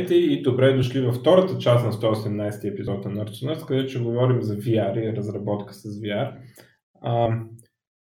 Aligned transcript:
Здравейте 0.00 0.32
и 0.32 0.42
добре 0.42 0.72
дошли 0.72 1.00
във 1.00 1.14
втората 1.14 1.58
част 1.58 1.84
на 1.84 1.92
118 1.92 2.72
епизод 2.72 3.04
на 3.04 3.10
Nerdsuners, 3.10 3.66
където 3.66 3.90
ще 3.90 3.98
говорим 3.98 4.42
за 4.42 4.56
VR 4.56 4.96
и 4.96 5.16
разработка 5.16 5.74
с 5.74 5.82
VR. 5.82 6.32
А, 7.02 7.28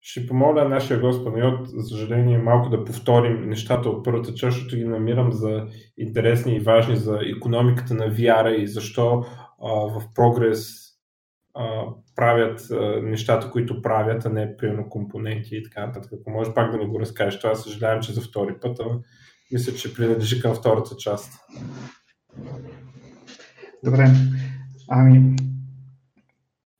ще 0.00 0.26
помоля 0.26 0.68
нашия 0.68 1.00
гост 1.00 1.24
Панайот, 1.24 1.68
за 1.68 1.82
съжаление, 1.82 2.38
малко 2.38 2.70
да 2.70 2.84
повторим 2.84 3.48
нещата 3.48 3.88
от 3.88 4.04
първата 4.04 4.34
част, 4.34 4.56
защото 4.56 4.76
ги 4.76 4.84
намирам 4.84 5.32
за 5.32 5.66
интересни 5.98 6.56
и 6.56 6.60
важни 6.60 6.96
за 6.96 7.20
економиката 7.36 7.94
на 7.94 8.10
VR 8.10 8.48
и 8.48 8.66
защо 8.66 9.24
а, 9.62 9.72
в 9.72 10.02
прогрес 10.14 10.88
правят 12.16 12.60
а, 12.70 13.02
нещата, 13.02 13.50
които 13.50 13.82
правят, 13.82 14.26
а 14.26 14.30
не 14.30 14.56
примерно 14.56 14.88
компоненти 14.88 15.56
и 15.56 15.62
така 15.62 15.86
нататък. 15.86 16.12
Ако 16.20 16.30
можеш 16.30 16.54
пак 16.54 16.70
да 16.72 16.78
ни 16.78 16.86
го 16.86 17.00
разкажеш, 17.00 17.40
това 17.40 17.54
съжалявам, 17.54 18.02
че 18.02 18.12
за 18.12 18.20
втори 18.20 18.54
път, 18.60 18.80
а 18.80 18.98
мисля, 19.52 19.72
че 19.74 19.94
принадлежи 19.94 20.42
към 20.42 20.54
втората 20.54 20.96
част. 20.96 21.32
Добре. 23.84 24.10
Ами, 24.88 25.36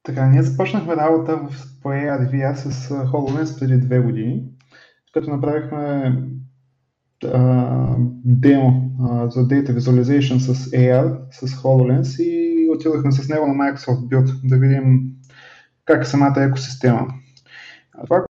така, 0.03 0.27
ние 0.27 0.43
започнахме 0.43 0.97
работа 0.97 1.37
в, 1.37 1.67
по 1.83 1.89
ARVR 1.89 2.55
с 2.55 2.89
HoloLens 2.89 3.59
преди 3.59 3.79
две 3.79 4.01
години, 4.01 4.43
като 5.13 5.31
направихме 5.31 6.15
а, 7.25 7.97
демо 8.25 8.91
а, 9.01 9.31
за 9.31 9.41
Data 9.41 9.79
Visualization 9.79 10.39
с 10.39 10.71
AR, 10.71 11.19
с 11.31 11.47
HoloLens 11.47 12.23
и 12.23 12.69
отидохме 12.71 13.13
с 13.13 13.29
него 13.29 13.47
на 13.47 13.55
Microsoft 13.55 14.09
Build 14.09 14.41
да 14.45 14.57
видим 14.57 15.13
как 15.85 16.03
е 16.03 16.07
самата 16.07 16.43
екосистема. 16.43 17.07
А 17.99 18.05
това, 18.05 18.25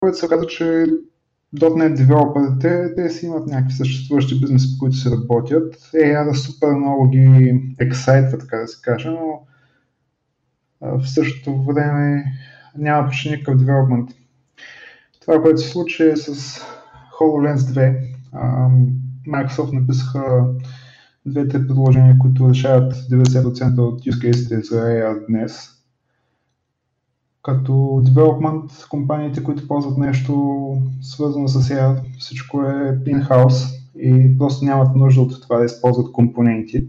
което 0.00 0.18
се 0.18 0.28
каза, 0.28 0.46
че 0.46 0.86
.NET 1.56 1.94
девелоперите, 1.94 2.94
те 2.96 3.10
си 3.10 3.26
имат 3.26 3.46
някакви 3.46 3.74
съществуващи 3.76 4.40
бизнеси, 4.40 4.68
по 4.72 4.78
които 4.78 4.96
се 4.96 5.10
работят. 5.10 5.74
AR 5.74 6.32
супер 6.32 6.70
много 6.70 7.08
ги 7.08 7.54
ексайтва, 7.78 8.38
така 8.38 8.56
да 8.56 8.68
се 8.68 8.78
каже, 8.82 9.10
но 9.10 9.40
в 10.80 11.06
същото 11.06 11.62
време 11.62 12.24
няма 12.78 13.06
почти 13.06 13.30
никакъв 13.30 13.58
девелопмент. 13.58 14.10
Това, 15.20 15.42
което 15.42 15.60
се 15.60 15.68
случи 15.68 16.02
е 16.02 16.16
с 16.16 16.60
HoloLens 17.20 17.56
2. 17.56 18.10
Microsoft 19.28 19.72
написаха 19.72 20.46
двете 21.26 21.66
предложения, 21.66 22.18
които 22.18 22.48
решават 22.48 22.94
90% 22.94 23.78
от 23.78 24.04
use 24.04 24.30
cases 24.30 24.70
за 24.70 24.80
AR 24.80 25.26
днес 25.28 25.79
като 27.42 27.72
development 28.06 28.88
компаниите, 28.88 29.42
които 29.42 29.68
ползват 29.68 29.98
нещо 29.98 30.74
свързано 31.02 31.48
с 31.48 31.68
AR, 31.68 32.18
всичко 32.18 32.62
е 32.62 32.98
in-house 33.06 33.80
и 33.98 34.38
просто 34.38 34.64
нямат 34.64 34.96
нужда 34.96 35.20
от 35.20 35.42
това 35.42 35.58
да 35.58 35.64
използват 35.64 36.12
компоненти. 36.12 36.86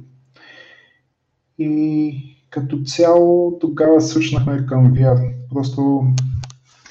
И 1.60 2.16
като 2.50 2.84
цяло 2.84 3.58
тогава 3.60 4.02
свършнахме 4.02 4.66
към 4.66 4.94
VR. 4.94 5.34
Просто 5.50 6.04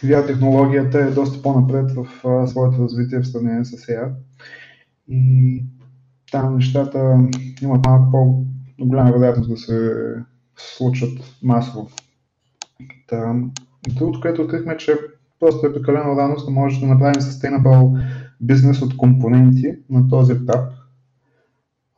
VR 0.04 0.26
технологията 0.26 0.98
е 0.98 1.10
доста 1.10 1.42
по-напред 1.42 1.90
в 1.90 2.06
своето 2.48 2.82
развитие 2.82 3.20
в 3.20 3.28
сравнение 3.28 3.64
с 3.64 3.70
AR. 3.70 4.12
И 5.08 5.64
там 6.32 6.54
нещата 6.54 7.18
имат 7.62 7.86
малко 7.86 8.10
по-голяма 8.10 9.12
вероятност 9.12 9.50
да 9.50 9.56
се 9.56 9.94
случат 10.56 11.38
масово. 11.42 11.88
Та, 13.08 13.34
другото, 13.88 14.20
което 14.20 14.42
открихме, 14.42 14.76
че 14.76 14.96
просто 15.40 15.66
е 15.66 15.72
прекалено 15.72 16.16
рано, 16.16 16.36
за 16.38 16.44
да 16.44 16.50
може 16.50 16.80
да 16.80 16.86
направим 16.86 17.20
sustainable 17.20 18.02
бизнес 18.40 18.82
от 18.82 18.96
компоненти 18.96 19.76
на 19.90 20.08
този 20.08 20.32
етап. 20.32 20.72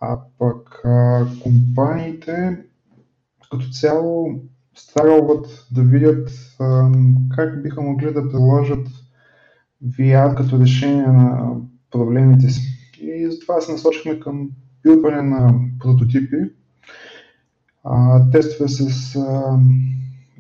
А 0.01 0.19
пък 0.39 0.81
а, 0.85 1.27
компаниите 1.43 2.59
като 3.51 3.69
цяло 3.71 4.29
страгалват 4.75 5.67
да 5.73 5.83
видят 5.83 6.31
а, 6.61 6.91
как 7.37 7.63
биха 7.63 7.81
могли 7.81 8.13
да 8.13 8.29
приложат 8.29 8.89
VR 9.87 10.35
като 10.35 10.61
решение 10.61 11.07
на 11.07 11.53
проблемите 11.91 12.51
си. 12.51 12.63
И 13.01 13.31
затова 13.31 13.61
се 13.61 13.73
насочихме 13.73 14.21
към 14.21 14.51
билдване 14.83 15.23
на 15.23 15.55
прототипи, 15.81 16.37
а, 17.85 18.31
тестове 18.31 18.69
с 18.69 19.17
а, 19.17 19.59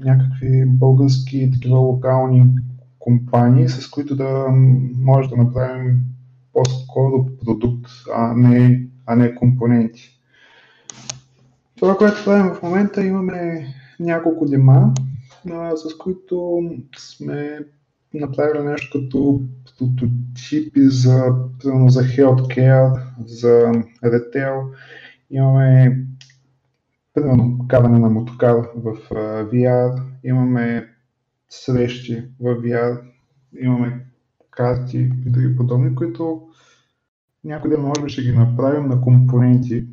някакви 0.05 0.67
български 0.67 1.51
такива 1.53 1.79
локални 1.79 2.55
компании, 2.99 3.69
с 3.69 3.91
които 3.91 4.17
да 4.17 4.47
може 4.99 5.29
да 5.29 5.37
направим 5.37 6.01
по-скоро 6.53 7.27
продукт, 7.45 7.91
а 8.15 8.35
не, 8.35 8.87
а 9.07 9.17
не 9.17 9.35
компоненти. 9.35 10.19
Това, 11.79 11.97
което 11.97 12.25
правим 12.25 12.55
в 12.55 12.63
момента, 12.63 13.05
имаме 13.05 13.67
няколко 14.01 14.47
дема, 14.47 14.95
с 15.75 15.99
които 15.99 16.63
сме 16.99 17.59
направили 18.15 18.69
нещо 18.69 18.99
като 19.01 19.41
прототипи 19.65 20.81
за, 20.81 21.35
за 21.65 22.03
healthcare, 22.03 23.01
за 23.27 23.73
retail. 24.05 24.63
Имаме 25.31 26.01
примерно 27.15 27.69
каране 27.69 27.99
на 27.99 28.11
мотокар 28.11 28.57
в 28.77 28.97
VR, 29.53 30.03
имаме 30.25 30.89
срещи 31.51 32.25
в 32.41 32.55
VR, 32.55 33.01
имаме 33.61 34.07
карти 34.51 34.99
и 34.99 35.31
други 35.31 35.57
подобни, 35.57 35.95
които 35.95 36.43
някой 37.45 37.71
ден 37.71 37.81
може 37.81 38.03
би 38.03 38.11
ще 38.11 38.23
ги 38.23 38.33
направим 38.33 38.89
на 38.89 39.01
компоненти, 39.01 39.87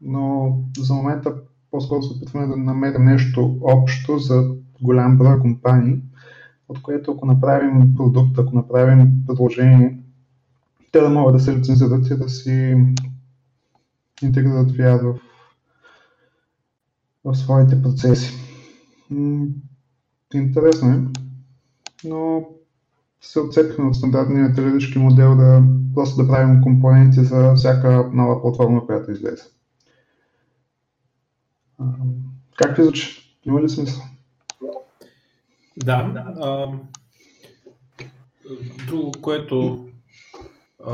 но 0.00 0.56
за 0.78 0.94
момента 0.94 1.34
по-скоро 1.70 2.02
се 2.02 2.14
опитваме 2.14 2.46
да 2.46 2.56
намерим 2.56 3.04
нещо 3.04 3.58
общо 3.62 4.18
за 4.18 4.54
голям 4.82 5.18
брой 5.18 5.40
компании, 5.40 5.98
от 6.68 6.82
което 6.82 7.12
ако 7.12 7.26
направим 7.26 7.94
продукт, 7.94 8.38
ако 8.38 8.56
направим 8.56 9.26
предложение, 9.26 9.98
те 10.92 11.00
да 11.00 11.10
могат 11.10 11.34
да 11.34 11.40
се 11.40 11.56
лицензират 11.56 12.10
и 12.10 12.16
да 12.16 12.28
си 12.28 12.76
интегрират 14.22 14.70
VR 14.70 15.12
в 15.12 15.29
в 17.24 17.34
своите 17.34 17.82
процеси. 17.82 18.32
Интересно 20.34 20.90
е, 20.90 21.00
но 22.04 22.48
се 23.20 23.40
отцепихме 23.40 23.84
от 23.84 23.96
стандартния 23.96 24.54
теоретически 24.54 24.98
модел 24.98 25.36
да 25.36 25.62
просто 25.94 26.22
да 26.22 26.28
правим 26.28 26.62
компоненти 26.62 27.24
за 27.24 27.54
всяка 27.54 28.10
нова 28.12 28.42
платформа, 28.42 28.86
която 28.86 29.10
излезе. 29.10 29.44
Как 32.56 32.76
ви 32.76 32.82
звучи? 32.82 33.36
Има 33.44 33.62
ли 33.62 33.68
смисъл? 33.68 34.02
Да. 35.76 36.26
друго, 38.86 39.12
което 39.22 39.86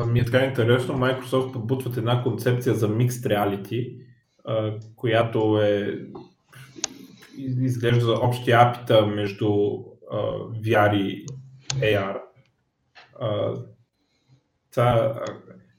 ми 0.06 0.20
е 0.20 0.24
така 0.24 0.44
интересно, 0.44 0.94
Microsoft 0.94 1.52
подбутват 1.52 1.96
една 1.96 2.22
концепция 2.22 2.74
за 2.74 2.88
Mixed 2.88 3.26
Reality, 3.26 4.05
която 4.96 5.60
е 5.62 5.98
изглежда 7.38 8.00
за 8.00 8.12
общи 8.12 8.52
апита 8.52 9.06
между 9.06 9.48
VR 10.64 10.94
и 10.96 11.26
AR. 11.74 12.20
това, 14.74 15.20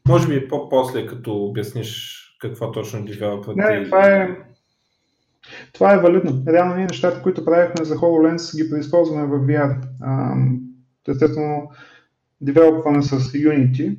може 0.07 0.27
би 0.27 0.35
е 0.35 0.47
по-после, 0.47 1.05
като 1.05 1.45
обясниш 1.45 2.23
какво 2.39 2.71
точно 2.71 3.05
девелопът 3.05 3.55
Не, 3.55 3.83
това 3.83 4.07
е, 4.07 4.37
това 5.73 5.93
е 5.93 5.99
валидно. 5.99 6.43
Реално 6.47 6.75
ние 6.75 6.85
нещата, 6.85 7.21
които 7.21 7.45
правихме 7.45 7.85
за 7.85 7.95
HoloLens, 7.95 8.63
ги 8.63 8.69
преизползваме 8.69 9.27
в 9.27 9.47
VR. 9.47 9.81
естествено, 11.07 11.71
девелопваме 12.41 13.01
с 13.01 13.19
Unity, 13.19 13.97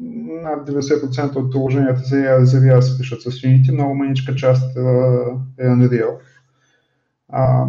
над 0.00 0.68
90% 0.68 1.36
от 1.36 1.52
приложенията 1.52 2.00
за, 2.04 2.16
VR 2.60 2.80
се 2.80 2.98
пишат 2.98 3.22
с 3.22 3.30
Unity, 3.30 3.72
много 3.72 3.94
маничка 3.94 4.34
част 4.34 4.76
е 5.58 5.62
Unreal. 5.62 6.18
А, 7.28 7.66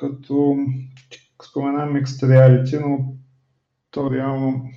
като 0.00 0.56
споменам 1.50 1.94
Mixed 1.94 2.26
Reality, 2.26 2.86
но 2.86 3.14
то 3.90 4.10
реално 4.10 4.70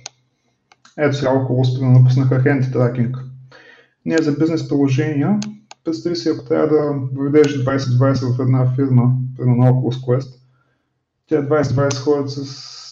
ето 0.98 1.16
сега 1.16 1.30
около 1.30 1.64
спина 1.64 1.90
напуснаха 1.90 2.42
Hand 2.42 2.72
Tracking. 2.72 3.18
Ние 4.04 4.18
за 4.18 4.32
бизнес 4.32 4.68
приложения, 4.68 5.40
представи 5.84 6.16
си, 6.16 6.28
ако 6.28 6.44
трябва 6.44 6.68
да 6.68 6.94
въведеш 7.12 7.64
2020 7.64 8.36
в 8.36 8.40
една 8.40 8.74
фирма, 8.74 9.12
примерно 9.36 9.62
Oculus 9.62 10.06
Quest, 10.06 10.34
тя 11.26 11.42
2020 11.42 11.94
ходят 11.94 12.30
с 12.30 12.44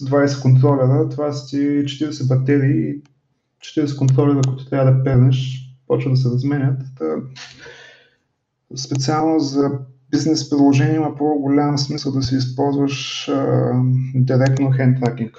20 0.04 0.42
контролера, 0.42 1.08
това 1.08 1.32
са 1.32 1.46
ти 1.46 1.56
40 1.56 2.28
батерии 2.28 2.94
40 3.60 3.98
контролера, 3.98 4.40
които 4.48 4.68
трябва 4.68 4.92
да 4.92 5.04
пезнеш, 5.04 5.66
почва 5.86 6.10
да 6.10 6.16
се 6.16 6.28
разменят. 6.28 6.80
Та, 6.98 7.04
специално 8.76 9.38
за 9.38 9.70
бизнес 10.10 10.50
приложение 10.50 10.96
има 10.96 11.16
по-голям 11.16 11.78
смисъл 11.78 12.12
да 12.12 12.22
си 12.22 12.36
използваш 12.36 13.28
а, 13.28 13.72
директно 14.14 14.70
tracking. 14.70 15.32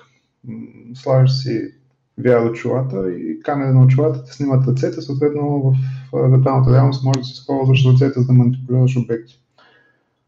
Слагаш 0.93 1.31
си 1.31 1.73
VR 2.19 2.51
очилата 2.51 3.11
и 3.11 3.39
камера 3.39 3.73
на 3.73 3.83
очилата 3.83 4.23
те 4.23 4.33
снимат 4.33 4.67
ръцете, 4.67 5.01
съответно 5.01 5.73
в 6.13 6.29
виртуалната 6.29 6.73
реалност 6.73 7.03
може 7.03 7.19
да 7.19 7.25
се 7.25 7.33
използваш 7.33 7.85
ръцете 7.85 8.19
за 8.19 8.25
да 8.25 8.33
манипулираш 8.33 8.97
обекти. 8.97 9.41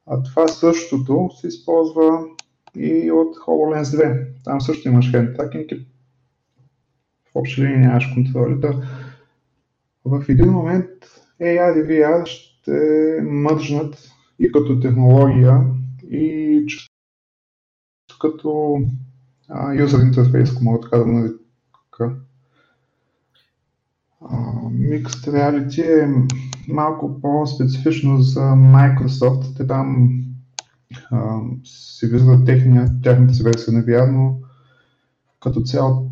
А 0.07 0.23
това 0.23 0.47
същото 0.47 1.29
се 1.41 1.47
използва 1.47 2.25
и 2.75 3.11
от 3.11 3.37
HoloLens 3.37 3.83
2. 3.83 4.27
Там 4.43 4.61
също 4.61 4.87
имаш 4.87 5.11
tracking 5.11 5.75
и 5.75 5.85
в 7.39 7.41
общи 7.41 7.61
линии 7.61 7.77
нямаш 7.77 8.07
контроли. 8.13 8.59
Да. 8.59 8.73
В 10.05 10.25
един 10.29 10.51
момент 10.51 10.89
AR 11.41 12.23
и 12.23 12.25
ще 12.25 13.21
мържнат 13.21 14.11
и 14.39 14.51
като 14.51 14.79
технология, 14.79 15.61
и 16.11 16.65
като 18.21 18.81
юзер 19.79 19.99
интерфейс, 19.99 20.51
ако 20.51 20.63
мога 20.63 20.79
така 20.81 20.97
да 20.97 21.05
нарека. 21.05 22.15
Mixed 24.71 25.27
Reality 25.27 26.03
е 26.03 26.27
малко 26.67 27.21
по-специфично 27.21 28.21
за 28.21 28.39
Microsoft. 28.41 29.57
Те 29.57 29.67
там 29.67 30.09
а, 31.11 31.39
се 31.63 32.07
вижда 32.07 32.45
техния, 32.45 32.89
тяхната 33.03 33.33
си 33.33 33.43
версия 33.43 33.73
на 33.73 33.83
VR, 33.83 34.11
но 34.11 34.37
като 35.39 35.61
цяло 35.61 36.11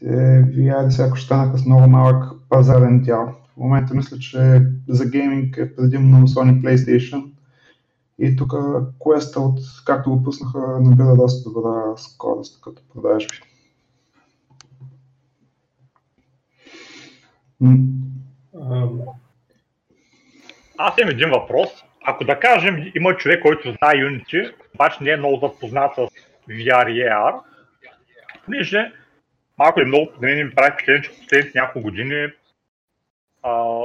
техните 0.00 0.60
VR 0.60 0.88
сега 0.88 1.16
станаха 1.16 1.58
с 1.58 1.66
много 1.66 1.88
малък 1.88 2.32
пазарен 2.48 3.00
дял. 3.00 3.34
В 3.52 3.56
момента 3.56 3.94
мисля, 3.94 4.18
че 4.18 4.62
за 4.88 5.10
гейминг 5.10 5.56
е 5.56 5.76
предимно 5.76 6.26
Sony 6.28 6.60
PlayStation 6.60 7.30
и 8.18 8.36
тук 8.36 8.52
Quest 8.98 9.36
от, 9.36 9.60
както 9.86 10.10
го 10.10 10.22
пуснаха, 10.22 10.80
набира 10.80 11.16
доста 11.16 11.50
добра 11.50 11.96
скорост 11.96 12.60
като 12.60 12.82
продажби. 12.94 13.40
Аз 20.78 20.94
имам 20.98 21.10
един 21.10 21.30
въпрос. 21.30 21.68
Ако 22.06 22.24
да 22.24 22.40
кажем, 22.40 22.92
има 22.94 23.16
човек, 23.16 23.42
който 23.42 23.62
знае 23.62 23.94
Unity, 23.94 24.52
обаче 24.74 25.04
не 25.04 25.10
е 25.10 25.16
много 25.16 25.46
запознат 25.46 25.94
с 25.94 25.98
VR 26.48 26.88
и 26.88 27.00
AR, 27.00 27.34
понеже 28.44 28.92
малко 29.60 29.80
или 29.80 29.86
много, 29.86 30.12
да 30.20 30.26
ми 30.26 30.54
прави 30.54 30.72
впечатление, 30.72 31.02
че 31.02 31.20
последните 31.20 31.58
няколко 31.58 31.82
години 31.82 32.32
а, 33.42 33.82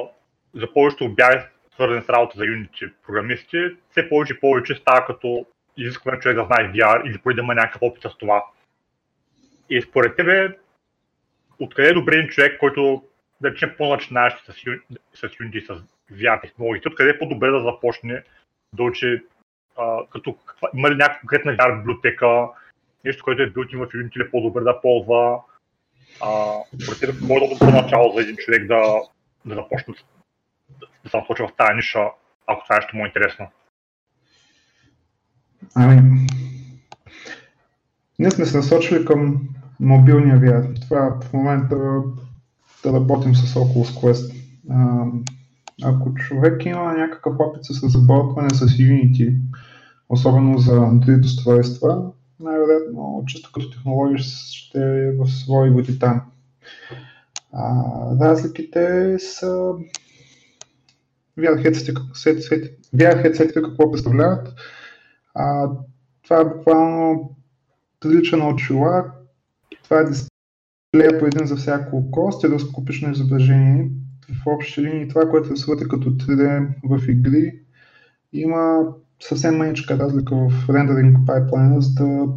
за 0.54 0.74
повечето 0.74 1.06
обяви, 1.06 1.44
свързани 1.74 2.02
с 2.02 2.10
работа 2.10 2.38
за 2.38 2.44
Unity 2.44 2.94
програмисти, 3.06 3.76
все 3.92 4.10
повече 4.10 4.34
и 4.34 4.40
повече 4.40 4.76
става 4.76 5.06
като 5.06 5.46
изискване 5.78 6.20
човек 6.20 6.38
да 6.38 6.46
знае 6.46 6.72
VR 6.72 7.10
или 7.10 7.18
поне 7.18 7.36
да 7.36 7.42
има 7.42 7.56
някакъв 7.56 7.82
опит 7.82 8.04
с 8.04 8.18
това. 8.18 8.44
И 9.70 9.82
според 9.82 10.16
тебе, 10.16 10.58
откъде 11.60 11.90
е 11.90 11.94
добре 11.94 12.28
човек, 12.28 12.60
който 12.60 13.04
да 13.42 13.52
речем 13.52 13.74
по-начинаещ 13.78 14.46
с, 14.46 14.54
с 15.14 15.22
Unity, 15.22 15.74
с 15.74 15.84
VR 16.12 16.42
технологиите, 16.42 16.88
откъде 16.88 17.10
е 17.10 17.20
по-добре 17.20 17.50
да 17.50 17.60
започне 17.60 18.24
да 18.74 18.84
учи, 18.84 19.24
а, 19.78 20.00
като 20.10 20.38
има 20.76 20.92
ли 20.92 20.96
някаква 20.96 21.20
конкретна 21.20 21.58
VR 21.58 21.78
библиотека, 21.78 22.48
нещо, 23.06 23.24
което 23.24 23.42
е 23.42 23.50
билтин 23.50 23.80
в 23.80 23.88
Unity, 23.88 24.28
е 24.28 24.32
по-добре 24.32 24.62
да 24.62 24.82
ползва. 24.82 25.40
А, 26.22 26.54
според 26.84 27.00
теб, 27.00 27.20
какво 27.20 27.38
е 27.38 27.50
добро 27.50 27.72
начало 27.72 28.14
за 28.16 28.22
един 28.22 28.36
човек 28.36 28.68
да, 28.68 28.82
да 29.46 29.56
започне 29.56 29.94
да 31.04 31.10
се 31.10 31.18
насочи 31.18 31.44
в 31.44 31.56
тази 31.58 31.76
ниша, 31.76 32.00
ако 32.48 32.64
това 32.64 32.76
нещо 32.76 32.98
му 32.98 33.04
е 33.04 33.08
интересно? 33.08 33.48
Ами, 35.76 36.28
ние 38.20 38.32
сме 38.32 38.46
се 38.46 38.58
насочили 38.58 39.06
към 39.06 39.50
мобилния 39.80 40.40
VR. 40.40 40.82
Това 40.82 41.20
в 41.22 41.34
момента 41.34 41.76
да 42.84 42.94
работим 42.94 43.36
с 43.36 43.54
Oculus 43.54 44.02
Quest. 44.02 44.36
А, 44.72 45.06
ако 45.84 46.14
човек 46.14 46.66
има 46.66 46.94
някакъв 46.94 47.36
опит 47.40 47.66
с 47.66 47.84
разработване 47.84 48.50
с 48.50 48.66
Unity, 48.66 49.38
особено 50.10 50.58
за 50.58 50.72
Android 50.72 51.26
устройства, 51.26 52.12
най-вероятно 52.40 53.24
чисто 53.28 53.52
като 53.54 53.70
технология 53.70 54.18
ще 54.18 54.80
е 54.80 55.12
в 55.12 55.28
свои 55.28 55.70
води 55.70 56.00
там. 56.00 56.22
А, 57.54 57.84
разликите 58.22 59.16
са 59.20 59.74
VR 61.38 63.24
headset 63.24 63.54
какво 63.54 63.92
представляват. 63.92 64.54
А, 65.34 65.70
това 66.24 66.42
е 66.42 66.46
буквално 66.46 67.36
прилича 68.00 68.38
на 68.38 68.50
очила. 68.50 69.12
Това 69.84 70.00
е 70.00 70.06
дисплея 70.06 71.20
по 71.20 71.26
един 71.26 71.46
за 71.46 71.56
всяко 71.56 71.98
око, 71.98 72.32
стереоскопично 72.32 73.12
изображение. 73.12 73.90
В 74.44 74.48
общи 74.48 74.82
линии 74.82 75.08
това, 75.08 75.30
което 75.30 75.52
рисувате 75.52 75.88
като 75.88 76.10
3D 76.10 76.68
в 76.84 77.10
игри, 77.10 77.60
има 78.34 78.94
съвсем 79.20 79.58
маничка 79.58 80.00
разлика 80.00 80.36
в 80.36 80.70
рендеринг 80.70 81.18
пайплайна, 81.26 81.82
за 81.82 81.94
да 81.94 82.28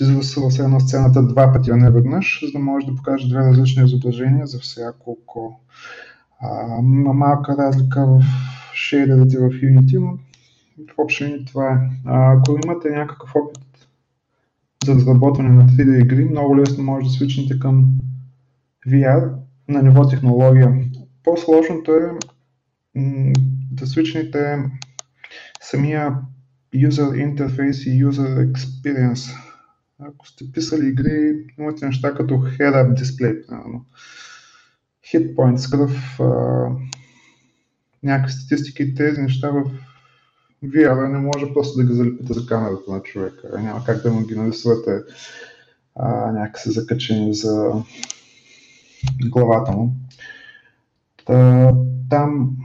изрисува 0.00 0.50
се 0.50 0.68
на 0.68 0.80
сцената 0.80 1.22
два 1.22 1.52
пъти, 1.52 1.70
а 1.70 1.76
не 1.76 1.90
веднъж, 1.90 2.40
за 2.44 2.52
да 2.52 2.58
може 2.58 2.86
да 2.86 2.94
покаже 2.94 3.28
две 3.28 3.38
различни 3.38 3.84
изображения 3.84 4.46
за 4.46 4.58
всяко 4.58 5.10
око. 5.10 5.60
Има 6.82 7.12
малка 7.12 7.56
разлика 7.56 8.06
в 8.06 8.22
шейдерите 8.74 9.38
в 9.38 9.50
Unity, 9.50 9.98
но 9.98 10.18
в 10.94 10.98
общи 10.98 11.44
това 11.46 11.72
е. 11.72 11.76
А, 12.04 12.32
ако 12.32 12.58
имате 12.64 12.90
някакъв 12.90 13.30
опит 13.36 13.88
за 14.84 14.94
разработване 14.94 15.48
на 15.48 15.66
3D 15.66 16.02
игри, 16.02 16.24
много 16.24 16.56
лесно 16.56 16.84
може 16.84 17.06
да 17.06 17.12
свичнете 17.12 17.58
към 17.58 17.98
VR 18.88 19.32
на 19.68 19.82
ниво 19.82 20.08
технология. 20.08 20.84
По-сложното 21.24 21.92
е 21.92 22.10
да 23.70 23.86
свичнете 23.86 24.58
самия 25.70 26.14
user 26.74 27.10
interface 27.26 27.90
и 27.90 28.04
user 28.04 28.52
experience. 28.52 29.36
Ако 30.00 30.28
сте 30.28 30.52
писали 30.52 30.88
игри, 30.88 31.46
имате 31.58 31.86
неща 31.86 32.14
като 32.14 32.34
head-up 32.34 33.02
display, 33.02 33.46
примерно. 33.46 33.84
Hit 35.12 35.34
points, 35.34 35.70
кръв, 35.70 36.18
някакви 38.02 38.32
статистики, 38.32 38.94
тези 38.94 39.22
неща 39.22 39.50
в 39.50 39.70
VR 40.64 41.08
не 41.08 41.18
може 41.18 41.52
просто 41.54 41.78
да 41.78 41.84
ги 41.84 41.94
залепите 41.94 42.32
за 42.32 42.46
камерата 42.46 42.92
на 42.92 43.02
човека. 43.02 43.60
Няма 43.60 43.84
как 43.84 44.02
да 44.02 44.12
му 44.12 44.26
ги 44.26 44.34
нарисувате 44.34 45.02
някакси 46.32 46.70
закачени 46.70 47.34
за 47.34 47.72
главата 49.28 49.72
му. 49.72 49.96
Та, 51.26 51.72
там 52.10 52.56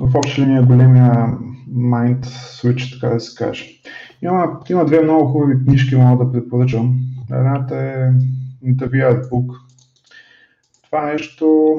в 0.00 0.16
обща 0.16 0.42
линия 0.42 0.62
големия 0.62 1.38
mind 1.70 2.24
switch, 2.26 3.00
така 3.00 3.14
да 3.14 3.20
се 3.20 3.36
каже. 3.36 3.64
Има, 4.22 4.60
има 4.70 4.84
две 4.84 5.00
много 5.00 5.26
хубави 5.26 5.64
книжки, 5.64 5.96
мога 5.96 6.24
да 6.24 6.32
препоръчам. 6.32 6.98
Едната 7.30 7.76
е 7.76 8.12
The 8.64 8.90
VR 8.90 9.28
Book. 9.28 9.56
Това 10.82 11.12
нещо 11.12 11.76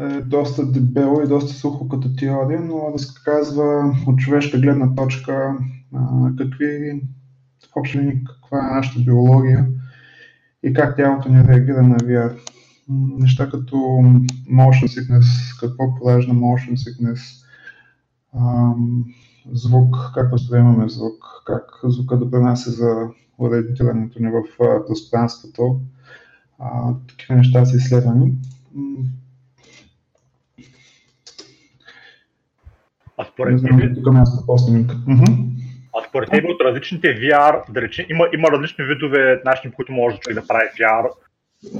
е 0.00 0.20
доста 0.20 0.66
дебело 0.66 1.22
и 1.22 1.28
доста 1.28 1.52
сухо 1.52 1.88
като 1.88 2.16
теория, 2.16 2.60
но 2.60 2.92
разказва 2.94 3.94
от 4.06 4.18
човешка 4.18 4.58
гледна 4.58 4.94
точка 4.94 5.58
а, 5.94 6.30
какви, 6.38 7.00
в 7.72 7.76
общи 7.76 8.22
каква 8.26 8.58
е 8.58 8.74
нашата 8.74 9.00
биология 9.00 9.66
и 10.62 10.72
как 10.72 10.96
тялото 10.96 11.28
ни 11.28 11.44
реагира 11.48 11.82
на 11.82 11.96
VR. 11.96 12.38
Неща 13.18 13.50
като 13.50 13.76
motion 14.50 14.86
sickness, 14.86 15.60
какво 15.60 15.94
поражда 15.94 16.32
motion 16.32 16.74
sickness, 16.74 17.39
звук, 19.52 19.96
как 20.14 20.32
възприемаме 20.32 20.88
звук, 20.88 21.42
как 21.46 21.64
звука 21.84 22.16
допринася 22.16 22.70
за 22.70 23.08
ориентирането 23.38 24.22
ни 24.22 24.30
в 24.30 24.42
пространството. 24.86 25.80
Такива 27.08 27.34
неща 27.34 27.64
са 27.64 27.76
изследвани. 27.76 28.32
А 33.16 33.24
според 33.24 33.62
теб... 33.62 33.94
Тук 33.94 34.12
място 34.12 34.46
постинг. 34.46 34.92
А 35.96 36.08
според 36.08 36.30
теб 36.30 36.44
от 36.48 36.60
различните 36.60 37.08
VR, 37.08 37.72
да 37.72 37.82
речем, 37.82 38.06
има, 38.10 38.26
има 38.34 38.48
различни 38.50 38.84
видове 38.84 39.42
начини, 39.44 39.70
по 39.70 39.76
които 39.76 39.92
може 39.92 40.18
човек 40.18 40.40
да 40.40 40.46
прави 40.46 40.68
VR. 40.78 41.10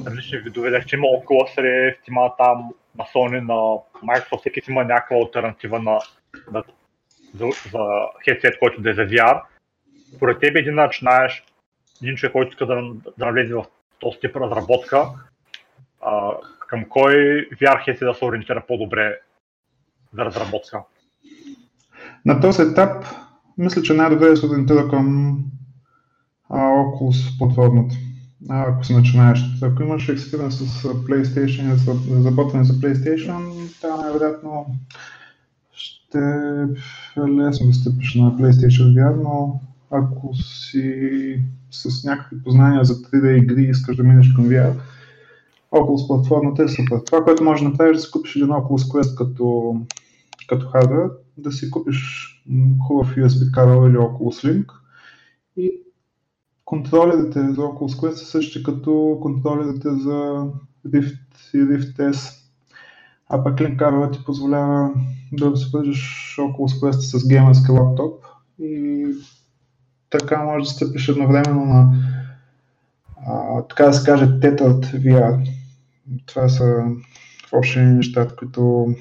Различни 0.06 0.38
видове, 0.38 0.70
да 0.70 0.76
речем, 0.76 0.98
има 0.98 1.06
Oculus 1.06 1.58
Rift, 1.58 2.08
има 2.08 2.36
там 2.38 2.70
на 2.98 3.04
Sony, 3.04 3.40
на 3.40 3.54
Microsoft, 4.04 4.40
всеки 4.40 4.60
има 4.68 4.84
някаква 4.84 5.16
альтернатива 5.16 5.78
на, 5.78 5.98
на, 6.52 6.62
за, 7.34 7.46
за 7.72 7.78
headset, 8.26 8.58
който 8.58 8.82
да 8.82 8.90
е 8.90 8.94
за 8.94 9.02
VR. 9.02 9.42
Според 10.16 10.40
теб 10.40 10.56
един 10.56 10.74
начинаеш, 10.74 11.44
един 12.02 12.16
човек, 12.16 12.32
който 12.32 12.50
иска 12.50 12.66
да, 12.66 12.74
да 13.18 13.26
навлезе 13.26 13.54
в 13.54 13.64
този 13.98 14.18
тип 14.20 14.36
разработка, 14.36 15.04
а, 16.00 16.32
към 16.68 16.84
кой 16.88 17.12
VR 17.60 17.86
headset 17.86 18.04
да 18.04 18.14
се 18.14 18.24
ориентира 18.24 18.64
по-добре 18.68 19.18
за 20.14 20.24
разработка? 20.24 20.82
На 22.24 22.40
този 22.40 22.62
етап, 22.62 23.04
мисля, 23.58 23.82
че 23.82 23.94
най-добре 23.94 24.26
е 24.26 24.30
да 24.30 24.36
се 24.36 24.46
ориентира 24.46 24.88
към 24.88 25.36
Oculus 26.50 27.38
платформата. 27.38 27.94
ако 28.48 28.84
си 28.84 28.94
начинаеш. 28.94 29.40
Ако 29.62 29.82
имаш 29.82 30.08
експириенс 30.08 30.58
с 30.58 30.82
PlayStation, 30.82 31.72
разработване 32.16 32.64
за 32.64 32.72
PlayStation, 32.72 33.70
да, 33.80 33.96
най-вероятно 33.96 34.66
ще 36.10 36.18
е 37.16 37.28
лесно 37.28 37.66
да 37.66 37.72
стъпиш 37.72 38.14
на 38.14 38.36
PlayStation 38.36 38.94
VR, 38.94 39.22
но 39.22 39.60
ако 39.90 40.34
си 40.34 41.42
с 41.70 42.04
някакви 42.04 42.42
познания 42.42 42.84
за 42.84 42.94
3D 42.94 43.42
игри 43.42 43.62
и 43.62 43.70
искаш 43.70 43.96
да 43.96 44.02
минеш 44.02 44.32
към 44.34 44.44
VR, 44.44 44.74
Oculus 45.72 46.06
платформата 46.06 46.62
е 46.62 46.68
супер. 46.68 47.00
Това, 47.06 47.24
което 47.24 47.44
можеш 47.44 47.62
да 47.62 47.68
направиш, 47.68 47.96
да 47.96 48.02
си 48.02 48.10
купиш 48.10 48.36
един 48.36 48.48
Oculus 48.48 48.92
Quest 48.92 49.14
като, 49.14 49.76
като 50.48 50.68
хардвер, 50.68 51.10
да 51.36 51.52
си 51.52 51.70
купиш 51.70 52.26
хубав 52.86 53.16
USB 53.16 53.50
кабел 53.50 53.88
или 53.88 53.96
Oculus 53.96 54.48
Link 54.48 54.72
и 55.56 55.72
контролерите 56.64 57.40
за 57.40 57.60
Oculus 57.60 58.00
Quest 58.00 58.14
са 58.14 58.24
същи 58.24 58.62
като 58.62 59.18
контролерите 59.22 59.88
за 59.88 60.46
Rift 60.86 61.18
и 61.54 61.56
Rift 61.56 62.12
S. 62.12 62.39
А 63.32 63.44
пък 63.44 63.58
кабелът 63.78 64.12
ти 64.12 64.24
позволява 64.24 64.90
да 65.32 65.56
свържеш 65.56 66.36
Oculus 66.38 66.80
Quest 66.80 67.18
с 67.18 67.28
геймерски 67.28 67.72
лаптоп 67.72 68.24
и 68.58 69.06
така 70.10 70.42
може 70.42 70.64
да 70.64 70.70
стъпиш 70.70 71.08
едновременно 71.08 71.64
на 71.64 71.94
а, 73.26 73.62
така 73.68 73.84
да 73.84 73.92
се 73.92 74.04
каже 74.04 74.40
тетърт 74.40 74.86
VR. 74.86 75.50
Това 76.26 76.48
са 76.48 76.84
общи 77.52 77.78
нещата, 77.78 78.36
които 78.36 78.94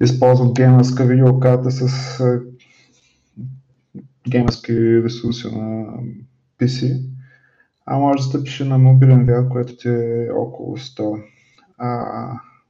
използват 0.00 0.54
геймерска 0.54 1.04
видеокарта 1.04 1.70
с 1.70 2.20
геймерски 4.28 5.02
ресурси 5.02 5.46
на 5.46 5.86
PC, 6.60 7.02
а 7.86 7.98
може 7.98 8.16
да 8.16 8.22
стъпиш 8.22 8.58
на 8.58 8.78
мобилен 8.78 9.26
VR, 9.26 9.48
което 9.48 9.76
ти 9.76 9.88
е 9.88 10.28
около 10.36 10.76
100. 10.76 11.22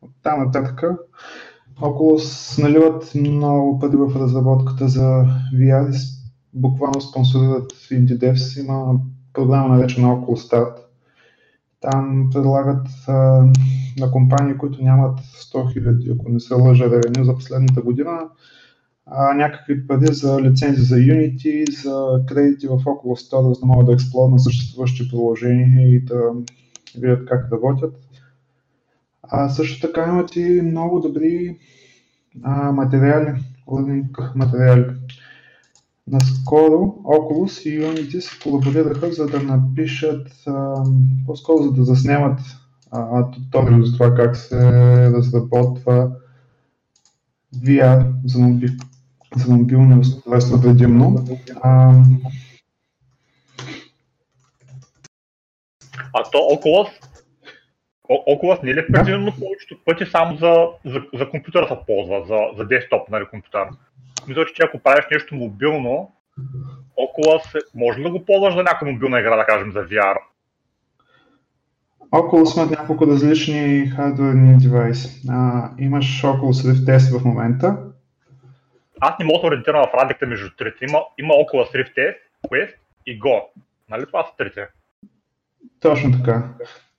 От 0.03 0.11
там 0.23 0.45
нататък 0.45 0.83
около 1.83 2.19
наливат 2.59 3.13
много 3.15 3.79
пари 3.79 3.97
в 3.97 4.17
разработката 4.17 4.89
за 4.89 5.25
VR 5.55 5.95
буквално 6.55 7.01
спонсорират 7.01 7.73
IndieDevs. 7.73 8.61
Има 8.65 9.01
програма 9.33 9.77
наречена 9.77 10.13
около 10.13 10.37
старт. 10.37 10.79
Там 11.81 12.31
предлагат 12.33 12.87
а, 13.09 13.13
на 13.99 14.11
компании, 14.11 14.59
които 14.59 14.83
нямат 14.83 15.21
100 15.21 15.55
000, 15.55 16.15
ако 16.15 16.29
не 16.29 16.41
се 16.41 16.55
лъжа 16.55 16.85
ревеню 16.85 17.25
за 17.25 17.35
последната 17.35 17.83
година, 17.83 18.21
а, 19.07 19.35
някакви 19.35 19.87
пари 19.87 20.15
за 20.15 20.41
лицензи 20.43 20.83
за 20.83 20.95
Unity, 20.97 21.83
за 21.83 22.27
кредити 22.27 22.67
в 22.67 22.83
около 22.87 23.17
100, 23.17 23.55
за 23.55 23.61
да 23.61 23.67
могат 23.67 23.87
да 23.87 23.93
експлорнат 23.93 24.43
съществуващи 24.43 25.09
приложения 25.09 25.95
и 25.95 26.05
да 26.05 26.21
видят 26.99 27.29
как 27.29 27.53
работят. 27.53 28.08
А 29.29 29.49
също 29.49 29.87
така 29.87 30.09
имат 30.09 30.37
и 30.37 30.63
много 30.63 31.01
добри 31.01 31.59
а, 32.43 32.73
материали, 32.73 33.35
материали. 34.35 34.85
Наскоро 36.07 36.97
Oculus 37.05 37.69
и 37.69 37.81
Unity 37.81 38.21
се 38.21 38.39
колаборираха, 38.43 39.13
за 39.13 39.27
да 39.27 39.43
напишат, 39.43 40.33
а, 40.47 40.85
по-скоро 41.27 41.63
за 41.63 41.73
да 41.73 41.85
заснемат 41.85 42.41
туториал 43.33 43.85
за 43.85 43.93
това 43.93 44.15
как 44.15 44.37
се 44.37 44.57
разработва 45.11 46.11
VR 47.57 48.07
за, 48.25 48.39
моби, 48.39 48.69
за 49.37 49.55
мобилни 49.55 49.99
устройства 49.99 50.61
предимно. 50.61 51.27
А, 51.63 52.03
а 56.13 56.23
то 56.33 56.39
Oculus, 56.39 57.08
Oculus 58.11 58.63
не 58.63 58.71
е 58.71 58.75
ли 58.75 58.87
предимно 58.93 59.31
да. 59.31 59.37
повечето 59.41 59.85
пъти 59.85 60.07
само 60.07 60.37
за, 60.37 60.67
за, 60.85 61.03
за 61.15 61.31
компютъра 61.31 61.69
се 61.69 61.77
ползва, 61.87 62.25
за, 62.27 62.39
за 62.57 62.65
десктоп, 62.65 63.09
нали, 63.09 63.25
компютър? 63.31 63.67
Мисля, 64.29 64.47
че 64.55 64.63
ако 64.63 64.79
правиш 64.79 65.05
нещо 65.11 65.35
мобилно, 65.35 66.13
се... 67.53 67.59
може 67.75 67.99
ли 67.99 68.03
да 68.03 68.11
го 68.11 68.25
ползваш 68.25 68.55
за 68.55 68.63
някаква 68.63 68.87
мобилна 68.87 69.21
игра, 69.21 69.37
да 69.37 69.47
кажем, 69.47 69.73
за 69.73 69.79
VR? 69.79 70.17
Около 72.13 72.47
сме 72.47 72.65
няколко 72.65 73.07
различни 73.07 73.87
хардверни 73.87 74.57
девайси. 74.57 75.23
А, 75.31 75.71
имаш 75.79 76.23
Oculus 76.23 76.73
Rift 76.73 76.99
S 76.99 77.19
в 77.19 77.25
момента. 77.25 77.77
Аз 79.01 79.19
не 79.19 79.25
мога 79.25 79.41
да 79.41 79.47
ориентирам 79.47 79.85
в 79.89 79.95
разликата 79.95 80.27
между 80.27 80.51
трите. 80.57 80.85
Има, 80.85 80.99
има 81.19 81.35
Oculus 81.35 81.73
Rift 81.75 81.97
S, 81.97 82.15
Quest 82.49 82.75
и 83.07 83.21
Go. 83.21 83.41
Нали 83.91 84.07
това 84.07 84.25
са 84.25 84.33
трите? 84.39 84.67
Точно 85.81 86.13
така. 86.13 86.49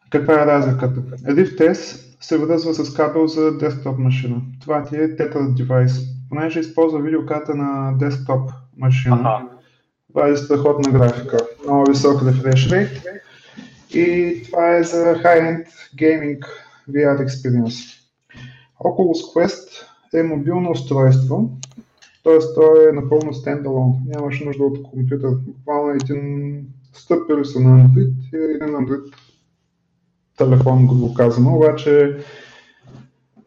Каква 0.09 0.33
е 0.33 0.45
разликата? 0.45 1.01
Rift 1.17 1.71
S 1.71 2.05
се 2.21 2.37
връзва 2.37 2.73
с 2.73 2.93
кабел 2.93 3.27
за 3.27 3.57
десктоп 3.57 3.97
машина. 3.97 4.41
Това 4.61 4.83
ти 4.83 4.95
е 4.95 4.99
Tether 4.99 5.53
девайс 5.53 5.99
понеже 6.29 6.59
използва 6.59 7.01
видеокарта 7.01 7.55
на 7.55 7.97
десктоп 7.97 8.51
машина. 8.77 9.15
Ага. 9.19 9.49
Това 10.09 10.27
е 10.27 10.37
страхотна 10.37 10.91
графика, 10.91 11.37
много 11.63 11.89
висок 11.89 12.21
refresh 12.21 12.69
rate 12.69 13.21
и 13.89 14.43
това 14.43 14.75
е 14.75 14.83
за 14.83 14.97
high-end 14.97 15.65
gaming 15.95 16.39
VR 16.89 17.27
experience. 17.27 17.99
Oculus 18.79 19.33
Quest 19.33 19.67
е 20.13 20.23
мобилно 20.23 20.71
устройство, 20.71 21.49
т.е. 22.23 22.39
то 22.55 22.89
е 22.89 22.91
напълно 22.91 23.33
стендалон. 23.33 23.93
Нямаш 24.05 24.39
нужда 24.39 24.63
от 24.63 24.83
компютър. 24.83 25.29
Буквално 25.31 25.89
един 25.89 26.61
стъпили 26.93 27.45
са 27.45 27.59
на 27.59 27.69
Android 27.69 28.13
и 28.33 28.37
един 28.37 28.75
Android 28.75 29.13
телефон, 30.39 30.87
го 30.87 31.13
казано, 31.13 31.55
обаче 31.55 32.17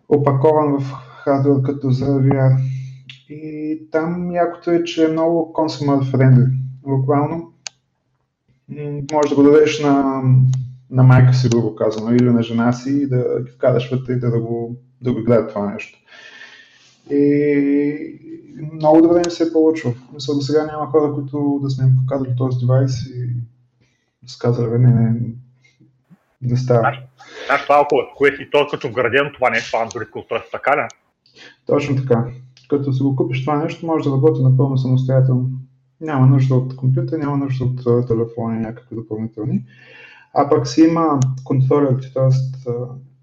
опакован 0.08 0.80
в 0.80 0.92
хардвер 1.25 1.62
като 1.62 1.90
за 1.90 2.06
VR. 2.06 2.56
И 3.28 3.78
там 3.90 4.32
якото 4.32 4.70
е, 4.70 4.84
че 4.84 5.04
е 5.04 5.12
много 5.12 5.52
consumer 5.54 6.12
friendly. 6.12 6.50
Буквално 6.87 7.52
може 9.12 9.28
да 9.28 9.34
го 9.34 9.42
дадеш 9.42 9.80
на, 9.80 10.22
на 10.90 11.02
майка 11.02 11.34
си, 11.34 11.49
грубо 11.49 11.75
казано, 11.75 12.14
или 12.14 12.30
на 12.30 12.42
жена 12.42 12.72
си 12.72 13.08
да 13.08 13.42
ги 13.42 13.50
вкараш 13.50 13.90
вътре 13.90 14.12
и 14.12 14.18
да, 14.18 14.40
го, 14.40 14.76
да 15.00 15.12
го 15.12 15.18
играят 15.20 15.49
това 15.49 15.72
нещо. 15.72 15.99
И 17.11 18.18
много 18.72 19.02
добре 19.02 19.22
ми 19.26 19.30
се 19.30 19.42
е 19.44 19.52
получило. 19.52 19.94
Мисля, 20.14 20.34
до 20.34 20.40
сега 20.40 20.66
няма 20.66 20.87
хора, 20.87 21.14
които 21.14 21.61
да 21.62 21.70
сме 21.70 21.84
им 21.84 21.96
показали 21.96 22.37
този 22.37 22.58
девайс 22.58 23.06
и 23.06 23.26
да 24.22 24.32
сказали, 24.32 24.78
не, 24.78 24.90
не, 24.92 25.20
не 26.42 26.56
става. 26.56 26.80
Знаеш, 27.46 27.62
това 27.62 27.80
около 27.80 28.00
кое 28.16 28.37
си 28.37 28.49
то 28.52 28.66
като 28.70 28.88
вградено 28.88 29.30
това 29.34 29.50
нещо, 29.50 29.76
Android 29.76 30.20
устройство, 30.20 30.50
така 30.52 30.76
ли? 30.76 30.88
Точно 31.66 31.96
така. 31.96 32.25
Като 32.68 32.92
си 32.92 33.02
го 33.02 33.16
купиш 33.16 33.44
това 33.44 33.56
нещо, 33.56 33.87
може 33.87 34.04
да 34.04 34.14
работи 34.14 34.42
напълно 34.42 34.78
самостоятелно. 34.78 35.50
Няма 36.00 36.26
нужда 36.26 36.54
от 36.54 36.76
компютър, 36.76 37.18
няма 37.18 37.37
нужда 37.37 37.64
от 37.64 38.06
телефони, 38.06 38.58
някакви 38.58 38.96
допълнителни. 38.96 39.64
А 40.34 40.49
пък 40.49 40.68
си 40.68 40.82
има 40.82 41.20
контролер, 41.44 42.11
т.е. 42.14 42.30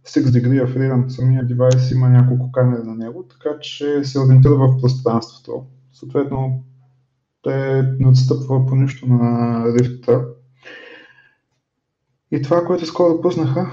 6 0.07 0.21
degree 0.21 0.65
of 0.65 0.77
freedom, 0.77 1.07
самия 1.07 1.47
девайс 1.47 1.91
има 1.91 2.09
няколко 2.09 2.51
камери 2.51 2.83
на 2.83 2.95
него, 2.95 3.23
така 3.23 3.59
че 3.61 4.03
се 4.03 4.19
ориентира 4.19 4.55
в 4.55 4.77
пространството. 4.81 5.65
Съответно, 5.93 6.63
те 7.43 7.83
не 7.99 8.07
отстъпва 8.07 8.65
по 8.65 8.75
нищо 8.75 9.05
на 9.07 9.63
рифта. 9.79 10.25
И 12.31 12.41
това, 12.41 12.65
което 12.65 12.85
скоро 12.85 13.21
пуснаха, 13.21 13.71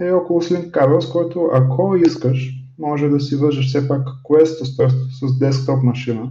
е 0.00 0.12
около 0.12 0.42
Sling 0.42 0.70
кабел, 0.70 1.00
с 1.00 1.12
който 1.12 1.50
ако 1.52 1.96
искаш, 1.96 2.50
може 2.78 3.08
да 3.08 3.20
си 3.20 3.36
вържеш 3.36 3.66
все 3.68 3.88
пак 3.88 4.08
Quest 4.24 4.62
устройство 4.62 5.28
с 5.28 5.38
десктоп 5.38 5.82
машина, 5.82 6.30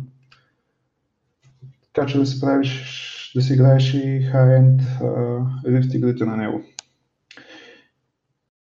така 1.93 2.07
че 2.07 2.17
да 2.17 2.25
си 2.25 2.41
правиш, 2.41 3.31
да 3.35 3.41
си 3.41 3.53
играеш 3.53 3.93
и 3.93 3.97
high-end 4.33 4.81
uh, 5.01 5.45
Rift 5.65 5.95
игрите 5.95 6.25
на 6.25 6.37
него. 6.37 6.61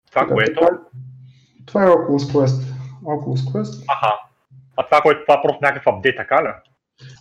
Това 0.10 0.22
така, 0.22 0.34
което? 0.34 0.54
Това, 0.56 0.70
това 1.66 1.84
е 1.84 1.88
Oculus 1.88 2.34
Quest. 2.34 2.74
Oculus 3.04 3.51
Quest. 3.51 3.84
Аха. 3.88 4.13
А 4.78 4.86
това, 4.86 5.01
което 5.01 5.22
това 5.25 5.34
е 5.34 5.42
просто 5.44 5.60
някакъв 5.62 5.88
апдейт, 5.88 6.16
така 6.18 6.44
ли? 6.44 6.48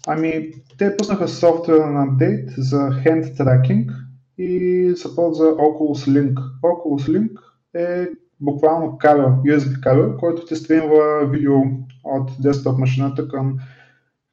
Ами, 0.07 0.53
те 0.79 0.97
пуснаха 0.97 1.27
на 1.69 2.05
апдейт 2.05 2.51
за 2.57 2.77
hand 2.77 3.37
tracking 3.37 4.10
и 4.41 4.93
се 4.97 5.15
ползва 5.15 5.47
Oculus 5.47 6.11
Link. 6.11 6.35
Oculus 6.63 7.19
Link 7.19 7.41
е 7.75 8.09
буквално 8.41 8.99
кабел, 8.99 9.29
USB 9.29 9.81
кабел, 9.81 10.17
който 10.17 10.45
ти 10.45 10.57
стримва 10.57 11.27
видео 11.27 11.57
от 12.05 12.31
десктоп 12.43 12.79
машината 12.79 13.29
към 13.29 13.57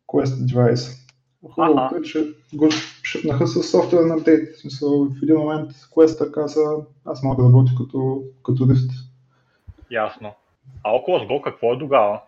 Quest 0.08 0.46
девайс. 0.46 1.08
Хубавото 1.52 1.96
е, 1.96 2.02
че 2.02 2.34
го 2.54 2.70
шипнаха 3.04 3.48
с 3.48 3.64
софтуерен 3.64 4.12
апдейт. 4.12 4.56
В 4.56 4.60
смисъл, 4.60 5.06
в 5.06 5.24
един 5.24 5.36
момент 5.36 5.72
Quest 5.72 6.32
каза, 6.32 6.62
аз 7.06 7.24
мога 7.24 7.44
да 7.44 7.50
работя 7.50 7.72
като, 7.78 8.24
като 8.46 8.64
Rift. 8.64 8.92
Ясно. 9.92 10.32
А 10.84 10.90
Oculus 10.90 11.28
Go 11.28 11.42
какво 11.42 11.74
е 11.74 11.80
тогава? 11.80 12.22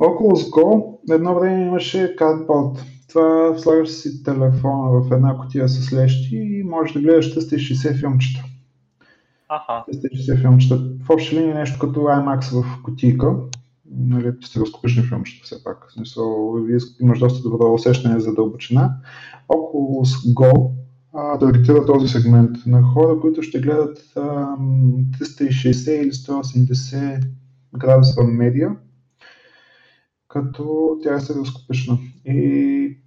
Oculus 0.00 0.50
Go 0.50 0.98
едно 1.14 1.34
време 1.34 1.66
имаше 1.66 2.16
Cardboard. 2.16 2.93
Това 3.14 3.58
слагаш 3.58 3.88
си 3.88 4.22
телефона 4.24 5.00
в 5.00 5.12
една 5.12 5.38
котия 5.38 5.68
с 5.68 5.92
лещи 5.92 6.36
и 6.36 6.62
можеш 6.62 6.92
да 6.92 7.00
гледаш 7.00 7.34
360 7.34 8.00
филмчета. 8.00 8.44
Аха. 9.48 9.84
360 9.92 10.40
филмчета. 10.40 10.80
В 11.04 11.10
общи 11.10 11.36
линии 11.36 11.54
нещо 11.54 11.78
като 11.78 12.00
IMAX 12.00 12.62
в 12.62 12.82
котийка. 12.82 13.36
Нали, 13.90 14.32
стереоскопични 14.44 15.02
филмчета 15.02 15.44
все 15.44 15.64
пак. 15.64 15.92
Смисъл, 15.92 16.56
имаш 17.00 17.18
доста 17.18 17.48
добро 17.48 17.72
усещане 17.72 18.20
за 18.20 18.34
дълбочина. 18.34 18.96
Oculus 19.48 20.34
Go 20.34 20.70
а, 21.12 21.38
таргетира 21.38 21.86
този 21.86 22.08
сегмент 22.08 22.56
на 22.66 22.82
хора, 22.82 23.20
които 23.20 23.42
ще 23.42 23.60
гледат 23.60 23.98
а, 24.16 24.20
360 24.20 25.90
или 25.90 26.12
180 26.12 27.26
градуса 27.78 28.22
медиа, 28.22 28.68
като 30.28 30.96
тя 31.02 31.14
е 31.14 31.20
стереоскопична. 31.20 31.98
И 32.24 33.03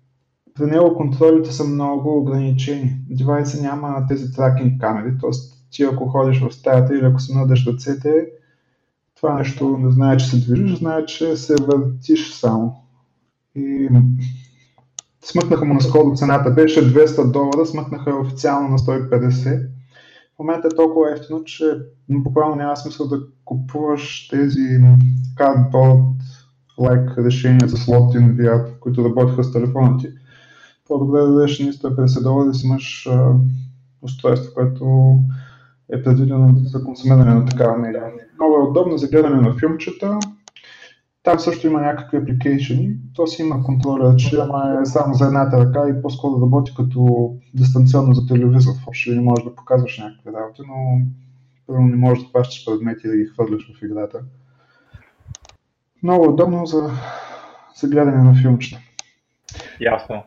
за 0.60 0.68
него 0.68 0.96
контролите 0.96 1.52
са 1.52 1.64
много 1.64 2.18
ограничени. 2.18 2.98
Девайса 3.10 3.62
няма 3.62 4.06
тези 4.08 4.34
тракинг 4.34 4.82
камери, 4.82 5.18
т.е. 5.22 5.30
ти 5.72 5.84
ако 5.84 6.08
ходиш 6.08 6.40
в 6.40 6.52
стаята 6.52 6.98
или 6.98 7.06
ако 7.06 7.20
се 7.20 7.38
надеш 7.38 7.68
ръцете, 7.68 8.28
това 9.16 9.34
нещо 9.34 9.78
не 9.78 9.92
знае, 9.92 10.18
че 10.18 10.26
се 10.26 10.38
движиш, 10.38 10.80
знае, 10.80 11.06
че 11.06 11.38
се 11.38 11.56
въртиш 11.56 12.34
само. 12.34 12.76
И 13.56 13.90
смъкнаха 15.22 15.66
му 15.66 15.74
наскоро 15.74 16.16
цената, 16.16 16.52
беше 16.52 16.94
200 16.94 17.32
долара, 17.32 17.66
смъкнаха 17.66 18.16
официално 18.16 18.70
на 18.70 18.78
150. 18.78 19.68
В 20.36 20.40
момента 20.40 20.68
е 20.68 20.76
толкова 20.76 21.12
ефтино, 21.12 21.44
че 21.44 21.66
буквално 22.10 22.56
няма 22.56 22.78
смисъл 22.78 23.08
да 23.08 23.20
купуваш 23.46 24.28
тези 24.28 24.80
cardboard 25.38 26.14
like 26.80 27.26
решения 27.26 27.68
за 27.68 27.78
слотин 27.78 28.38
VR, 28.38 28.80
които 28.80 29.06
работиха 29.06 29.44
с 29.44 29.54
телефона 29.54 29.98
ти. 29.98 30.08
По-добре 30.88 31.20
да 31.20 31.28
дадеш 31.28 31.58
150 31.58 32.24
долара 32.24 32.46
да 32.46 32.54
си 32.54 32.68
имаш 32.68 33.08
а, 33.08 33.34
устройство, 34.02 34.54
което 34.54 35.16
е 35.92 36.04
предвидено 36.04 36.56
за 36.56 36.84
консумиране 36.84 37.34
на 37.34 37.46
такава 37.46 37.78
медиа. 37.78 38.02
Много 38.40 38.56
е 38.56 38.70
удобно 38.70 38.98
за 38.98 39.08
гледане 39.08 39.42
на 39.42 39.56
филмчета. 39.60 40.20
Там 41.24 41.40
също 41.40 41.68
има 41.68 41.82
някакви 41.82 42.18
апликейшени. 42.18 42.96
То 43.14 43.28
си 43.28 43.42
има 43.42 43.64
контроля, 43.64 44.16
че 44.16 44.38
ама 44.40 44.80
е 44.82 44.86
само 44.86 45.14
за 45.14 45.26
едната 45.26 45.60
ръка 45.60 45.90
и 45.90 46.02
по-скоро 46.02 46.42
работи 46.42 46.74
като 46.78 47.32
дистанционно 47.54 48.14
за 48.14 48.28
телевизор. 48.28 48.74
Въобще 48.86 49.12
не 49.12 49.22
можеш 49.22 49.44
да 49.46 49.56
показваш 49.56 49.98
някакви 49.98 50.32
работи, 50.34 50.62
но 50.68 51.02
първо 51.68 51.82
не 51.82 51.96
можеш 51.96 52.24
да 52.24 52.30
хващаш 52.30 52.66
предмети 52.66 53.02
и 53.08 53.10
да 53.10 53.18
ги 53.18 53.26
хвърляш 53.26 53.72
в 53.80 53.86
играта. 53.86 54.20
Много 56.04 56.30
удобно 56.30 56.66
за, 56.66 56.90
за 57.76 57.88
гледане 57.88 58.24
на 58.24 58.36
филмчета. 58.36 58.82
Ясно. 59.82 60.24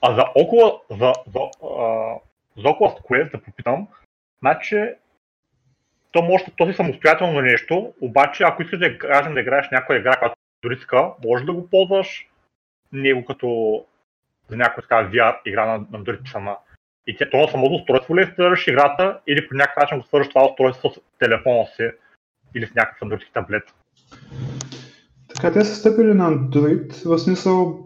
А 0.00 0.14
за 0.14 0.24
около, 0.34 0.82
за, 0.90 1.12
за, 1.26 1.40
а, 1.62 2.14
за 2.56 2.68
Oculus 2.68 3.02
Quest 3.02 3.32
да 3.32 3.42
попитам, 3.42 3.88
значи 4.38 4.88
то 6.12 6.22
може 6.22 6.44
то 6.56 6.66
си 6.66 6.72
самостоятелно 6.72 7.40
нещо, 7.40 7.94
обаче 8.00 8.44
ако 8.44 8.62
искаш 8.62 8.78
да 8.78 8.98
кажем 8.98 9.34
да 9.34 9.40
играеш 9.40 9.70
някоя 9.72 9.98
игра, 9.98 10.16
която 10.16 10.36
дори 10.62 10.74
иска, 10.74 11.10
може 11.24 11.44
да 11.44 11.52
го 11.52 11.70
ползваш 11.70 12.28
него 12.92 13.24
като 13.24 13.84
за 14.48 14.56
някоя 14.56 14.82
така 14.82 15.10
VR 15.10 15.36
игра 15.46 15.66
на, 15.66 15.86
на 15.92 16.04
дори 16.04 16.18
сама. 16.32 16.56
И 17.06 17.16
тя, 17.16 17.30
то 17.30 17.36
на 17.36 17.48
самото 17.48 17.74
устройство 17.74 18.16
ли 18.16 18.20
инсталираш 18.20 18.66
играта 18.66 19.20
или 19.26 19.48
по 19.48 19.54
някакъв 19.54 19.82
начин 19.82 19.98
го 19.98 20.04
свържеш 20.04 20.28
това 20.28 20.46
устройство 20.50 20.90
с 20.90 21.00
телефона 21.18 21.66
си 21.66 21.90
или 22.54 22.66
с 22.66 22.74
някакъв 22.74 23.02
андроидски 23.02 23.32
таблет? 23.32 23.74
Така, 25.34 25.52
те 25.52 25.64
са 25.64 25.74
стъпили 25.74 26.14
на 26.14 26.30
Android, 26.30 27.08
в 27.08 27.18
смисъл 27.18 27.85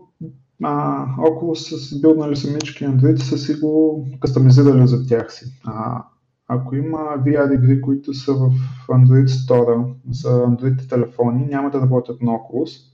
а, 0.63 1.07
около 1.19 1.57
с 1.57 2.01
билднали 2.01 2.37
самички 2.37 2.85
Android 2.85 3.17
са 3.17 3.39
си 3.39 3.55
го 3.55 4.07
кастомизирали 4.21 4.87
за 4.87 5.07
тях 5.07 5.35
си. 5.35 5.45
А, 5.65 6.05
ако 6.49 6.77
има 6.77 6.99
VR 6.99 7.55
игри, 7.55 7.81
които 7.81 8.15
са 8.15 8.35
в 8.35 8.51
Android 8.89 9.27
Store 9.27 9.93
за 10.11 10.29
Android 10.29 10.89
телефони, 10.89 11.47
няма 11.47 11.71
да 11.71 11.81
работят 11.81 12.23
на 12.23 12.33
Oculus. 12.33 12.91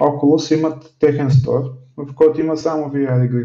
Oculus 0.00 0.58
имат 0.58 0.96
техен 1.00 1.30
стор, 1.30 1.62
в 1.96 2.14
който 2.14 2.40
има 2.40 2.56
само 2.56 2.92
VR 2.92 3.24
игри. 3.24 3.44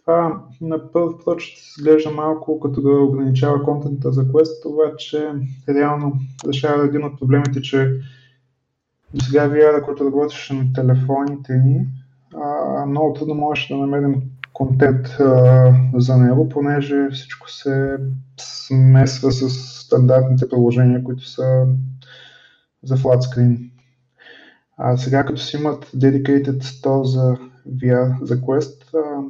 Това 0.00 0.42
на 0.60 0.92
първ 0.92 1.18
прочит 1.24 1.58
изглежда 1.58 2.10
малко 2.10 2.60
като 2.60 2.80
да 2.80 2.90
ограничава 2.90 3.62
контента 3.62 4.12
за 4.12 4.24
Quest, 4.24 4.66
обаче 4.66 5.30
реално 5.68 6.12
решава 6.48 6.84
един 6.84 7.04
от 7.04 7.18
проблемите, 7.18 7.62
че 7.62 8.00
до 9.14 9.24
сега 9.24 9.48
VR, 9.48 9.82
който 9.82 10.04
работеше 10.04 10.54
на 10.54 10.72
телефоните 10.72 11.54
ни, 11.54 11.86
много 12.86 13.12
трудно 13.12 13.34
можеш 13.34 13.68
да 13.68 13.76
намерим 13.76 14.22
контент 14.52 15.06
а, 15.06 15.74
за 15.94 16.16
него, 16.16 16.48
понеже 16.48 17.08
всичко 17.12 17.50
се 17.50 17.96
смесва 18.40 19.32
с 19.32 19.50
стандартните 19.84 20.48
приложения, 20.48 21.04
които 21.04 21.28
са 21.28 21.66
за 22.82 22.96
flat 22.96 23.20
screen. 23.20 23.70
А 24.76 24.96
сега 24.96 25.24
като 25.24 25.40
си 25.40 25.56
имат 25.56 25.84
dedicated 25.84 26.62
store 26.62 27.02
за 27.02 27.36
VR, 27.68 28.24
за 28.24 28.40
Quest, 28.40 28.94
а, 28.94 29.22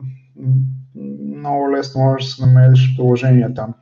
много 1.36 1.72
лесно 1.72 2.00
можеш 2.00 2.28
да 2.28 2.34
се 2.34 2.46
намериш 2.46 2.96
приложения 2.96 3.54
там. 3.54 3.74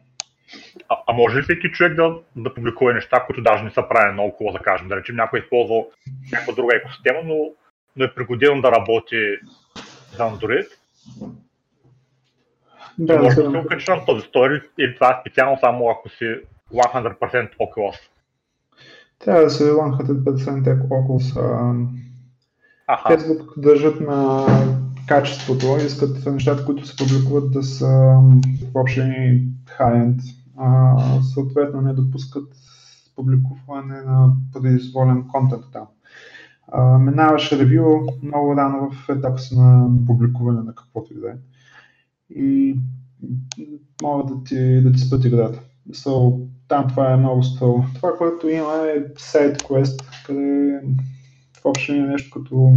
А, 0.93 0.97
а 1.07 1.13
може 1.13 1.39
ли 1.39 1.43
всеки 1.43 1.71
човек 1.71 1.95
да, 1.95 2.15
да 2.37 2.55
публикува 2.55 2.93
неща, 2.93 3.25
които 3.27 3.43
даже 3.43 3.65
не 3.65 3.71
са 3.71 3.89
правени 3.89 4.17
на 4.17 4.23
около, 4.23 4.53
да 4.53 4.59
кажем, 4.59 4.89
да 4.89 4.97
речем 4.97 5.17
някой 5.17 5.39
е 5.39 5.43
използвал 5.43 5.87
някаква 6.33 6.55
друга 6.55 6.77
екосистема, 6.77 7.19
но, 7.25 7.35
но 7.97 8.05
е 8.05 8.15
пригоден 8.15 8.61
да 8.61 8.73
работи 8.73 9.37
за 10.17 10.23
Android 10.23 10.67
да, 12.99 13.23
може 13.23 13.37
да 13.37 13.51
се 13.51 13.57
окачиш 13.57 13.89
на 13.89 14.05
този 14.05 14.27
стори 14.27 14.63
или 14.79 14.95
това 14.95 15.11
е 15.11 15.21
специално 15.21 15.59
само 15.61 15.91
ако 15.91 16.09
си 16.09 16.35
100% 16.75 17.57
Oculus? 17.57 17.97
Трябва 19.19 19.43
да 19.43 19.51
се 19.51 19.73
100% 19.73 20.89
Oculus. 20.89 21.41
Аха. 22.87 23.09
Facebook 23.09 23.61
държат 23.61 24.01
на 24.01 24.47
качеството, 25.09 25.77
искат 25.87 26.27
нещата, 26.27 26.65
които 26.65 26.87
се 26.87 26.97
публикуват 26.97 27.53
да 27.53 27.63
са 27.63 28.19
въобще 28.75 29.01
high-end. 29.79 30.21
Съответно 31.35 31.81
не 31.81 31.93
допускат 31.93 32.49
публикуване 33.17 34.03
на 34.03 34.33
произволен 34.53 35.29
контент 35.29 35.65
там. 35.73 35.87
А, 36.69 36.99
минаваш 36.99 37.53
ревю 37.53 38.07
много 38.23 38.57
рано 38.57 38.91
в 38.91 39.09
етапа 39.09 39.39
си 39.39 39.59
на 39.59 39.89
публикуване 40.07 40.63
на 40.63 40.75
каквото 40.75 41.13
и 41.13 41.21
да 41.21 41.31
е 41.31 41.35
и 42.35 42.77
могат 44.03 44.27
да 44.27 44.45
ти, 44.45 44.83
да 44.83 44.93
ти 44.93 44.99
спят 44.99 45.25
играта. 45.25 45.61
So, 45.91 46.47
там 46.69 46.89
това 46.89 47.13
е 47.13 47.17
много 47.17 47.43
стол. 47.43 47.85
Това, 47.95 48.13
което 48.19 48.49
има 48.49 48.73
е 48.73 49.15
SideQuest, 49.15 50.27
къде 50.27 50.81
в 51.61 51.65
общи 51.65 51.93
е 51.93 52.03
нещо 52.03 52.41
като 52.41 52.73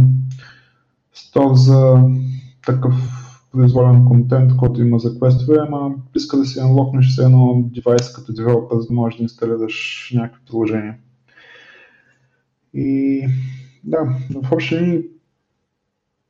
стол 1.12 1.54
за 1.54 2.02
такъв 2.66 3.23
произволен 3.54 4.04
контент, 4.04 4.56
който 4.56 4.82
има 4.82 4.98
за 4.98 5.18
квестове, 5.18 5.58
ама 5.68 5.94
иска 6.16 6.36
да 6.36 6.44
си 6.44 6.58
анлокнеш 6.58 7.14
с 7.14 7.18
едно 7.18 7.62
девайс 7.74 8.12
като 8.12 8.32
девелопер, 8.32 8.76
за 8.76 8.86
да 8.86 8.94
можеш 8.94 9.16
да 9.16 9.22
инсталираш 9.22 10.10
някакви 10.14 10.42
приложения. 10.46 10.96
И 12.74 13.20
да, 13.84 13.98
в 14.42 14.52
общи 14.52 15.06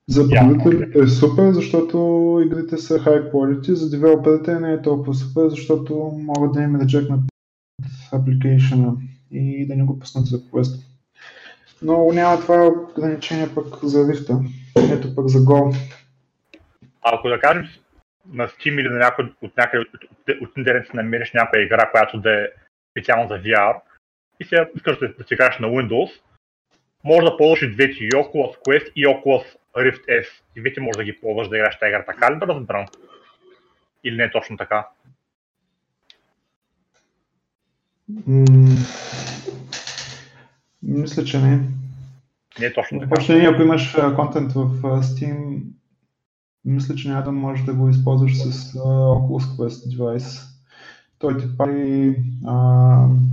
за 0.08 0.28
потребителите 0.28 0.98
е 0.98 1.06
супер, 1.06 1.52
защото 1.52 1.98
игрите 2.46 2.76
са 2.76 2.98
high 2.98 3.32
quality, 3.32 3.72
за 3.72 3.90
девелоперите 3.90 4.60
не 4.60 4.72
е 4.72 4.82
толкова 4.82 5.14
супер, 5.14 5.48
защото 5.48 5.94
могат 6.22 6.52
да 6.52 6.62
им 6.62 6.76
рejectнат 6.76 7.20
application 8.12 8.94
и 9.30 9.66
да 9.66 9.76
не 9.76 9.84
го 9.84 9.98
пуснат 9.98 10.26
за 10.26 10.40
Quest. 10.40 10.84
Но 11.82 12.12
няма 12.12 12.40
това 12.40 12.70
ограничение 12.96 13.48
пък 13.54 13.84
за 13.84 13.98
Rift. 13.98 14.50
Ето 14.92 15.14
пък 15.14 15.28
за 15.28 15.38
Go. 15.38 15.76
Ако 17.04 17.28
да 17.28 17.40
кажем 17.40 17.68
на 18.32 18.48
Steam 18.48 18.80
или 18.80 18.88
на 18.88 18.98
някой, 18.98 19.32
от 19.42 19.56
някъде 19.56 19.80
от, 19.80 20.04
от, 20.04 20.42
от 20.42 20.56
интернет 20.56 20.86
си 20.86 20.96
намериш 20.96 21.32
някоя 21.32 21.62
игра, 21.62 21.90
която 21.90 22.20
да 22.20 22.44
е 22.44 22.48
специално 22.90 23.28
за 23.28 23.34
VR 23.34 23.80
и 24.40 24.44
сега 24.44 24.68
искаш 24.76 24.98
да, 24.98 25.08
да 25.08 25.24
си 25.24 25.34
играеш 25.34 25.58
на 25.58 25.68
Windows, 25.68 26.10
може 27.04 27.24
да 27.24 27.36
ползваш 27.36 27.62
и 27.62 27.72
двете, 27.72 27.92
и 27.92 28.10
Oculus 28.10 28.58
Quest 28.58 28.92
и 28.96 29.06
Oculus 29.06 29.44
Rift 29.76 30.06
S. 30.06 30.26
И 30.56 30.60
вече 30.60 30.80
може 30.80 30.96
да 30.96 31.04
ги 31.04 31.20
ползваш 31.20 31.48
да 31.48 31.56
играеш 31.56 31.78
тази 31.78 31.88
игра. 31.88 32.04
Така 32.04 32.34
ли 32.34 32.38
да 32.38 32.46
разбирам? 32.46 32.86
Или 34.04 34.16
не 34.16 34.24
е 34.24 34.30
точно 34.30 34.56
така? 34.56 34.88
мисля, 40.82 41.24
че 41.24 41.38
не. 41.38 41.60
Не 42.60 42.66
е 42.66 42.72
точно 42.72 43.00
така. 43.00 43.08
Въобще, 43.08 43.44
ако 43.44 43.62
имаш 43.62 43.96
контент 44.16 44.52
в 44.52 44.82
Steam, 44.82 45.60
мисля, 46.64 46.94
че 46.94 47.08
няма 47.08 47.22
да 47.22 47.32
можеш 47.32 47.64
да 47.64 47.74
го 47.74 47.88
използваш 47.88 48.38
с 48.38 48.72
Oculus 48.72 49.56
Quest 49.56 49.90
девайс. 49.90 50.40
Той 51.18 51.38
ти 51.38 51.56
прави 51.58 52.16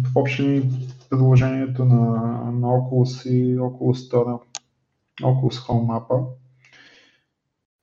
в 0.04 0.16
общи 0.16 0.70
предложението 1.10 1.86
на, 1.86 2.06
на 2.52 2.68
Oculus 2.68 3.30
и 3.30 3.60
Oculus 3.60 4.12
Store, 4.12 4.42
Oculus 5.22 5.68
Home 5.68 5.88
Map. 5.88 6.28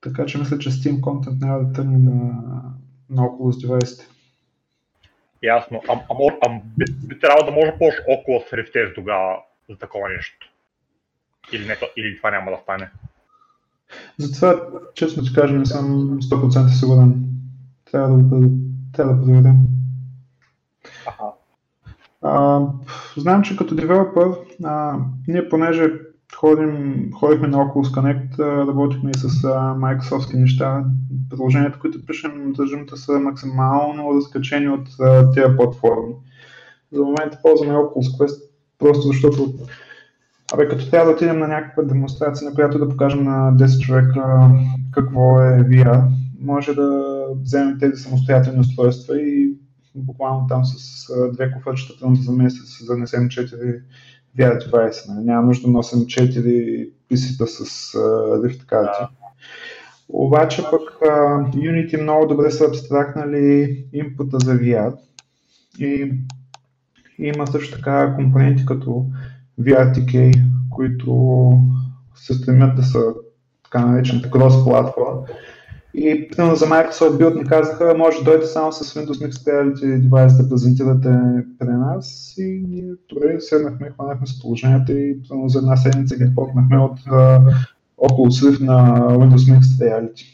Така 0.01 0.27
че 0.27 0.39
мисля, 0.39 0.59
че 0.59 0.71
Steam 0.71 1.01
Content 1.01 1.41
няма 1.41 1.65
да 1.65 1.73
тръгне 1.73 1.99
на, 1.99 2.43
на 3.11 3.53
с 3.53 3.59
девайсите. 3.59 4.07
Ясно. 5.43 5.81
А, 5.89 5.93
а, 5.93 6.01
а, 6.11 6.39
а 6.47 6.61
би, 6.77 6.85
би 7.07 7.21
трябвало 7.21 7.51
да 7.51 7.53
може 7.53 7.79
по 7.79 8.13
около 8.13 8.41
с 8.41 8.53
рефтеж 8.53 8.95
тогава 8.95 9.37
за 9.71 9.79
такова 9.79 10.09
нещо. 10.09 10.53
Или, 11.53 11.67
не, 11.67 11.77
или 11.97 12.17
това 12.17 12.31
няма 12.31 12.51
да 12.51 12.57
стане. 12.57 12.91
Затова, 14.19 14.61
честно 14.95 15.23
ти 15.23 15.33
кажа, 15.33 15.55
не 15.55 15.67
съм 15.67 16.19
100% 16.21 16.69
сигурен. 16.69 17.25
Трябва 17.93 18.19
да, 18.19 18.49
трябва 18.93 19.15
да 19.15 19.23
проверим. 19.23 19.57
А, 22.23 22.61
знам, 23.17 23.43
че 23.43 23.57
като 23.57 23.75
девелопър, 23.75 24.31
а, 24.65 24.97
ние 25.29 25.49
понеже 25.49 25.93
ходим, 26.37 27.11
ходихме 27.15 27.49
на 27.49 27.59
Oculus 27.59 27.95
Connect, 27.95 28.39
работихме 28.39 29.11
и 29.11 29.19
с 29.19 29.29
Microsoft 29.79 30.35
неща. 30.35 30.85
Приложенията, 31.31 31.79
които 31.79 32.07
пишем, 32.07 32.53
държим 32.53 32.87
да 32.87 32.97
са 32.97 33.13
максимално 33.13 34.15
разкачени 34.15 34.69
от 34.69 34.89
тези 35.35 35.57
платформи. 35.57 36.15
За 36.93 37.03
момента 37.03 37.39
ползваме 37.43 37.73
Oculus 37.73 38.19
Quest, 38.19 38.43
просто 38.79 39.03
защото 39.07 39.55
Абе, 40.53 40.69
като 40.69 40.91
трябва 40.91 41.07
да 41.07 41.17
отидем 41.17 41.39
на 41.39 41.49
някаква 41.49 41.83
демонстрация, 41.83 42.49
на 42.49 42.55
която 42.55 42.79
да 42.79 42.89
покажем 42.89 43.25
на 43.25 43.53
10 43.57 43.81
човека 43.81 44.51
какво 44.93 45.41
е 45.41 45.59
VR, 45.61 46.03
може 46.41 46.75
да 46.75 47.19
вземем 47.43 47.79
тези 47.81 48.03
самостоятелни 48.03 48.61
устройства 48.61 49.21
и 49.21 49.55
буквално 49.95 50.47
там 50.49 50.65
с 50.65 51.07
две 51.33 51.53
кофърчета 51.53 51.95
за 52.15 52.33
месец 52.33 52.85
занесем 52.87 53.29
4 53.29 53.81
VR 54.39 54.65
девайса. 54.65 55.13
Нали? 55.13 55.25
Няма 55.25 55.47
нужда 55.47 55.67
да 55.67 55.73
носим 55.73 55.99
4 55.99 56.91
писита 57.09 57.47
с 57.47 57.93
Rift 58.43 58.67
карти. 58.67 59.01
Да. 59.01 59.09
Обаче 60.09 60.63
пък 60.71 60.81
uh, 60.81 61.55
Unity 61.55 62.03
много 62.03 62.27
добре 62.27 62.51
са 62.51 62.65
абстрактнали 62.65 63.85
инпута 63.93 64.39
за 64.39 64.55
VR 64.55 64.95
и 65.79 66.13
има 67.19 67.47
също 67.47 67.77
така 67.77 68.15
компоненти 68.17 68.67
като 68.67 69.07
VRTK, 69.61 70.43
които 70.71 71.53
се 72.15 72.35
стремят 72.35 72.77
да 72.77 72.83
са 72.83 73.01
така 73.65 73.87
наречената 73.87 74.31
крос-платформа. 74.31 75.27
И 75.95 76.29
примерно 76.29 76.57
за 76.57 76.67
Microsoft 76.67 77.19
Build 77.19 77.39
ни 77.39 77.45
казаха, 77.45 77.95
може 77.99 78.19
да 78.19 78.25
дойдете 78.25 78.47
само 78.47 78.73
с 78.73 78.95
Windows 78.95 79.27
Mixed 79.27 79.47
Reality 79.47 80.01
девайс 80.01 80.37
да 80.37 80.49
презентирате 80.49 81.19
при 81.59 81.69
нас 81.69 82.35
и 82.39 82.65
ние 82.69 82.93
добре 83.09 83.41
седнахме, 83.41 83.91
хванахме 83.91 84.27
с 84.27 84.41
положението 84.41 84.93
и 84.93 85.23
примерно 85.23 85.49
за 85.49 85.59
една 85.59 85.77
седмица 85.77 86.17
ги 86.17 86.35
покнахме 86.35 86.79
от 86.79 87.01
около 87.99 88.27
Swift 88.27 88.61
на 88.61 89.01
Windows 89.01 89.59
Mixed 89.59 89.83
Reality. 89.83 90.25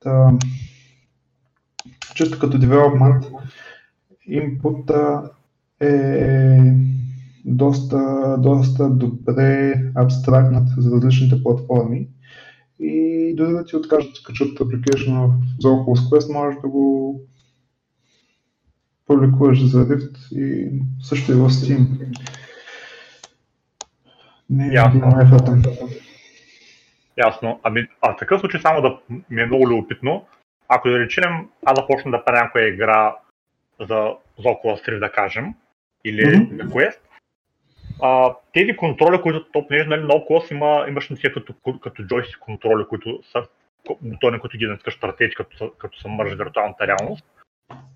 Та, 0.00 0.30
чисто 2.14 2.38
като 2.38 2.58
development, 2.58 3.30
input 4.30 5.22
е 5.80 6.74
доста, 7.44 8.36
доста 8.38 8.90
добре 8.90 9.74
абстрактнат 9.96 10.68
за 10.78 10.96
различните 10.96 11.42
платформи 11.42 12.08
и 12.80 13.34
дори 13.36 13.52
да 13.52 13.64
ти 13.64 13.76
откажат 13.76 14.12
да 14.12 14.22
качат 14.26 14.58
application 14.58 15.30
за 15.60 15.68
Oculus 15.68 16.10
Quest, 16.10 16.32
можеш 16.32 16.60
да 16.60 16.68
го 16.68 17.20
публикуваш 19.06 19.64
за 19.64 19.88
Rift 19.88 20.36
и 20.36 20.70
също 21.02 21.32
и 21.32 21.34
в 21.34 21.50
Steam. 21.50 21.86
Не 24.50 24.66
е 24.68 24.72
Ясно. 24.72 25.20
ефата. 25.22 25.58
Ясно. 27.18 27.60
Ами, 27.62 27.86
а 28.00 28.12
в 28.12 28.16
такъв 28.16 28.40
случай 28.40 28.60
само 28.60 28.82
да 28.82 28.98
ми 29.30 29.42
е 29.42 29.46
много 29.46 29.68
любопитно, 29.68 30.26
ако 30.68 30.88
да 30.88 30.98
речем, 30.98 31.48
аз 31.66 31.78
започна 31.78 32.10
да 32.10 32.24
правя 32.24 32.44
някоя 32.44 32.68
игра 32.68 33.16
за, 33.80 34.08
за 34.38 34.48
Oculus 34.48 34.88
Rift, 34.88 34.98
да 34.98 35.12
кажем, 35.12 35.54
или 36.04 36.22
mm-hmm. 36.22 36.62
на 36.62 36.70
Quest, 36.70 36.98
а, 38.02 38.34
тези 38.52 38.76
контроли, 38.76 39.22
които 39.22 39.44
топ 39.52 39.70
не 39.70 39.84
нали, 39.84 40.02
много 40.02 40.26
клас 40.26 40.50
има, 40.50 40.84
имаш 40.88 41.08
на 41.08 41.16
като, 41.34 41.54
като 41.80 42.02
джойстик 42.02 42.38
контроли, 42.38 42.84
които 42.88 43.20
са 43.32 43.42
бутони, 44.00 44.40
които 44.40 44.58
ги 44.58 44.66
натискаш 44.66 44.98
ръцете, 45.02 45.34
като, 45.34 45.72
като 45.78 46.00
са 46.00 46.08
мържи 46.08 46.36
виртуалната 46.36 46.86
реалност. 46.86 47.24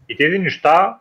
И 0.09 0.17
тези 0.17 0.39
неща, 0.39 0.99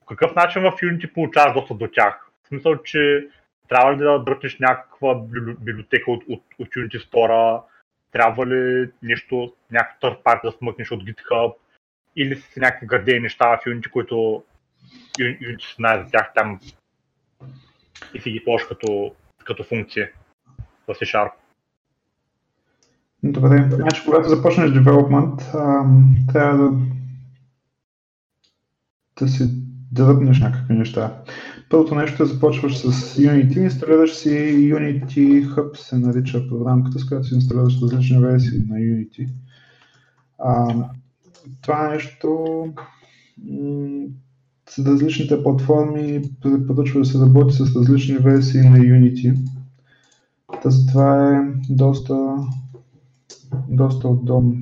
по 0.00 0.06
какъв 0.06 0.34
начин 0.34 0.62
в 0.62 0.72
Unity 0.82 1.12
получаваш 1.12 1.54
достъп 1.54 1.78
до 1.78 1.88
тях? 1.88 2.30
В 2.44 2.48
смисъл, 2.48 2.82
че 2.82 3.28
трябва 3.68 3.92
ли 3.92 3.96
да 3.96 4.18
дръпнеш 4.18 4.58
някаква 4.58 5.14
библиотека 5.60 6.10
от, 6.10 6.24
от, 6.28 6.42
от 6.58 6.68
Unity 6.68 7.10
Store, 7.10 7.62
трябва 8.12 8.46
ли 8.46 8.90
нещо, 9.02 9.54
някакъв 9.70 10.00
third 10.00 10.22
party 10.22 10.42
да 10.42 10.52
смъкнеш 10.52 10.90
от 10.90 11.04
GitHub, 11.04 11.54
или 12.16 12.36
си 12.36 12.60
някакви 12.60 12.86
градени 12.86 13.20
неща 13.20 13.56
в 13.56 13.64
Unity, 13.66 13.90
които 13.90 14.44
Unity 15.18 15.76
знае 15.76 16.04
за 16.04 16.10
тях 16.10 16.32
там 16.34 16.60
и 18.14 18.20
си 18.20 18.30
ги 18.30 18.44
ползваш 18.44 18.68
като, 18.68 19.14
като 19.44 19.64
функция 19.64 20.10
в 20.88 20.94
C-Sharp. 20.94 21.30
Добре, 23.22 23.68
значи 23.72 24.02
когато 24.04 24.28
започнеш 24.28 24.70
development, 24.70 25.52
трябва 26.32 26.58
да, 26.58 26.78
да 29.20 29.28
си 29.28 29.44
дръпнеш 29.92 30.40
някакви 30.40 30.74
неща. 30.74 31.22
Първото 31.70 31.94
нещо 31.94 32.22
е 32.22 32.26
започваш 32.26 32.78
с 32.78 33.16
Unity, 33.16 33.58
инсталираш 33.58 34.14
си 34.14 34.28
Unity 34.72 35.46
Hub, 35.46 35.76
се 35.76 35.98
нарича 35.98 36.48
програмката, 36.48 36.98
с 36.98 37.08
която 37.08 37.26
си 37.26 37.34
инсталираш 37.34 37.82
различни 37.82 38.18
версии 38.18 38.58
на 38.68 38.76
Unity. 38.76 39.28
А, 40.38 40.74
това 41.62 41.88
нещо 41.88 42.38
с 44.70 44.86
различните 44.86 45.42
платформи 45.42 46.22
препоръчва 46.42 47.00
да 47.00 47.06
се 47.06 47.18
работи 47.18 47.54
с 47.54 47.76
различни 47.76 48.18
версии 48.18 48.60
на 48.60 48.78
Unity. 48.78 49.36
Та 50.62 50.68
това 50.88 51.36
е 51.36 51.40
доста, 51.70 52.36
доста 53.68 54.08
удобно. 54.08 54.56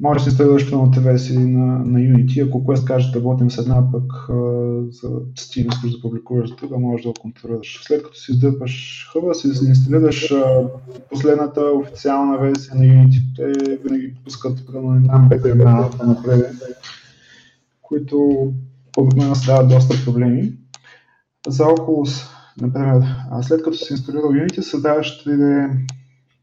Може 0.00 0.18
да 0.18 0.24
си 0.24 0.30
инсталираш 0.30 0.70
пълната 0.70 1.00
версии 1.00 1.38
на, 1.38 1.78
на 1.78 1.98
Unity. 1.98 2.46
Ако 2.46 2.64
Quest 2.64 2.84
каже 2.84 3.12
да 3.12 3.18
работим 3.18 3.50
с 3.50 3.58
една 3.58 3.92
пък 3.92 4.12
за 4.90 5.08
Steam, 5.34 5.74
искаш 5.74 5.90
да 5.90 6.00
публикуваш 6.00 6.50
за 6.50 6.56
друга, 6.56 6.78
можеш 6.78 7.02
да 7.02 7.08
го 7.08 7.14
контролираш. 7.20 7.80
След 7.82 8.02
като 8.02 8.16
си 8.16 8.32
издърпаш 8.32 9.06
хъба, 9.12 9.34
си 9.34 9.48
инсталираш 9.68 10.30
uh, 10.30 10.68
последната 11.10 11.60
официална 11.60 12.38
версия 12.38 12.74
на 12.74 12.84
Unity. 12.84 13.20
Те 13.36 13.76
винаги 13.84 14.14
пускат 14.24 14.66
примерно 14.66 14.94
една 14.94 15.18
бета 15.18 15.48
една 15.48 15.90
напред 16.06 16.46
които 17.84 18.48
обикновено 18.96 19.34
създават 19.34 19.68
доста 19.68 20.04
проблеми. 20.04 20.52
За 21.48 21.64
Oculus, 21.64 22.30
например, 22.60 23.02
след 23.42 23.62
като 23.62 23.76
си 23.76 23.92
инсталирал 23.92 24.30
Unity, 24.30 24.60
създаваш 24.60 25.24
3D 25.24 25.70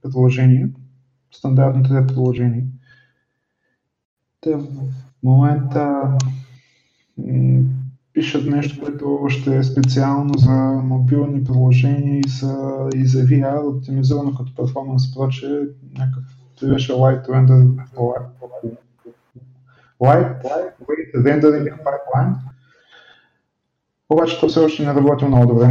предложение, 0.01 0.69
стандартно 1.31 1.83
3D 1.83 2.07
предложение. 2.07 2.65
Те 4.41 4.55
в 4.55 4.67
момента 5.23 6.17
пишат 8.13 8.45
нещо, 8.45 8.81
което 8.83 9.25
ще 9.29 9.57
е 9.57 9.63
специално 9.63 10.33
за 10.37 10.51
мобилни 10.83 11.43
приложения 11.43 12.19
и 12.19 12.29
за, 12.29 12.89
и 12.95 13.05
за 13.05 13.25
VR, 13.25 13.77
оптимизирано 13.77 14.35
като 14.35 14.55
перформанс, 14.55 15.13
проче, 15.13 15.61
някакъв, 15.97 16.23
беше 16.63 16.91
Light 16.93 17.27
Render 17.27 17.87
Lightweight 20.01 21.13
Rendering 21.15 21.69
Pipeline. 21.85 22.35
Обаче 24.09 24.39
то 24.39 24.47
все 24.47 24.59
още 24.59 24.85
не 24.85 24.93
работи 24.93 25.25
много 25.25 25.45
добре. 25.45 25.69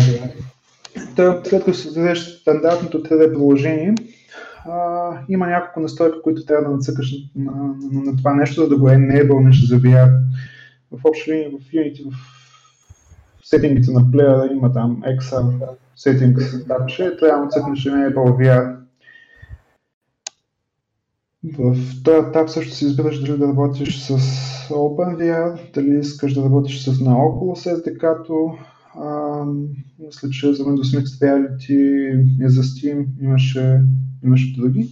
Та, 1.17 1.41
след 1.45 1.65
като 1.65 1.75
създадеш 1.75 2.41
стандартното 2.41 3.03
3D 3.03 3.33
приложение, 3.33 3.95
а, 4.65 5.11
има 5.29 5.47
няколко 5.47 5.81
настройки, 5.81 6.19
които 6.23 6.45
трябва 6.45 6.69
да 6.69 6.77
нацъкаш 6.77 7.13
на, 7.37 7.53
на, 7.53 7.75
на, 7.93 8.03
на 8.03 8.17
това 8.17 8.35
нещо, 8.35 8.61
за 8.61 8.69
да 8.69 8.77
го 8.77 8.89
enable 8.89 9.67
за 9.67 9.77
VR. 9.77 10.21
В 10.93 11.01
общи 11.05 11.33
линии 11.33 11.49
в 11.49 11.73
Unity, 11.73 12.11
в 12.11 13.49
сетингите 13.49 13.93
на 13.93 14.11
плеера 14.11 14.49
има 14.53 14.73
там 14.73 15.03
XR 15.03 15.69
settings, 15.99 16.67
тапче, 16.69 17.17
трябва 17.17 17.45
да 17.45 17.51
цъкнеш 17.51 17.85
enable 17.85 18.15
VR 18.15 18.80
в 21.45 21.77
този 22.05 22.29
етап 22.29 22.51
също 22.51 22.75
си 22.75 22.85
избираш 22.85 23.21
дали 23.21 23.39
да 23.39 23.49
работиш 23.49 24.03
с 24.03 24.19
OpenVR, 24.69 25.73
дали 25.75 25.99
искаш 25.99 26.35
да 26.35 26.45
работиш 26.45 26.85
с 26.85 27.01
на 27.01 27.15
Oculus 27.15 27.75
SDK-то. 27.75 28.59
мисля, 29.99 30.31
че 30.31 30.53
за 30.53 30.65
Windows 30.65 30.99
Mixed 30.99 31.23
Reality 31.23 32.11
и 32.47 32.49
за 32.51 32.63
Steam 32.63 33.07
имаше, 33.21 33.83
имаше 34.25 34.61
други. 34.61 34.91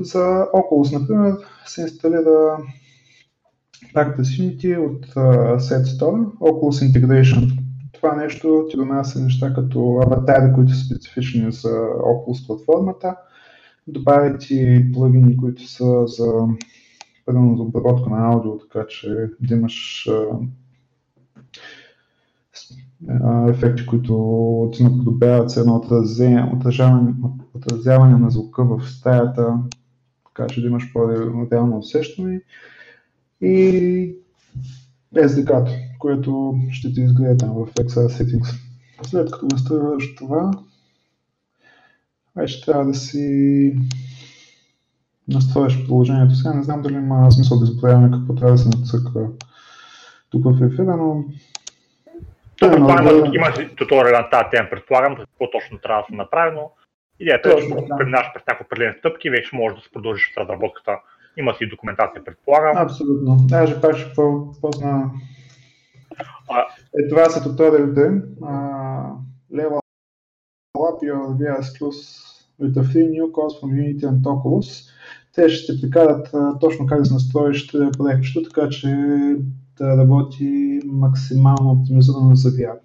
За 0.00 0.46
Oculus, 0.54 1.00
например, 1.00 1.34
се 1.66 1.82
инсталира 1.82 2.58
Practice 3.94 4.20
Unity 4.20 4.78
от 4.78 5.06
uh, 5.06 5.58
Set 5.58 5.84
Store, 5.84 6.32
Oculus 6.38 6.92
Integration. 6.92 7.58
Това 7.92 8.16
нещо 8.16 8.66
ти 8.70 8.76
донася 8.76 9.20
неща 9.20 9.54
като 9.54 10.00
аватари, 10.06 10.52
които 10.54 10.72
са 10.72 10.84
специфични 10.84 11.52
за 11.52 11.68
Oculus 11.98 12.46
платформата 12.46 13.16
добавят 13.92 14.50
и 14.50 14.92
плагини, 14.92 15.36
които 15.36 15.68
са 15.68 16.06
за 16.06 16.32
примерно 17.26 17.56
за 17.56 17.62
обработка 17.62 18.10
на 18.10 18.32
аудио, 18.32 18.58
така 18.58 18.86
че 18.88 19.30
да 19.40 19.54
имаш 19.54 20.08
ефекти, 23.48 23.86
които 23.86 24.70
ти 24.72 24.84
наподобяват 24.84 25.56
едно 25.56 25.76
отразяване, 27.54 28.18
на 28.18 28.30
звука 28.30 28.64
в 28.64 28.90
стаята, 28.90 29.58
така 30.26 30.46
че 30.46 30.60
да 30.60 30.66
имаш 30.66 30.92
по-реално 30.92 31.78
усещане. 31.78 32.42
И 33.40 34.14
SDK, 35.14 35.70
което 35.98 36.54
ще 36.70 36.92
ти 36.92 37.00
изгледа 37.00 37.36
там 37.36 37.54
в 37.54 37.74
XR 37.74 38.06
Settings. 38.06 38.54
След 39.02 39.30
като 39.30 39.46
настроиш 39.52 40.14
това, 40.14 40.50
вече 42.36 42.64
трябва 42.64 42.84
да 42.84 42.94
си 42.94 43.76
настроиш 45.28 45.84
приложението. 45.86 46.34
Сега 46.34 46.54
не 46.54 46.62
знам 46.62 46.82
дали 46.82 46.94
има 46.94 47.32
смисъл 47.32 47.58
да 47.58 47.64
изброяваме 47.64 48.10
какво 48.10 48.34
трябва 48.34 48.52
да 48.52 48.58
се 48.58 48.68
нацъква 48.68 49.28
тук 50.30 50.44
в 50.44 50.64
ефира, 50.64 50.96
но 50.96 51.24
тук 52.56 52.70
предполагам, 52.70 53.04
да... 53.04 53.30
има 53.34 53.74
туториал 53.76 54.12
на 54.12 54.30
тази 54.30 54.44
тема, 54.50 54.68
предполагам, 54.70 55.16
какво 55.16 55.50
точно 55.50 55.78
трябва 55.78 56.02
да 56.02 56.06
се 56.06 56.16
направи, 56.16 56.54
но 56.54 56.70
идеята 57.20 57.48
е, 57.50 57.56
че 57.56 57.68
да. 57.68 57.96
преминаваш 57.98 58.26
през 58.34 58.42
някакви 58.46 58.64
определени 58.66 58.94
стъпки 58.98 59.30
вече 59.30 59.56
можеш 59.56 59.78
да 59.78 59.84
се 59.84 59.92
продължиш 59.92 60.32
с 60.34 60.36
разработката. 60.36 60.98
Има 61.36 61.54
си 61.54 61.66
документация, 61.66 62.24
предполагам. 62.24 62.76
Абсолютно. 62.76 63.36
Даже 63.36 63.80
пак 63.80 63.96
ще 63.96 64.14
позна. 64.60 65.10
Е, 66.98 67.08
това 67.08 67.24
са 67.24 67.42
туториалите. 67.42 68.10
Level 69.52 69.80
free 72.82 73.06
new 73.06 73.30
course 73.32 73.54
from 73.60 73.70
Unity 73.74 74.04
and 74.04 74.22
Oculus. 74.22 74.90
Те 75.34 75.48
ще 75.48 75.72
те 75.72 75.80
прикарат 75.80 76.34
точно 76.60 76.86
как 76.86 77.02
да 77.02 77.14
настроиш 77.14 77.72
проектчето, 77.98 78.48
така 78.48 78.68
че 78.68 78.88
да 79.78 79.96
работи 79.96 80.80
максимално 80.84 81.70
оптимизирано 81.70 82.34
за 82.34 82.48
VR. 82.50 82.78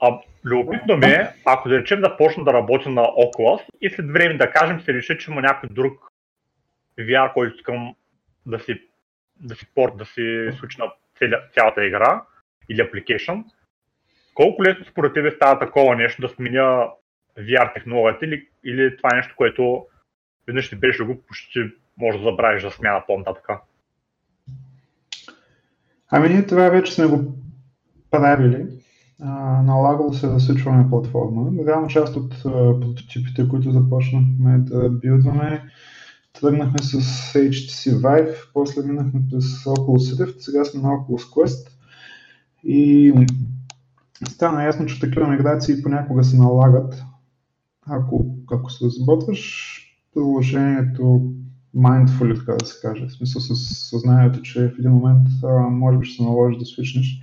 А, 0.00 0.20
любопитно 0.44 0.96
ми 0.96 1.06
е, 1.06 1.34
ако 1.44 1.68
да 1.68 1.78
речем 1.78 2.00
да 2.00 2.16
почна 2.16 2.44
да 2.44 2.52
работя 2.52 2.90
на 2.90 3.02
Oculus 3.02 3.60
и 3.80 3.90
след 3.90 4.06
време 4.12 4.36
да 4.36 4.50
кажем 4.50 4.80
се 4.80 4.94
реши, 4.94 5.18
че 5.18 5.30
има 5.30 5.40
някой 5.40 5.68
друг 5.72 6.12
VR, 6.98 7.32
който 7.32 7.56
искам 7.56 7.94
да 8.46 8.58
си, 8.58 8.82
да 9.40 9.54
си 9.54 9.66
порт, 9.74 9.96
да 9.96 10.04
си 10.04 10.48
случи 10.58 10.78
на 10.80 10.86
цялата 11.54 11.86
игра 11.86 12.22
или 12.68 12.80
application, 12.80 13.44
колко 14.38 14.64
лесно 14.64 14.84
според 14.90 15.14
тебе 15.14 15.30
става 15.30 15.58
такова 15.58 15.96
нещо 15.96 16.22
да 16.22 16.28
сменя 16.28 16.86
VR 17.38 17.74
технологията 17.74 18.26
или, 18.26 18.48
или 18.64 18.96
това 18.96 19.10
е 19.12 19.16
нещо, 19.16 19.34
което 19.36 19.86
веднъж 20.46 20.64
ще 20.64 20.76
беше 20.76 21.04
го 21.04 21.22
почти 21.28 21.60
може 21.98 22.18
да 22.18 22.24
забравиш 22.24 22.62
за 22.62 22.70
смяна 22.70 23.02
по-нататък? 23.06 23.46
Ами 26.10 26.28
ние 26.28 26.46
това 26.46 26.68
вече 26.68 26.94
сме 26.94 27.06
го 27.06 27.34
правили. 28.10 28.66
налагало 29.64 30.12
се 30.12 30.26
да 30.26 30.40
свичваме 30.40 30.90
платформа. 30.90 31.64
Реално 31.66 31.88
част 31.88 32.16
от 32.16 32.34
а, 32.34 32.80
прототипите, 32.80 33.48
които 33.48 33.72
започнахме 33.72 34.58
да 34.58 34.90
билдваме, 34.90 35.62
тръгнахме 36.40 36.78
с 36.78 37.00
HTC 37.34 37.90
Vive, 37.90 38.34
после 38.54 38.82
минахме 38.82 39.20
през 39.30 39.44
Oculus 39.44 40.24
Rift, 40.24 40.38
сега 40.38 40.64
сме 40.64 40.82
на 40.82 40.88
Oculus 40.88 41.34
Quest 41.34 41.68
и 42.64 43.12
стана 44.26 44.64
ясно, 44.64 44.86
че 44.86 45.00
такива 45.00 45.26
миграции 45.26 45.82
понякога 45.82 46.24
се 46.24 46.36
налагат. 46.36 47.02
Ако, 47.86 48.26
ако 48.50 48.70
се 48.70 48.84
разработваш 48.84 49.74
приложението 50.14 51.32
mindfully, 51.76 52.38
така 52.38 52.52
да 52.52 52.66
се 52.66 52.80
каже. 52.82 53.06
В 53.06 53.12
смисъл 53.12 53.42
с 53.42 53.54
съзнанието, 53.90 54.42
че 54.42 54.68
в 54.68 54.78
един 54.78 54.90
момент 54.90 55.28
а, 55.44 55.58
може 55.58 55.98
би 55.98 56.06
ще 56.06 56.16
се 56.16 56.22
наложи 56.22 56.58
да 56.58 56.66
свичнеш 56.66 57.20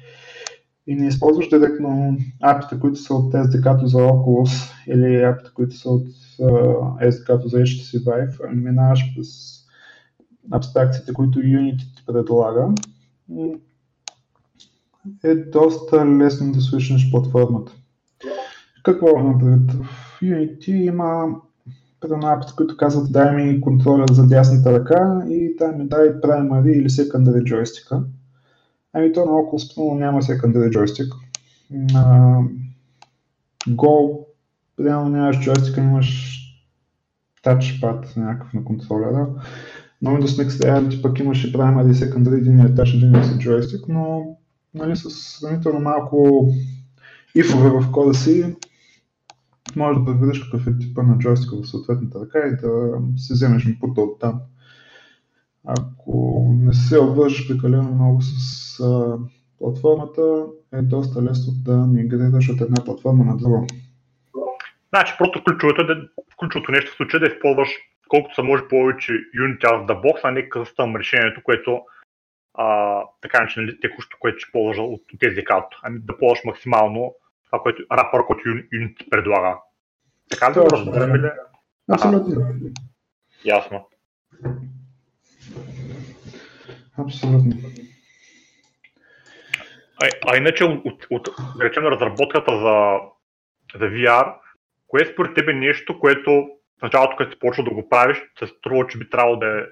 и 0.88 0.96
не 0.96 1.08
използваш 1.08 1.50
директно 1.50 2.18
апите, 2.42 2.80
които 2.80 3.00
са 3.00 3.14
от 3.14 3.34
SDK 3.34 3.86
за 3.86 3.98
Oculus 3.98 4.74
или 4.88 5.24
апите, 5.24 5.50
които 5.54 5.76
са 5.76 5.90
от 5.90 6.08
SDK 7.02 7.48
за 7.48 7.58
HTC 7.58 8.04
Vive, 8.04 8.40
ами 8.50 8.62
минаваш 8.62 9.16
през 9.16 9.30
абстракциите, 10.52 11.14
които 11.14 11.40
Unity 11.40 11.96
ти 11.98 12.06
предлага, 12.06 12.68
е 15.24 15.36
доста 15.36 16.06
лесно 16.06 16.52
да 16.52 16.62
свичнеш 16.62 17.12
платформата. 17.12 17.72
Какво 18.84 19.20
напред? 19.20 19.72
В 19.72 20.20
Unity 20.22 20.70
има 20.70 21.26
примерно 22.00 22.28
апите, 22.28 22.54
които 22.58 22.78
казват 22.78 23.12
дай 23.12 23.36
ми 23.36 23.62
контроля 23.62 24.06
за 24.12 24.28
дясната 24.28 24.74
ръка 24.80 25.26
и 25.30 25.56
дай 25.60 25.76
ми 25.76 25.88
дай 25.88 26.08
primary 26.08 26.72
или 26.72 26.90
secondary 26.90 27.44
джойстика. 27.44 28.04
Ами 28.94 29.14
то 29.14 29.26
на 29.26 29.32
Oculus 29.32 30.00
няма 30.00 30.22
secondary 30.22 30.70
джойстик. 30.70 31.14
На 31.72 32.40
Go 33.68 34.26
реално 34.80 35.10
нямаш 35.10 35.40
джойстика, 35.40 35.82
имаш 35.82 36.40
тачпад 37.44 38.14
някакъв 38.18 38.54
на 38.54 38.64
контролера. 38.64 39.28
Но 40.02 40.12
Windows 40.12 40.44
Mixed 40.44 40.66
Reality 40.66 41.02
пък 41.02 41.20
имаше 41.20 41.54
primary 41.54 41.92
и 41.92 41.94
secondary, 41.94 42.38
един 42.38 42.60
е 42.60 42.76
тач, 42.76 42.94
един 42.94 43.16
е 43.16 43.38
джойстик, 43.38 43.86
но 43.88 44.38
нали, 44.76 44.96
с 44.96 45.10
сравнително 45.10 45.80
малко 45.80 46.48
ифове 47.36 47.70
в 47.70 47.92
кода 47.92 48.14
си 48.14 48.56
може 49.76 50.00
да 50.00 50.06
предвидиш 50.06 50.44
какъв 50.44 50.68
е 50.68 50.78
типа 50.80 51.04
на 51.04 51.18
джойстика 51.18 51.56
в 51.56 51.68
съответната 51.68 52.20
ръка 52.20 52.48
и 52.48 52.58
да 52.58 53.00
си 53.18 53.34
вземеш 53.34 53.66
инпута 53.66 54.02
от 54.02 54.20
там. 54.20 54.42
Ако 55.68 56.46
не 56.60 56.74
се 56.74 57.00
обвържеш 57.00 57.48
прекалено 57.48 57.92
много 57.96 58.22
с 58.22 58.80
а, 58.80 59.18
платформата, 59.60 60.46
е 60.74 60.82
доста 60.82 61.24
лесно 61.24 61.54
да 61.54 61.78
мигрираш 61.78 62.50
от 62.50 62.62
една 62.62 62.84
платформа 62.86 63.26
на 63.26 63.38
друга. 63.38 63.68
Значи, 64.90 65.14
просто 65.18 65.44
ключовото, 65.44 65.82
е 65.82 65.86
да, 65.86 65.96
ключовото 66.40 66.72
нещо 66.72 66.92
в 66.92 66.96
случая 66.96 67.20
да 67.20 67.28
използваш 67.28 67.70
колкото 68.08 68.36
се 68.36 68.42
може 68.42 68.68
повече 68.70 69.12
Unity 69.12 69.64
out 69.64 69.86
of 69.86 69.86
the 69.88 70.02
box, 70.04 70.20
а 70.24 70.32
не 70.32 70.50
къстъм 70.50 70.96
решението, 70.96 71.42
което 71.44 71.82
а, 72.58 73.02
така 73.22 73.42
начинали 73.42 73.80
текущо, 73.80 74.18
което 74.20 74.40
ще 74.40 74.52
ползваш 74.52 74.78
от 74.78 75.02
тези 75.20 75.44
карто. 75.44 75.80
Ами 75.84 76.00
да 76.00 76.18
ползваш 76.18 76.44
максимално 76.46 77.16
това, 77.46 77.60
което 77.60 77.84
рапър, 77.92 78.26
който 78.26 78.44
Unity 78.44 79.10
предлага. 79.10 79.58
Така 80.30 80.52
ли 80.52 80.56
разбираме 80.56 81.20
ли? 81.20 81.32
Абсолютно. 81.92 82.54
Ясно. 83.46 83.88
Абсолютно. 86.98 87.54
А, 90.04 90.10
а 90.28 90.38
иначе 90.38 90.64
от, 90.64 90.84
от, 90.86 91.08
от 91.12 91.30
речем, 91.62 91.84
разработката 91.84 92.52
за, 92.52 92.98
за 93.80 93.86
VR, 93.86 94.36
кое 94.88 95.02
е 95.02 95.06
според 95.06 95.36
тебе 95.36 95.54
нещо, 95.54 96.00
което 96.00 96.48
в 96.80 96.82
началото, 96.82 97.16
като 97.16 97.32
си 97.32 97.40
почва 97.40 97.64
да 97.64 97.70
го 97.70 97.90
правиш, 97.90 98.24
се 98.40 98.48
струва, 98.48 98.88
че 98.88 98.98
би 98.98 99.10
трябвало 99.10 99.36
да, 99.36 99.60
е, 99.60 99.64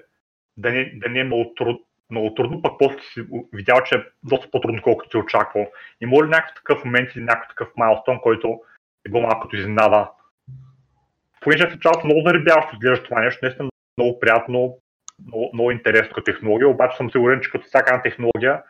да, 0.56 0.72
не, 0.72 0.92
да 0.94 1.08
не 1.08 1.20
е 1.20 1.24
много, 1.24 1.54
труд, 1.56 1.82
много 2.10 2.34
трудно, 2.34 2.62
пък 2.62 2.72
после 2.78 2.98
си 3.02 3.26
видял, 3.52 3.80
че 3.84 3.94
е 3.94 4.04
доста 4.22 4.50
по-трудно, 4.50 4.82
колкото 4.82 5.10
си 5.10 5.16
очаквал. 5.16 5.66
Има 6.00 6.24
ли 6.24 6.28
някакъв 6.28 6.54
такъв 6.54 6.84
момент 6.84 7.10
или 7.14 7.24
някакъв 7.24 7.48
такъв 7.48 7.68
майлстон, 7.76 8.20
който 8.20 8.60
е 9.06 9.10
бил 9.10 9.20
малко 9.20 9.40
като 9.40 9.56
изненада 9.56 10.08
понеже 11.44 11.66
в 11.66 11.74
началото 11.74 12.06
много 12.06 12.22
заребяващо 12.26 12.74
изглежда 12.74 13.04
това 13.04 13.20
нещо, 13.20 13.38
наистина 13.42 13.68
много 13.98 14.20
приятно, 14.20 14.78
много, 15.26 15.50
много 15.54 15.70
интересно 15.70 16.14
като 16.14 16.24
технология, 16.24 16.68
обаче 16.68 16.96
съм 16.96 17.10
сигурен, 17.10 17.40
че 17.40 17.50
като 17.50 17.66
всяка 17.66 17.94
една 17.94 18.02
технология 18.02 18.62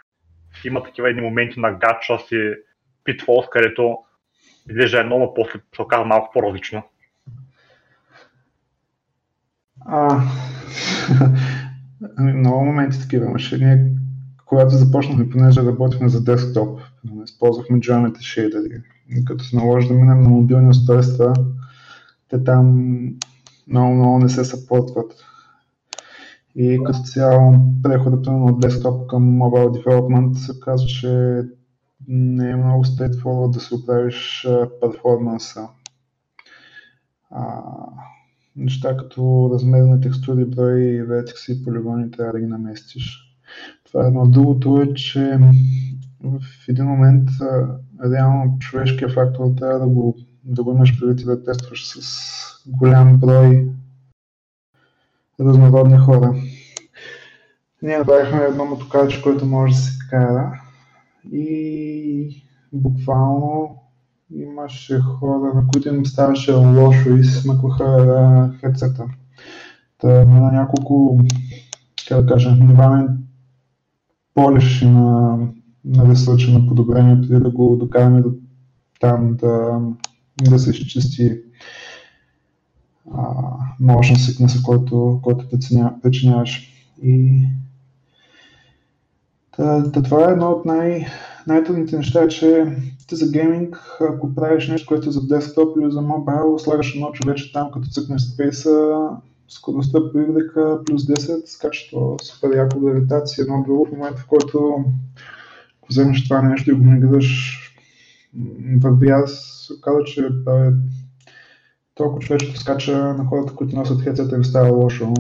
има 0.65 0.83
такива 0.83 1.11
едни 1.11 1.23
моменти 1.23 1.61
на 1.61 1.73
гача 1.73 2.19
си 2.19 2.55
питфолс, 3.05 3.47
където 3.51 3.99
изглежда 4.71 5.01
едно, 5.01 5.19
но 5.19 5.35
после 5.35 5.61
се 5.77 5.83
оказва 5.83 6.05
малко 6.05 6.31
по-различно. 6.33 6.83
А, 9.87 10.09
много 12.19 12.65
моменти 12.65 13.01
такива 13.01 13.27
имаше. 13.27 13.59
Ние, 13.59 13.91
когато 14.47 14.75
започнахме, 14.75 15.31
понеже 15.31 15.63
работихме 15.63 16.09
за 16.09 16.25
десктоп, 16.25 16.81
използвахме 17.25 17.81
Geometry 17.81 18.19
Shader. 18.19 18.83
Като 19.25 19.45
се 19.45 19.57
наложи 19.57 19.89
да 19.89 19.95
минем 19.95 20.23
на 20.23 20.29
мобилни 20.29 20.69
устройства, 20.69 21.35
те 22.29 22.45
там 22.45 22.97
много, 23.69 23.95
много 23.95 24.19
не 24.19 24.29
се 24.29 24.45
съпортват. 24.45 25.13
И 26.57 26.81
като 26.85 26.99
цяло 26.99 27.55
преходът 27.83 28.27
от 28.27 28.61
десктоп 28.61 29.07
към 29.11 29.23
mobile 29.23 29.85
development 29.85 30.35
се 30.35 30.61
казва, 30.61 30.87
че 30.87 31.43
не 32.09 32.51
е 32.51 32.57
много 32.57 32.85
straightforward 32.85 33.51
да 33.51 33.61
се 33.61 33.75
оправиш 33.75 34.49
перформанса. 34.81 35.69
Неща 38.57 38.97
като 38.97 39.51
размер 39.53 39.83
на 39.83 40.01
текстури, 40.01 40.45
брой, 40.45 41.03
вертекси 41.03 41.53
и 41.53 41.65
полигони 41.65 42.11
трябва 42.11 42.33
да 42.33 42.41
ги 42.41 42.47
наместиш. 42.47 43.37
Това 43.85 44.05
е 44.05 44.09
едно. 44.09 44.27
Другото 44.27 44.83
е, 44.83 44.95
че 44.95 45.39
в 46.25 46.69
един 46.69 46.85
момент 46.85 47.29
реално 48.05 48.59
човешкият 48.59 49.13
фактор 49.13 49.55
трябва 49.57 49.79
да 49.79 49.87
го 49.87 50.17
да 50.45 50.63
го 50.65 50.71
имаш 50.71 51.01
преди 51.01 51.25
да 51.25 51.45
тестваш 51.45 51.89
с 51.89 52.01
голям 52.67 53.17
брой 53.17 53.69
разнородни 55.41 55.99
хора. 55.99 56.35
Ние 57.83 57.99
направихме 57.99 58.45
едно 58.45 58.65
мотокарче, 58.65 59.23
което 59.23 59.47
може 59.47 59.73
да 59.73 59.79
се 59.79 59.93
кара 60.11 60.61
и 61.33 62.43
буквално 62.73 63.84
имаше 64.31 64.99
хора, 65.01 65.55
на 65.55 65.67
които 65.73 65.89
им 65.89 66.07
ставаше 66.07 66.53
лошо 66.53 67.11
и 67.11 67.25
се 67.25 67.41
смъкваха 67.41 68.55
хедсета. 68.61 69.05
Та 69.99 70.25
на 70.25 70.53
няколко, 70.53 71.21
как 72.09 72.21
да 72.21 72.27
кажа, 72.27 72.57
нива 72.57 73.09
полиш 74.35 74.81
на, 74.81 75.39
на 75.85 76.09
ресърча 76.09 76.51
на 76.51 76.67
подобрение, 76.67 77.21
преди 77.21 77.41
да 77.41 77.51
го 77.51 77.77
докараме 77.77 78.23
до 78.23 78.33
там 79.01 79.37
да, 79.37 79.81
да 80.43 80.59
се 80.59 80.71
изчисти 80.71 81.41
motion 83.81 84.17
sickness, 84.17 84.63
който, 84.63 85.21
който 85.23 85.49
причиняваш. 86.03 86.71
И 87.03 87.43
Та, 89.57 89.79
да, 89.79 90.03
това 90.03 90.29
е 90.29 90.33
едно 90.33 90.51
от 90.51 90.65
най- 90.65 91.07
най-трудните 91.47 91.97
неща, 91.97 92.29
че 92.29 92.77
ти 93.07 93.17
за 93.17 93.33
гейминг, 93.33 93.77
ако 94.01 94.35
правиш 94.35 94.69
нещо, 94.69 94.89
което 94.89 95.09
е 95.09 95.13
за 95.13 95.27
десктоп 95.27 95.77
или 95.81 95.91
за 95.91 96.01
мобайл, 96.01 96.59
слагаш 96.59 96.95
едно 96.95 97.13
човече 97.13 97.53
там, 97.53 97.71
като 97.71 97.89
цъкнеш 97.89 98.23
спейса, 98.23 99.09
скоростта 99.49 99.99
по 100.01 100.19
Y 100.19 100.85
плюс 100.85 101.03
10, 101.03 101.47
скача 101.47 101.91
то 101.91 102.17
супер 102.23 102.57
яко 102.57 102.81
гравитация, 102.81 103.43
едно 103.43 103.65
друго 103.67 103.87
в 103.87 103.93
момента, 103.93 104.21
в 104.21 104.27
който 104.27 104.85
ако 105.79 105.89
вземеш 105.91 106.29
това 106.29 106.43
нещо 106.43 106.71
и 106.71 106.75
го 106.75 106.85
миграш 106.85 107.61
в 108.81 108.91
VR, 108.91 109.27
се 109.27 109.73
оказа, 109.73 110.05
че 110.05 110.29
бе, 110.31 110.71
толкова 111.95 112.21
човечето 112.21 112.61
скача 112.61 113.15
на 113.15 113.25
хората, 113.25 113.55
които 113.55 113.77
носят 113.77 114.01
хедсета 114.01 114.37
им 114.37 114.45
става 114.45 114.73
лошо 114.73 115.15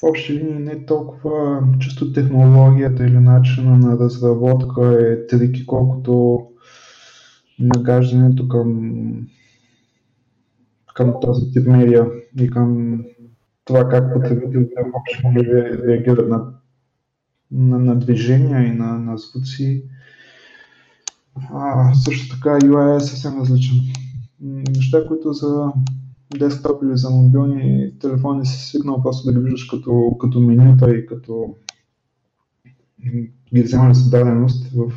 в 0.00 0.02
общи 0.02 0.34
линии 0.34 0.58
не 0.58 0.86
толкова 0.86 1.62
чисто 1.80 2.12
технологията 2.12 3.04
или 3.04 3.18
начина 3.18 3.78
на 3.78 3.98
разработка 3.98 4.98
е 5.00 5.26
трики, 5.26 5.66
колкото 5.66 6.42
нагаждането 7.58 8.48
към, 8.48 8.92
към 10.94 11.14
този 11.20 11.52
тип 11.52 11.66
медиа 11.66 12.06
и 12.40 12.50
към 12.50 12.98
това 13.64 13.88
как 13.88 14.14
потребителите 14.14 14.74
въобще 14.92 15.44
реагират 15.86 16.28
на, 16.28 16.44
на, 17.50 17.78
на 17.78 17.98
движения 17.98 18.66
и 18.66 18.70
на, 18.70 18.98
на 18.98 19.18
звуци. 19.18 19.84
А, 21.52 21.94
също 21.94 22.36
така 22.36 22.50
UI 22.50 22.96
е 22.96 23.00
съвсем 23.00 23.40
различен. 23.40 23.76
Неща, 24.76 25.06
които 25.08 25.32
за 25.32 25.72
десктоп 26.36 26.82
или 26.82 26.96
за 26.96 27.10
мобилни 27.10 27.98
телефони 27.98 28.46
си 28.46 28.66
свикнал 28.66 29.02
просто 29.02 29.26
да 29.26 29.38
ги 29.38 29.44
виждаш 29.44 29.64
като, 29.64 30.16
като 30.20 30.40
менюта 30.40 30.96
и 30.96 31.06
като 31.06 31.56
ги 33.54 33.62
вземане 33.62 33.94
с 33.94 34.10
даденост, 34.10 34.72
в, 34.72 34.92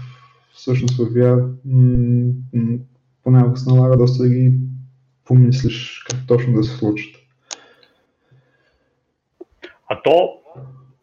всъщност 0.54 0.98
в 0.98 1.06
VR 1.06 1.54
понякога 3.24 3.58
се 3.58 3.70
налага 3.70 3.98
доста 3.98 4.24
да 4.24 4.30
ги 4.30 4.54
помислиш 5.26 6.06
как 6.10 6.20
точно 6.28 6.54
да 6.54 6.64
се 6.64 6.78
случат. 6.78 7.16
А 9.88 10.02
то, 10.02 10.34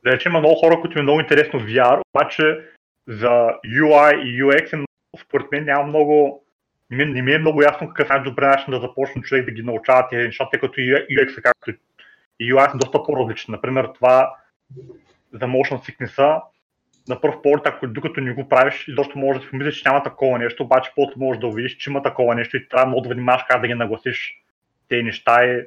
да 0.04 0.12
речем, 0.12 0.32
има 0.32 0.38
много 0.38 0.54
хора, 0.54 0.80
които 0.80 0.98
е 0.98 1.02
много 1.02 1.20
интересно 1.20 1.60
VR, 1.60 2.00
обаче 2.14 2.60
за 3.08 3.50
UI 3.66 4.22
и 4.22 4.42
UX 4.42 4.82
е, 4.82 4.84
според 5.24 5.52
мен 5.52 5.64
няма 5.64 5.86
много 5.86 6.44
не, 6.90 7.04
не 7.04 7.22
ми 7.22 7.32
е 7.32 7.38
много 7.38 7.62
ясно 7.62 7.88
какъв 7.88 8.10
е 8.10 8.12
най-добре 8.12 8.46
начин 8.46 8.70
да 8.70 8.80
започне 8.80 9.22
човек 9.22 9.44
да 9.44 9.50
ги 9.50 9.62
научава 9.62 10.08
тези 10.08 10.26
неща, 10.26 10.48
тъй 10.50 10.60
като 10.60 10.80
UX, 10.80 11.42
както 11.42 11.70
и 12.40 12.54
UI 12.54 12.74
е 12.74 12.78
доста 12.78 13.02
по-различен. 13.02 13.52
Например, 13.52 13.88
това 13.94 14.34
за 15.32 15.46
motion 15.46 15.78
sickness 15.78 16.42
на 17.08 17.20
първ 17.20 17.42
поглед, 17.42 17.66
ако 17.66 17.86
докато 17.86 18.20
не 18.20 18.32
го 18.32 18.48
правиш, 18.48 18.86
доста 18.88 19.18
може 19.18 19.38
да 19.38 19.44
си 19.44 19.50
помислиш, 19.50 19.76
че 19.76 19.88
няма 19.88 20.02
такова 20.02 20.38
нещо, 20.38 20.62
обаче 20.62 20.92
после 20.96 21.14
можеш 21.16 21.40
да 21.40 21.46
увидиш, 21.46 21.76
че 21.76 21.90
има 21.90 22.02
такова 22.02 22.34
нещо 22.34 22.56
и 22.56 22.68
трябва 22.68 22.86
много 22.86 23.08
да 23.08 23.14
внимаваш 23.14 23.42
как 23.48 23.60
да 23.60 23.66
ги 23.66 23.74
нагласиш 23.74 24.42
тези 24.88 25.02
неща 25.02 25.44
и, 25.44 25.62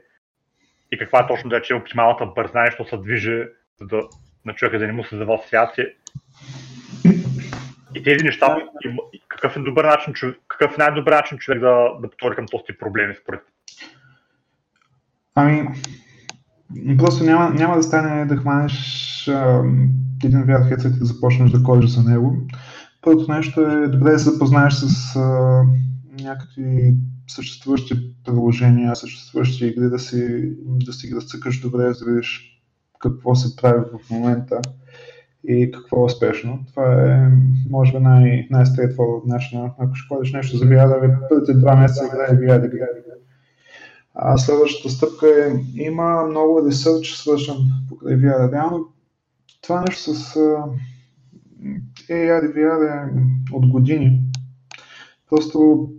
и 0.91 0.97
каква 0.97 1.19
е 1.19 1.27
точно 1.27 1.49
да 1.49 1.57
е, 1.57 1.62
че 1.62 1.73
оптималната 1.73 2.25
бързина, 2.25 2.63
нещо 2.63 2.86
се 2.86 2.97
движи, 2.97 3.43
за 3.79 3.88
да 3.88 4.01
на 4.45 4.53
човека 4.53 4.79
да 4.79 4.88
не 4.88 4.93
му 4.93 5.03
се 5.03 5.17
завал 5.17 5.43
свят. 5.47 5.75
И 7.95 8.03
тези 8.03 8.25
неща, 8.25 8.57
и 9.13 9.21
какъв 9.27 9.55
е, 9.55 9.60
добър 9.60 9.86
начин, 9.86 10.13
какъв 10.62 10.78
най-добър 10.78 11.12
начин 11.12 11.38
човек 11.38 11.60
да, 11.60 11.89
да 12.02 12.10
потвори 12.10 12.36
към 12.36 12.45
този 12.52 12.78
проблеми 12.80 13.13
според? 13.21 13.41
Ами, 15.36 15.67
просто 16.97 17.24
няма, 17.24 17.50
няма 17.50 17.76
да 17.76 17.84
стане 17.84 18.26
да 18.26 18.38
хванеш 18.38 19.28
един 20.24 20.39
VR 20.39 20.69
headset 20.69 20.95
и 20.95 21.00
да 21.00 21.06
започнеш 21.06 21.52
да 21.52 21.63
кодиш 21.63 21.89
за 21.89 22.10
него. 22.10 22.38
Първото 23.02 23.32
нещо 23.32 23.62
е 23.62 23.88
добре 23.88 24.12
да 24.12 24.19
се 24.19 24.30
запознаеш 24.30 24.74
с 24.74 25.15
а, 25.15 25.63
някакви 26.24 26.93
съществуващи 27.28 27.93
приложения, 28.26 28.95
съществуващи 28.95 29.65
игри, 29.65 29.89
да 29.89 30.00
си, 30.00 30.52
да 30.65 30.93
си 30.93 31.08
ги 31.08 31.15
разцъкаш 31.15 31.62
добре, 31.62 31.84
да 31.84 32.06
видиш 32.06 32.62
какво 33.00 33.36
се 33.36 33.56
прави 33.56 33.80
в 33.80 34.10
момента 34.10 34.62
и 35.47 35.71
какво 35.71 36.01
е 36.01 36.06
успешно. 36.06 36.60
Това 36.67 36.93
е, 36.93 37.32
може 37.69 37.91
би, 37.91 37.99
най- 37.99 38.47
най-straightforward 38.51 39.25
начин. 39.25 39.60
Ако 39.77 39.95
ще 39.95 40.08
ходиш 40.08 40.34
нещо 40.34 40.58
за 40.58 40.65
VR, 40.65 41.30
първите 41.30 41.54
два 41.54 41.75
месеца 41.75 42.06
играе 42.06 42.38
VR, 42.38 42.65
играе. 42.65 42.88
А 44.13 44.38
следващата 44.38 44.89
стъпка 44.89 45.27
е, 45.27 45.82
има 45.82 46.23
много 46.30 46.67
ресърч 46.67 47.08
свършен 47.08 47.56
покрай 47.89 48.15
VR. 48.15 48.51
Реално 48.51 48.86
това 49.62 49.82
нещо 49.82 50.13
с 50.13 50.36
AR 52.10 52.51
и 52.51 52.54
VR 52.56 53.08
е 53.08 53.10
от 53.51 53.67
години. 53.67 54.21
Просто 55.30 55.89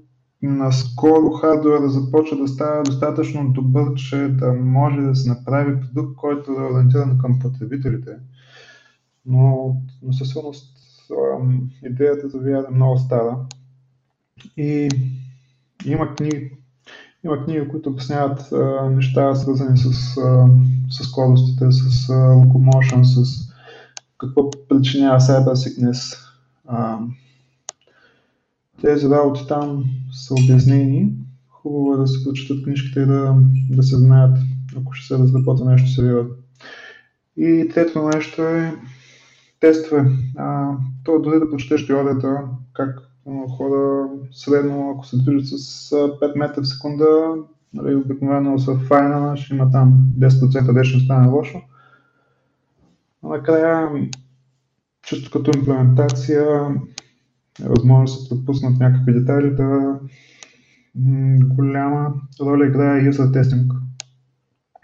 наскоро 0.43 1.31
хардуера 1.31 1.89
започва 1.89 2.37
да 2.37 2.49
става 2.49 2.83
достатъчно 2.83 3.53
добър, 3.53 3.95
че 3.95 4.17
да 4.17 4.53
може 4.53 5.01
да 5.01 5.15
се 5.15 5.29
направи 5.29 5.81
продукт, 5.81 6.17
който 6.17 6.53
е 6.53 6.73
ориентиран 6.73 7.19
към 7.19 7.39
потребителите 7.39 8.11
но, 9.27 9.77
но 10.03 10.13
със 10.13 10.29
сигурност 10.29 10.77
идеята 11.83 12.29
за 12.29 12.39
VR 12.39 12.69
е 12.69 12.75
много 12.75 12.99
стара. 12.99 13.39
И 14.57 14.89
има 15.87 16.15
книги, 16.15 16.51
има 17.25 17.45
книги, 17.45 17.69
които 17.69 17.91
обясняват 17.91 18.53
а, 18.53 18.91
неща, 18.91 19.35
свързани 19.35 19.79
с, 19.79 19.87
а, 20.17 20.47
с 20.91 21.05
скоростите, 21.05 21.73
с 21.73 22.09
а, 22.11 22.13
locomotion, 22.13 23.03
с 23.03 23.53
какво 24.19 24.51
причинява 24.69 25.21
cyber 25.21 25.55
sickness. 25.55 26.19
А, 26.67 26.99
тези 28.81 29.09
работи 29.09 29.47
там 29.49 29.85
са 30.13 30.35
обяснени. 30.35 31.13
Хубаво 31.49 31.95
е 31.95 31.97
да 31.97 32.07
се 32.07 32.25
прочитат 32.25 32.65
книжките 32.65 33.01
и 33.01 33.07
да, 33.07 33.35
да 33.71 33.83
се 33.83 33.97
знаят, 33.97 34.39
ако 34.77 34.93
ще 34.93 35.07
се 35.07 35.19
разработва 35.19 35.71
нещо 35.71 35.91
сериозно. 35.91 36.35
И 37.37 37.69
трето 37.75 38.03
нещо 38.03 38.43
е 38.43 38.75
тестове. 39.63 40.05
А, 40.37 40.71
то 41.05 41.19
дори 41.19 41.39
да 41.39 41.51
прочетеш 41.51 41.87
теорията, 41.87 42.41
как 42.73 42.99
хора 43.57 44.09
средно, 44.33 44.91
ако 44.91 45.07
се 45.07 45.17
движат 45.17 45.49
с 45.49 45.91
5 45.91 46.39
метра 46.39 46.63
в 46.63 46.69
секунда, 46.69 47.35
нали, 47.75 47.95
обикновено 47.95 48.59
са 48.59 48.79
файна, 48.79 49.37
ще 49.37 49.55
има 49.55 49.71
там 49.71 50.13
10% 50.19 50.73
де 50.73 51.05
стане 51.05 51.29
лошо. 51.29 51.61
Накрая, 53.23 53.89
чисто 55.03 55.31
като 55.31 55.59
имплементация, 55.59 56.47
е 57.65 57.69
възможно 57.69 58.05
да 58.05 58.11
се 58.11 58.29
пропуснат 58.29 58.81
някакви 58.81 59.13
детайли, 59.13 59.55
да 59.55 59.99
голяма 61.57 62.15
роля 62.41 62.67
играе 62.67 63.01
user 63.01 63.43
testing. 63.43 63.77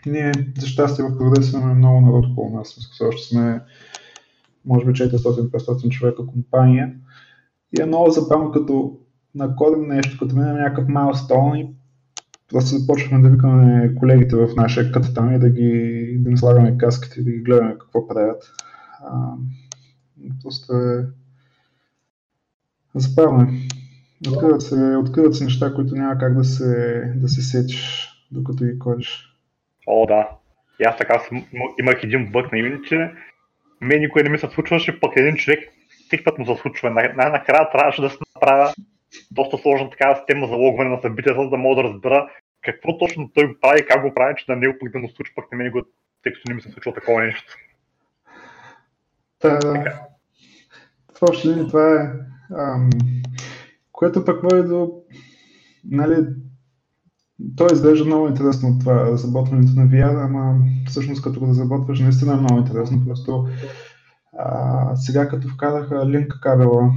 Ние, 0.06 0.32
за 0.58 0.66
щастие, 0.66 1.04
в 1.04 1.18
прогрес 1.18 1.52
имаме 1.52 1.74
много 1.74 2.00
народ 2.00 2.26
около 2.30 2.58
нас. 2.58 2.68
Все 2.92 3.04
още 3.04 3.28
сме 3.28 3.60
може 4.64 4.86
би 4.86 4.92
400-500 4.92 5.88
човека 5.88 6.26
компания. 6.26 6.94
И 7.78 7.82
е 7.82 7.86
много 7.86 8.10
забавно, 8.10 8.52
като 8.52 8.98
накодим 9.34 9.88
нещо, 9.88 10.18
като 10.18 10.36
минем 10.36 10.56
някакъв 10.56 10.88
майлстоун 10.88 11.56
и 11.56 11.74
просто 12.48 12.76
започваме 12.76 13.22
да 13.22 13.34
викаме 13.34 13.94
колегите 13.98 14.36
в 14.36 14.48
нашия 14.56 14.92
кът 14.92 15.14
там 15.14 15.34
и 15.34 15.38
да 15.38 15.50
ги 15.50 16.16
да 16.20 16.36
слагаме 16.36 16.78
каските 16.78 17.20
и 17.20 17.24
да 17.24 17.30
ги 17.30 17.38
гледаме 17.38 17.76
какво 17.80 18.08
правят. 18.08 18.42
А, 19.00 19.32
просто 20.42 20.72
е 20.72 21.06
забавно. 22.94 23.48
Откриват 24.28 24.62
се, 24.62 24.96
откриват 24.96 25.34
се 25.34 25.44
неща, 25.44 25.74
които 25.74 25.94
няма 25.94 26.18
как 26.18 26.34
да 26.34 26.44
се, 26.44 27.02
да 27.16 27.28
се 27.28 27.42
сечеш, 27.42 28.08
докато 28.30 28.64
ги 28.64 28.78
кодиш. 28.78 29.38
О, 29.86 30.06
да. 30.06 30.28
И 30.80 30.84
аз 30.84 30.96
така 30.96 31.22
имах 31.80 32.04
един 32.04 32.32
бък 32.32 32.52
на 32.52 32.58
Unity, 32.58 33.12
мен 33.80 34.00
никой 34.00 34.22
не 34.22 34.28
ми 34.28 34.38
се 34.38 34.48
случваше, 34.48 35.00
пък 35.00 35.12
един 35.16 35.36
човек 35.36 35.60
всеки 36.06 36.24
път 36.24 36.38
му 36.38 36.46
се 36.46 36.62
случва. 36.62 36.90
Най-накрая 36.90 37.70
трябваше 37.70 38.02
да 38.02 38.10
се 38.10 38.16
направя 38.34 38.72
доста 39.30 39.58
сложна 39.58 39.90
така 39.90 40.16
система 40.16 40.46
за 40.46 40.54
логване 40.54 40.90
на 40.90 41.00
събитията, 41.00 41.42
за 41.42 41.50
да 41.50 41.56
мога 41.56 41.82
да 41.82 41.88
разбера 41.88 42.30
какво 42.62 42.98
точно 42.98 43.30
той 43.34 43.46
го 43.46 43.54
прави, 43.60 43.86
как 43.86 44.02
го 44.02 44.14
прави, 44.14 44.34
че 44.36 44.44
на 44.48 44.56
него 44.56 44.74
пък 44.80 44.92
да 44.92 44.98
му 44.98 45.08
случва, 45.08 45.32
пък 45.36 45.52
на 45.52 45.58
мен 45.58 45.70
го, 45.70 45.82
тъй 46.22 46.32
като 46.32 46.48
не 46.48 46.54
ми 46.54 46.62
се 46.62 46.70
случва 46.70 46.94
такова 46.94 47.22
нещо. 47.22 47.54
Та, 49.38 49.58
да. 49.58 50.00
В 51.18 51.22
общи 51.22 51.48
линии 51.48 51.68
това 51.68 51.94
е, 51.94 52.10
ам, 52.56 52.90
което 53.92 54.24
пък 54.24 54.42
води 54.42 54.68
до, 54.68 55.02
нали, 55.84 56.16
то 57.56 57.66
изглежда 57.72 58.04
много 58.04 58.28
интересно 58.28 58.78
това 58.78 59.10
разработването 59.10 59.72
на 59.80 59.86
VR, 59.86 60.24
ама 60.24 60.58
всъщност 60.86 61.22
като 61.22 61.40
го 61.40 61.46
разработваш 61.46 62.00
наистина 62.00 62.32
е 62.32 62.36
много 62.36 62.58
интересно. 62.58 63.04
Просто 63.06 63.46
а, 64.38 64.96
сега 64.96 65.28
като 65.28 65.48
вкараха 65.48 66.08
линк 66.08 66.38
кабела, 66.42 66.90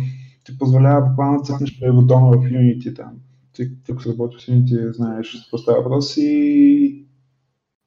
ти 0.43 0.57
позволява 0.57 1.01
буквално 1.01 1.37
да 1.37 1.43
цъкнеш 1.43 1.81
бутона 1.93 2.27
в 2.27 2.41
Unity 2.41 2.95
там. 2.95 3.11
Ти, 3.53 3.71
ако 3.91 4.01
се 4.01 4.09
работи 4.09 4.35
с 4.39 4.45
Unity, 4.47 4.91
знаеш 4.91 5.41
какво 5.41 5.57
става 5.57 5.77
въпрос 5.77 6.17
и 6.17 7.05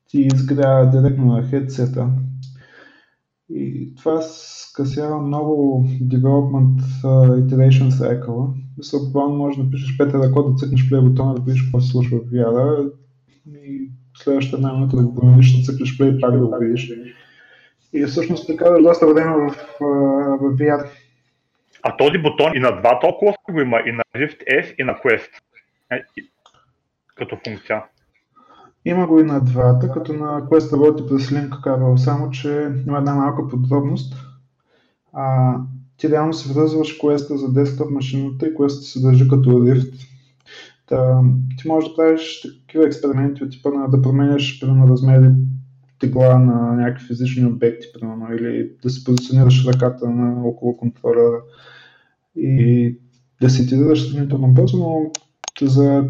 ти 0.09 0.21
изгря 0.21 0.91
директно 0.91 1.25
на 1.27 1.43
хедсета. 1.43 2.09
И 3.51 3.95
това 3.95 4.21
скъсява 4.23 5.23
много 5.23 5.85
development 5.87 6.81
uh, 7.03 7.47
iteration 7.47 7.91
cycle. 7.91 8.64
Мисля, 8.79 8.99
буквално 9.05 9.37
можеш 9.37 9.63
да 9.63 9.71
пишеш 9.71 9.99
5 9.99 10.33
код, 10.33 10.53
да 10.53 10.57
цъкнеш 10.57 10.91
play 10.91 11.01
бутона, 11.01 11.35
да 11.35 11.41
видиш 11.41 11.63
какво 11.63 11.81
се 11.81 11.89
случва 11.89 12.19
в 12.19 12.31
VR 12.31 12.91
и 13.63 13.91
следващата 14.17 14.57
една 14.57 14.73
минута 14.73 14.97
да 14.97 15.03
го 15.03 15.15
промениш, 15.15 15.57
да 15.57 15.65
цъкнеш 15.65 15.99
play, 15.99 16.21
пак 16.21 16.33
да 16.33 16.47
го 16.47 16.57
видиш. 16.61 16.93
И 17.93 18.05
всъщност 18.05 18.47
така 18.47 18.71
да 18.71 18.83
доста 18.83 19.07
време 19.07 19.37
в, 19.37 19.55
в 19.81 20.57
VR. 20.59 20.89
А 21.83 21.97
този 21.97 22.19
бутон 22.19 22.53
и 22.55 22.61
на 22.61 22.81
два 22.81 23.01
толкова 23.01 23.35
го 23.51 23.61
има, 23.61 23.81
и 23.87 23.93
на 23.93 24.03
Rift 24.17 24.39
S, 24.53 24.75
и 24.79 24.85
на 24.85 24.93
Quest. 24.93 25.31
Е, 25.91 26.03
като 27.15 27.39
функция. 27.45 27.83
Има 28.85 29.07
го 29.07 29.21
и 29.21 29.23
на 29.23 29.41
двата, 29.41 29.93
като 29.93 30.13
на 30.13 30.43
Quest 30.43 30.73
работи 30.73 31.03
през 31.09 31.33
линк 31.33 31.55
кабел, 31.63 31.97
само 31.97 32.31
че 32.31 32.73
има 32.87 32.99
една 32.99 33.15
малка 33.15 33.49
подробност. 33.49 34.15
А, 35.13 35.57
ти 36.05 36.11
реално 36.11 36.33
се 36.33 36.53
връзваш 36.53 36.99
Quest 36.99 37.35
за 37.35 37.53
десктоп 37.53 37.91
машината 37.91 38.47
и 38.47 38.55
Quest 38.55 38.69
се 38.69 39.01
държи 39.01 39.29
като 39.29 39.51
Rift. 39.51 39.95
Та, 40.87 41.21
ти 41.59 41.69
можеш 41.69 41.91
да 41.91 41.97
правиш 41.97 42.47
такива 42.67 42.87
експерименти 42.87 43.45
от 43.45 43.51
типа 43.51 43.71
на 43.71 43.89
да 43.89 44.03
променяш 44.03 44.61
примерно 44.61 44.89
размери 44.89 45.31
тегла 45.99 46.39
на 46.39 46.73
някакви 46.73 47.07
физични 47.07 47.47
обекти, 47.47 47.87
примерно, 47.95 48.27
или 48.35 48.71
да 48.83 48.91
си 48.91 49.05
позиционираш 49.05 49.67
ръката 49.67 50.11
на 50.11 50.47
около 50.49 50.77
контролера 50.77 51.43
и 52.37 52.99
да 53.41 53.51
си 53.51 53.69
тираш 53.69 54.11
сравнително 54.11 54.49
бързо, 54.49 54.77
но 54.79 55.11
за 55.63 56.05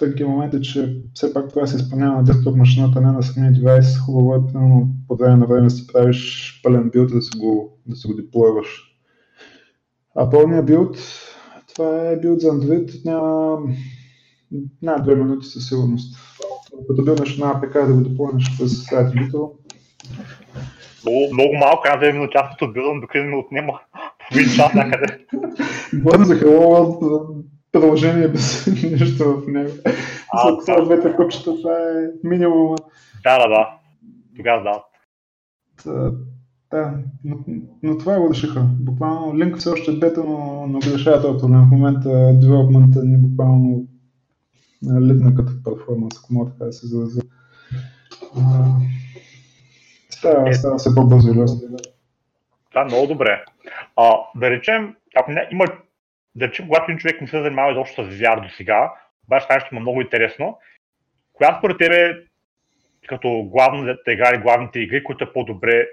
Quest 0.00 0.10
такива 0.10 0.30
моменти, 0.30 0.62
че 0.62 1.02
все 1.14 1.34
пак 1.34 1.48
това 1.48 1.66
се 1.66 1.76
изпълнява 1.76 2.16
на 2.16 2.24
десктоп 2.24 2.56
машината, 2.56 3.00
не 3.00 3.12
на 3.12 3.22
самия 3.22 3.52
девайс. 3.52 3.98
Хубаво 3.98 4.34
е, 4.34 4.52
примерно, 4.52 4.88
по 5.08 5.16
време 5.16 5.36
на 5.36 5.46
време 5.46 5.70
си 5.70 5.86
правиш 5.86 6.60
пълен 6.62 6.90
билд, 6.90 7.10
да 7.10 7.22
си 7.22 7.38
го, 7.38 7.78
да 7.86 7.96
си 7.96 8.06
го 8.06 8.14
деплойваш. 8.14 8.96
А 10.16 10.30
пълният 10.30 10.66
билд, 10.66 10.98
това 11.74 12.08
е 12.08 12.20
билд 12.20 12.40
за 12.40 12.48
Android, 12.48 13.04
няма 13.04 13.58
над 14.82 15.02
две 15.02 15.14
минути 15.14 15.46
със 15.46 15.68
сигурност. 15.68 16.16
Като 16.88 17.04
билнеш 17.04 17.38
на 17.38 17.46
APK 17.46 17.86
да 17.86 17.94
го 17.94 18.00
деплойнеш 18.00 18.58
през 18.58 18.84
сайта 18.84 19.12
Bito. 19.12 19.50
Много, 21.04 21.32
много 21.32 21.54
малко, 21.60 21.82
една 21.86 21.96
две 21.96 22.12
минути, 22.12 22.32
аз 22.36 22.50
като 22.50 22.72
билдам, 22.72 23.00
докато 23.00 23.24
ми 23.24 23.36
отнема 23.36 23.80
половин 24.28 24.54
час 24.56 24.74
някъде. 24.74 25.26
World, 25.94 27.44
продължение 27.74 28.28
без 28.28 28.66
нищо 28.82 29.40
в 29.40 29.48
него. 29.48 29.70
А, 30.32 30.50
За 30.50 30.58
това 30.58 30.84
двете 30.84 31.16
купчета, 31.16 31.56
това 31.56 31.72
е 31.72 32.28
минимума. 32.28 32.76
Да, 33.22 33.38
да, 33.38 33.48
да. 33.48 33.68
Тогава 34.36 34.62
да. 34.62 34.82
Та, 35.82 36.10
да, 36.70 36.98
но, 37.24 37.36
но 37.82 37.98
това 37.98 38.18
го 38.20 38.30
решиха. 38.30 38.66
Буквално 38.80 39.38
линк 39.38 39.56
все 39.56 39.68
още 39.68 39.90
е 39.90 39.94
бета, 39.94 40.24
но, 40.24 40.66
но 40.66 40.78
го 40.78 40.94
решава 40.94 41.22
този 41.22 41.40
проблем. 41.40 41.60
В 41.60 41.70
момента 41.70 42.32
девелопмента 42.34 43.04
ни 43.04 43.16
буквално 43.16 43.86
литна 45.00 45.34
като 45.34 45.52
перформанс, 45.64 46.18
ако 46.18 46.34
мога 46.34 46.50
така 46.50 46.64
да 46.64 46.72
се 46.72 46.86
изразя. 46.86 47.22
Става, 50.10 50.48
е, 50.48 50.52
става 50.52 50.78
се 50.78 50.94
по-бързо 50.94 51.32
и 51.32 51.36
лесно. 51.36 51.60
Да, 52.74 52.84
много 52.84 53.06
добре. 53.06 53.44
А, 53.96 54.16
да 54.36 54.50
речем, 54.50 54.94
ако 55.16 55.30
не, 55.30 55.48
има 55.52 55.64
да 56.34 56.48
речем, 56.48 56.66
когато 56.66 56.90
един 56.90 56.98
човек 56.98 57.20
не 57.20 57.26
се 57.26 57.42
занимава 57.42 57.72
изобщо 57.72 58.04
с 58.04 58.08
VR 58.08 58.42
до 58.42 58.48
сега, 58.48 58.92
обаче 59.26 59.46
това 59.46 59.56
нещо 59.56 59.76
е 59.76 59.80
много 59.80 60.00
интересно. 60.00 60.58
Коя 61.32 61.58
според 61.58 61.78
тебе, 61.78 62.16
като 63.08 63.42
главната 63.42 64.12
игра 64.12 64.30
или 64.30 64.42
главните 64.42 64.80
игри, 64.80 65.04
които 65.04 65.24
е 65.24 65.32
по-добре, 65.32 65.88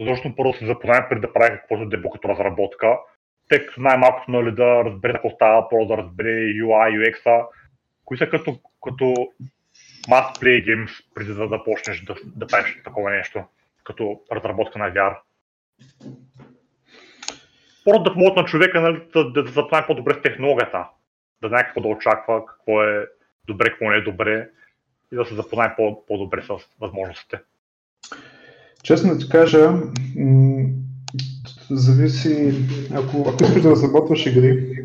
защото 0.00 0.36
първо 0.36 0.52
се 0.52 0.66
запознаем 0.66 1.04
преди 1.08 1.20
да 1.20 1.32
прави 1.32 1.58
каквото 1.58 1.88
дебо 1.88 2.10
като 2.10 2.28
разработка, 2.28 2.98
тъй 3.48 3.66
като 3.66 3.80
най-малкото 3.80 4.30
нали, 4.30 4.54
да 4.54 4.84
разбере 4.84 5.12
какво 5.12 5.30
става, 5.30 5.68
просто 5.68 5.96
да 5.96 6.02
разбере 6.02 6.28
UI, 6.28 6.98
UX-а, 6.98 7.46
кои 8.04 8.18
са 8.18 8.30
като, 8.30 8.60
като 8.84 9.04
must 10.08 10.42
play 10.42 10.64
games, 10.64 10.90
преди 11.14 11.34
да 11.34 11.48
започнеш 11.48 12.00
да, 12.00 12.14
да 12.36 12.46
правиш 12.46 12.80
такова 12.84 13.10
нещо, 13.10 13.44
като 13.84 14.20
разработка 14.32 14.78
на 14.78 14.92
VR? 14.92 15.16
Просто 17.88 18.02
да 18.02 18.12
помогнат 18.12 18.36
на 18.36 18.44
човека 18.44 18.80
нали, 18.80 19.00
да, 19.12 19.30
да, 19.30 19.42
да 19.42 19.52
запознае 19.52 19.86
по-добре 19.86 20.14
с 20.14 20.22
технологията, 20.22 20.84
да 21.42 21.48
знае 21.48 21.64
какво 21.64 21.80
да 21.80 21.88
очаква, 21.88 22.46
какво 22.46 22.82
е 22.82 23.06
добре, 23.46 23.70
какво 23.70 23.90
не 23.90 23.96
е 23.96 24.00
добре 24.00 24.48
и 25.12 25.16
да 25.16 25.24
се 25.24 25.34
запознае 25.34 25.76
по- 25.76 26.06
по-добре 26.06 26.42
с 26.42 26.48
възможностите. 26.80 27.38
Честно 28.82 29.18
ти 29.18 29.28
кажа, 29.28 29.72
зависи, 31.70 32.54
ако, 32.90 33.28
ако 33.28 33.44
искаш 33.44 33.62
да 33.62 33.70
разработваш 33.70 34.26
игри, 34.26 34.82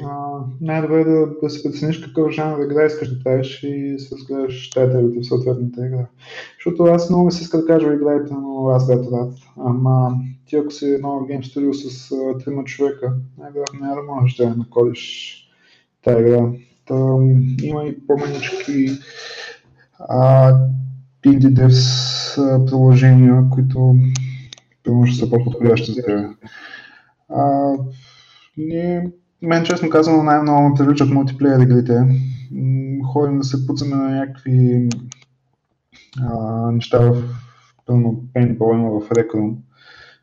най-добре 0.61 1.01
е 1.01 1.03
да, 1.03 1.27
да 1.43 1.49
си 1.49 1.63
прецениш 1.63 1.99
какъв 1.99 2.31
жанр 2.31 2.63
игра 2.63 2.85
искаш 2.85 3.09
да 3.09 3.23
правиш 3.23 3.63
и 3.63 3.95
се 3.99 4.15
разгледаш 4.15 4.69
тайтлите 4.69 5.19
в 5.19 5.27
съответната 5.27 5.85
игра. 5.85 6.05
Защото 6.57 6.83
аз 6.83 7.09
много 7.09 7.31
се 7.31 7.43
иска 7.43 7.57
да 7.57 7.65
кажа 7.65 7.93
играйте, 7.93 8.33
но 8.33 8.69
аз 8.69 8.87
да 8.87 8.93
рад. 8.93 9.33
Ама 9.57 10.15
ти 10.45 10.55
ако 10.55 10.71
си 10.71 10.85
едно 10.85 11.25
гейм 11.27 11.43
студио 11.43 11.73
с 11.73 12.09
трима 12.43 12.63
човека, 12.63 13.13
най-вероятно 13.37 13.79
няма 13.79 13.95
да 13.95 14.01
можеш 14.01 14.35
да 14.35 14.55
накодиш 14.55 15.37
тази 16.03 16.19
игра. 16.19 16.51
Та, 16.85 16.95
има 17.63 17.83
и 17.85 18.07
по-манички 18.07 18.89
indie 21.25 21.53
devs 21.53 22.65
приложения, 22.65 23.43
които 23.51 23.95
примерно 24.83 25.07
ще 25.07 25.19
са 25.19 25.29
по-подходящи 25.29 25.91
за 25.91 26.01
тебе. 26.01 26.27
Ние 28.57 29.11
мен 29.41 29.65
честно 29.65 29.89
казано 29.89 30.23
най-много 30.23 30.69
ме 30.69 30.75
привличат 30.77 31.09
мултиплеер 31.09 31.59
игрите. 31.59 32.01
Ходим 33.13 33.37
да 33.37 33.43
се 33.43 33.67
пуцаме 33.67 33.95
на 33.95 34.09
някакви 34.09 34.89
а, 36.21 36.71
неща 36.71 36.99
в 36.99 37.23
пълно 37.85 38.23
пейнтбол 38.33 38.73
има 38.73 38.99
в 38.99 39.11
Рекрум 39.11 39.57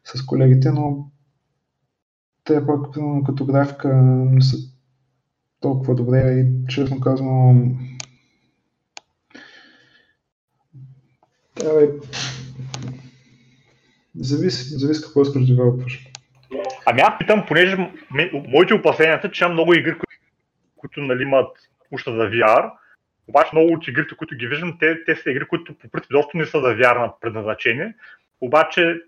с 0.04 0.26
колегите, 0.26 0.70
но 0.70 1.10
те 2.44 2.66
пък 2.66 2.86
като 3.26 3.46
графика 3.46 3.94
не 4.02 4.42
са 4.42 4.56
толкова 5.60 5.94
добре 5.94 6.40
и 6.40 6.66
честно 6.68 7.00
казано 7.00 7.54
трябва 11.54 11.88
зависи, 14.14 14.78
зависи 14.78 15.02
какво 15.02 15.22
искаш 15.22 15.46
да. 15.46 16.09
Ами 16.90 17.00
аз 17.00 17.18
питам, 17.18 17.46
понеже 17.46 17.90
моите 18.32 18.74
опасения 18.74 19.20
са, 19.22 19.30
че 19.30 19.44
има 19.44 19.52
много 19.52 19.74
игри, 19.74 19.92
които, 19.92 20.22
които 20.76 21.00
нали, 21.00 21.22
имат 21.22 21.56
уща 21.90 22.12
за 22.12 22.22
VR, 22.22 22.70
обаче 23.28 23.50
много 23.52 23.72
от 23.72 23.88
игрите, 23.88 24.16
които 24.16 24.36
ги 24.36 24.46
виждам, 24.46 24.76
те, 24.80 25.04
те 25.04 25.16
са 25.16 25.30
игри, 25.30 25.48
които 25.48 25.78
по 25.78 25.88
принцип 25.88 26.10
доста 26.10 26.38
не 26.38 26.46
са 26.46 26.60
за 26.60 26.68
VR 26.68 26.98
на 26.98 27.12
предназначение, 27.20 27.94
обаче 28.40 29.00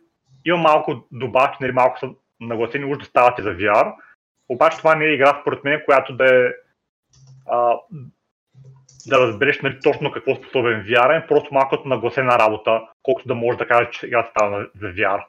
има 0.45 0.59
малко 0.59 1.07
добавки, 1.13 1.57
нали, 1.61 1.73
малко 1.73 1.99
са 1.99 2.11
нагласени 2.41 2.85
уж 2.85 2.99
да 2.99 3.05
стават 3.05 3.39
и 3.39 3.43
за 3.43 3.51
VR, 3.51 3.95
обаче 4.49 4.79
това 4.79 4.95
не 4.95 5.05
е 5.05 5.15
игра 5.15 5.39
според 5.41 5.65
мен, 5.65 5.83
която 5.85 6.17
да 6.17 6.45
е 6.47 6.49
а, 7.47 7.77
да 9.07 9.19
разбереш 9.19 9.61
нали, 9.61 9.79
точно 9.83 10.13
какво 10.13 10.35
способен 10.35 10.85
VR, 10.85 11.25
е 11.25 11.27
просто 11.27 11.55
малко 11.55 11.89
нагласена 11.89 12.39
работа, 12.39 12.83
колкото 13.03 13.29
да 13.29 13.35
можеш 13.35 13.59
да 13.59 13.69
кажеш, 13.69 13.89
че 13.91 14.07
играта 14.07 14.31
става 14.31 14.67
за 14.81 14.87
VR. 14.87 15.25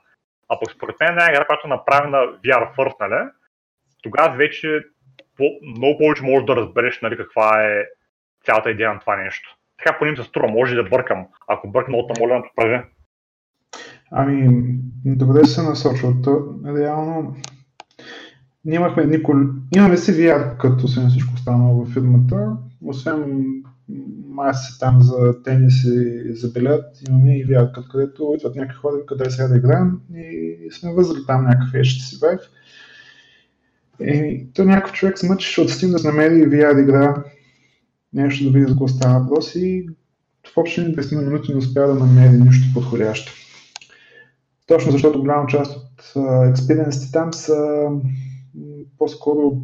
А 0.54 0.60
пък 0.60 0.72
според 0.72 0.96
мен 1.00 1.10
една 1.10 1.32
игра, 1.32 1.46
която 1.46 1.68
е 1.68 1.70
направена 1.70 2.18
VR 2.18 2.76
First, 2.76 2.96
нали, 3.00 3.30
тогава 4.04 4.36
вече 4.36 4.84
по, 5.38 5.44
много 5.78 5.98
повече 5.98 6.24
можеш 6.24 6.46
да 6.46 6.56
разбереш 6.56 7.02
нали, 7.02 7.18
каква 7.18 7.64
е 7.64 7.86
цялата 8.46 8.72
идея 8.72 8.94
на 8.94 9.00
това 9.00 9.16
нещо. 9.16 9.58
Така 9.78 9.98
поне 9.98 10.16
се 10.16 10.24
струва, 10.24 10.48
може 10.48 10.76
да 10.76 10.84
бъркам. 10.84 11.28
Ако 11.48 11.72
бъркам, 11.72 11.96
от 11.96 12.20
моля 12.20 12.44
прави. 12.56 12.82
Ами, 14.12 14.50
добре 15.06 15.46
се 15.46 15.62
насочва. 15.62 16.14
Реално, 16.78 17.36
ние 18.66 18.76
имахме 18.76 19.04
едни. 19.04 19.24
Имаме 19.76 19.98
си 19.98 20.12
VR, 20.12 20.58
като 20.58 20.86
освен 20.86 21.10
всичко 21.10 21.34
останало 21.34 21.86
в 21.86 21.94
фирмата. 21.94 22.58
Освен 22.86 23.44
маси 24.28 24.80
там 24.80 25.02
за 25.02 25.44
тенис 25.44 25.84
и 25.84 26.36
за 26.36 26.52
билет, 26.52 26.86
имаме 27.10 27.38
и 27.38 27.48
VR, 27.48 27.92
където 27.92 28.34
идват 28.38 28.56
някакви 28.56 28.78
хора, 28.78 29.06
къде 29.08 29.30
сега 29.30 29.48
да 29.48 29.58
играем 29.58 30.00
и 30.16 30.70
сме 30.72 30.94
възли 30.94 31.26
там 31.28 31.44
някакъв 31.44 31.72
HTC 31.72 32.20
Vive. 32.20 32.42
И 34.02 34.48
то 34.54 34.66
някакъв 34.66 34.92
човек 34.92 35.18
се 35.18 35.30
мъчеше 35.30 35.62
от 35.62 35.70
Steam 35.70 36.02
да 36.02 36.10
намери 36.10 36.50
VR 36.50 36.82
игра, 36.82 37.24
нещо 38.14 38.44
да 38.44 38.50
види 38.50 38.66
за 38.66 38.72
какво 38.72 38.88
става 38.88 39.20
въпрос 39.20 39.56
и 39.56 39.90
в 40.54 40.58
общи 40.58 40.82
20 40.82 41.24
минути 41.24 41.52
не 41.52 41.58
успя 41.58 41.88
да 41.88 41.94
намери 41.94 42.38
нищо 42.38 42.74
подходящо. 42.74 43.34
Точно 44.68 44.92
защото 44.92 45.20
голяма 45.20 45.48
част 45.48 45.78
от 45.78 46.50
експириенсите 46.50 47.12
там 47.12 47.34
са 47.34 47.88
по-скоро 48.98 49.62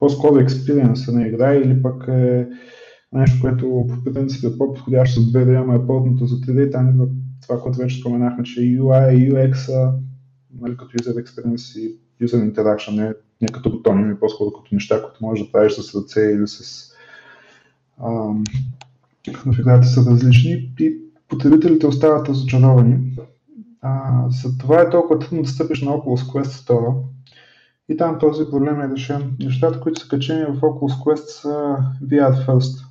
по-скоро 0.00 0.38
експириенса 0.38 1.12
на 1.12 1.26
игра 1.26 1.54
или 1.54 1.82
пък 1.82 2.08
е 2.08 2.48
нещо, 3.12 3.38
което 3.40 3.86
по 4.04 4.12
принцип 4.12 4.44
е 4.44 4.58
по-подходящо 4.58 5.20
за 5.20 5.30
2D, 5.30 5.62
ама 5.62 5.74
е 5.74 5.86
по-дното 5.86 6.26
за 6.26 6.36
3D. 6.36 6.72
Там 6.72 6.90
идва 6.90 7.08
това, 7.42 7.60
което 7.60 7.78
вече 7.78 8.00
споменахме, 8.00 8.44
че 8.44 8.60
UI 8.60 9.32
UX, 9.32 9.92
нали, 10.60 10.76
като 10.76 10.96
user 10.96 11.24
experience 11.24 11.80
и 11.80 11.98
user 12.22 12.52
interaction, 12.52 12.96
не, 12.96 13.12
не 13.40 13.48
като 13.48 13.70
бутони, 13.70 14.02
ами 14.02 14.20
по-скоро 14.20 14.52
като 14.52 14.74
неща, 14.74 15.02
които 15.02 15.24
можеш 15.24 15.46
да 15.46 15.52
правиш 15.52 15.72
с 15.72 15.94
ръце 15.94 16.20
или 16.20 16.48
с 16.48 16.90
ам, 18.04 18.44
в 19.46 19.58
играта 19.58 19.86
са 19.86 20.10
различни 20.10 20.72
и 20.80 20.96
потребителите 21.28 21.86
остават 21.86 22.28
разочаровани. 22.28 23.16
А, 23.82 24.24
за 24.28 24.58
това 24.58 24.80
е 24.80 24.90
толкова 24.90 25.18
трудно 25.18 25.42
да 25.42 25.48
стъпиш 25.48 25.82
на 25.82 25.90
Oculus 25.90 26.32
Quest 26.32 26.68
2 26.68 27.02
и 27.90 27.96
там 27.96 28.18
този 28.18 28.50
проблем 28.50 28.80
е 28.80 28.88
решен. 28.88 29.36
Нещата, 29.40 29.80
които 29.80 30.00
са 30.00 30.08
качени 30.08 30.44
в 30.44 30.60
Oculus 30.60 31.04
Quest 31.04 31.26
са 31.26 31.76
VR 32.02 32.46
First. 32.46 32.84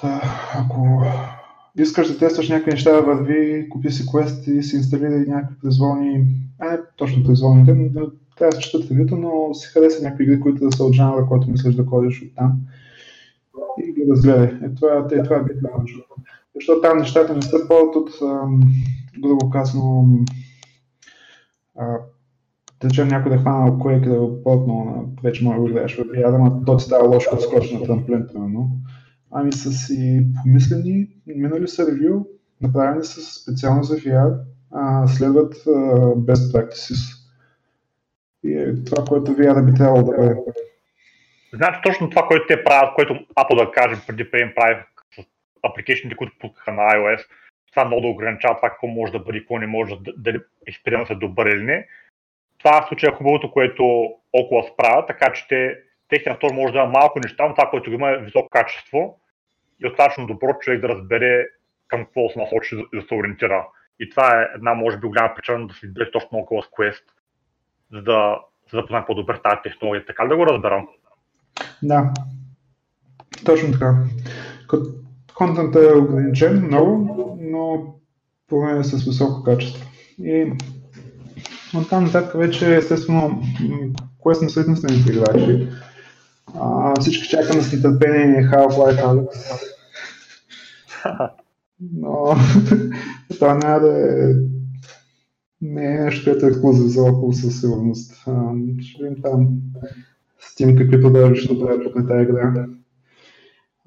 Та, 0.00 0.22
ако 0.54 1.02
искаш 1.78 2.12
да 2.12 2.18
тестваш 2.18 2.48
някакви 2.48 2.70
неща 2.70 3.00
върви, 3.00 3.68
купи 3.68 3.90
си 3.90 4.06
Quest 4.06 4.50
и 4.50 4.62
си 4.62 4.76
инсталирай 4.76 5.24
някакви 5.26 5.58
произволни, 5.60 6.26
а 6.58 6.70
не 6.70 6.78
точно 6.96 7.24
произволни, 7.24 7.66
трябва 8.36 8.50
да 8.50 8.56
се 8.56 8.60
четат 8.60 8.90
ревюта, 8.90 9.16
но 9.16 9.54
си 9.54 9.68
хареса 9.68 10.02
някакви 10.02 10.24
игри, 10.24 10.40
които 10.40 10.64
да 10.64 10.76
са 10.76 10.84
от 10.84 10.94
жанра, 10.94 11.26
който 11.28 11.50
мислиш 11.50 11.74
да 11.74 11.84
ходиш 11.84 12.22
от 12.22 12.34
там 12.36 12.52
и 13.82 13.92
ги 13.92 14.10
разгледай. 14.10 14.46
Е, 14.46 14.74
това, 14.74 15.06
е, 15.12 15.22
това 15.22 15.36
е 15.36 15.42
битва 15.42 15.68
Защото 16.54 16.80
там 16.80 16.98
нещата 16.98 17.34
не 17.34 17.42
са 17.42 17.68
повод 17.68 17.96
от, 17.96 18.10
грубо 19.22 19.50
казано, 19.50 20.08
да 21.76 22.88
речем 22.88 23.08
някой 23.08 23.32
да 23.32 23.38
хвана 23.38 23.78
кое 23.78 24.00
да 24.00 24.18
го 24.18 24.42
плотно 24.42 24.84
на 24.84 25.22
вече 25.22 25.44
може 25.44 25.60
да 25.60 25.68
гледаш 25.68 25.96
в 25.96 26.04
VR, 26.04 26.34
ама 26.34 26.64
то 26.66 26.76
ти 26.76 26.84
става 26.84 27.08
лошо 27.08 27.30
като 27.30 27.42
скочи 27.42 27.78
на 27.78 27.86
трамплин, 27.86 28.26
примерно. 28.32 28.70
Ами 29.30 29.52
са 29.52 29.72
си 29.72 30.26
помислени, 30.42 31.08
минали 31.26 31.68
са 31.68 31.86
ревю, 31.86 32.24
направени 32.60 33.04
са 33.04 33.42
специално 33.42 33.82
за 33.82 33.96
VR, 33.96 34.38
а, 34.70 35.06
следват 35.06 35.54
best 36.16 36.52
practices. 36.52 37.24
И 38.44 38.52
е 38.52 38.84
това, 38.84 39.04
което 39.04 39.32
VR 39.32 39.66
би 39.66 39.74
трябвало 39.74 40.02
да 40.02 40.16
бъде. 40.16 40.36
Значи 41.54 41.80
точно 41.84 42.10
това, 42.10 42.26
което 42.26 42.44
те 42.48 42.64
правят, 42.64 42.94
което 42.94 43.12
Apple 43.14 43.64
да 43.66 43.72
кажем 43.72 43.98
преди 44.06 44.30
преди 44.30 44.54
прави 44.54 44.76
апликейшните, 45.62 46.16
които 46.16 46.32
пускаха 46.40 46.72
на 46.72 46.82
iOS, 46.82 47.20
това 47.74 47.84
много 47.84 48.02
да 48.02 48.08
ограничава 48.08 48.56
това 48.56 48.70
какво 48.70 48.86
може 48.86 49.12
да 49.12 49.18
бъде, 49.18 49.38
какво 49.38 49.58
не 49.58 49.66
може, 49.66 49.94
дали 50.16 50.40
експериментът 50.66 51.16
е 51.16 51.20
добър 51.26 51.46
или 51.46 51.62
не. 51.62 51.86
Това 52.58 52.82
в 52.82 52.88
случая 52.88 53.10
е 53.10 53.14
хубавото, 53.14 53.50
което 53.50 54.14
около 54.32 54.62
справя, 54.62 55.06
така 55.06 55.32
че 55.32 55.48
те, 55.48 55.78
техният 56.08 56.42
мотор 56.42 56.54
може 56.54 56.72
да 56.72 56.78
има 56.78 56.88
малко 56.88 57.20
неща, 57.20 57.48
но 57.48 57.54
това, 57.54 57.70
което 57.70 57.90
го 57.90 57.94
има 57.94 58.10
е 58.10 58.18
високо 58.18 58.48
качество 58.48 59.20
и 59.80 59.88
достатъчно 59.88 60.26
добро 60.26 60.58
човек 60.60 60.80
да 60.80 60.88
разбере 60.88 61.46
към 61.88 62.04
какво 62.04 62.28
се 62.28 62.38
насочи 62.38 62.76
да 62.94 63.02
се 63.02 63.14
ориентира. 63.14 63.66
И 64.00 64.10
това 64.10 64.42
е 64.42 64.48
една, 64.54 64.74
може 64.74 64.98
би, 64.98 65.06
голяма 65.06 65.34
причина 65.34 65.66
да 65.66 65.74
се 65.74 65.86
избере 65.86 66.10
точно 66.10 66.38
около 66.38 66.62
Quest, 66.62 67.04
за 67.92 68.02
да 68.02 68.38
се 68.70 68.76
запознае 68.76 69.06
по-добре 69.06 69.38
тази 69.42 69.56
технология. 69.62 70.06
Така 70.06 70.24
да 70.24 70.36
го 70.36 70.46
разберам? 70.46 70.88
Да, 71.82 72.12
точно 73.44 73.72
така. 73.72 73.94
Контентът 75.34 75.90
е 75.90 75.98
ограничен 75.98 76.66
много, 76.66 77.10
но 77.40 77.94
поне 78.48 78.78
е 78.78 78.84
с 78.84 79.04
високо 79.04 79.42
качество. 79.42 79.86
И 80.18 80.52
от 81.74 81.90
там 81.90 82.04
нататък 82.04 82.40
вече, 82.40 82.76
естествено, 82.76 83.42
кое 84.18 84.34
сме 84.34 84.48
съединствените 84.48 85.12
играчи. 85.12 85.68
А, 86.60 86.94
всички 87.00 87.28
чакаме 87.28 87.62
с 87.62 87.72
нетърпение 87.72 88.50
Half-Life 88.50 89.04
Alex. 89.04 89.28
Но 91.92 92.36
това 93.38 93.54
няма 93.54 93.80
да 93.80 93.98
е 93.98 94.34
не 95.64 95.96
е 95.96 96.00
нещо, 96.00 96.30
което 96.30 96.46
е 96.46 96.72
за 96.72 97.02
около 97.02 97.32
със 97.32 97.60
сигурност. 97.60 98.12
ще 98.80 99.02
видим 99.02 99.22
там 99.22 99.48
Steam 100.42 100.78
какви 100.78 101.00
продажи 101.00 101.42
ще 101.42 101.58
правят 101.58 101.94
на 101.96 102.06
тази 102.06 102.22
игра. 102.22 102.66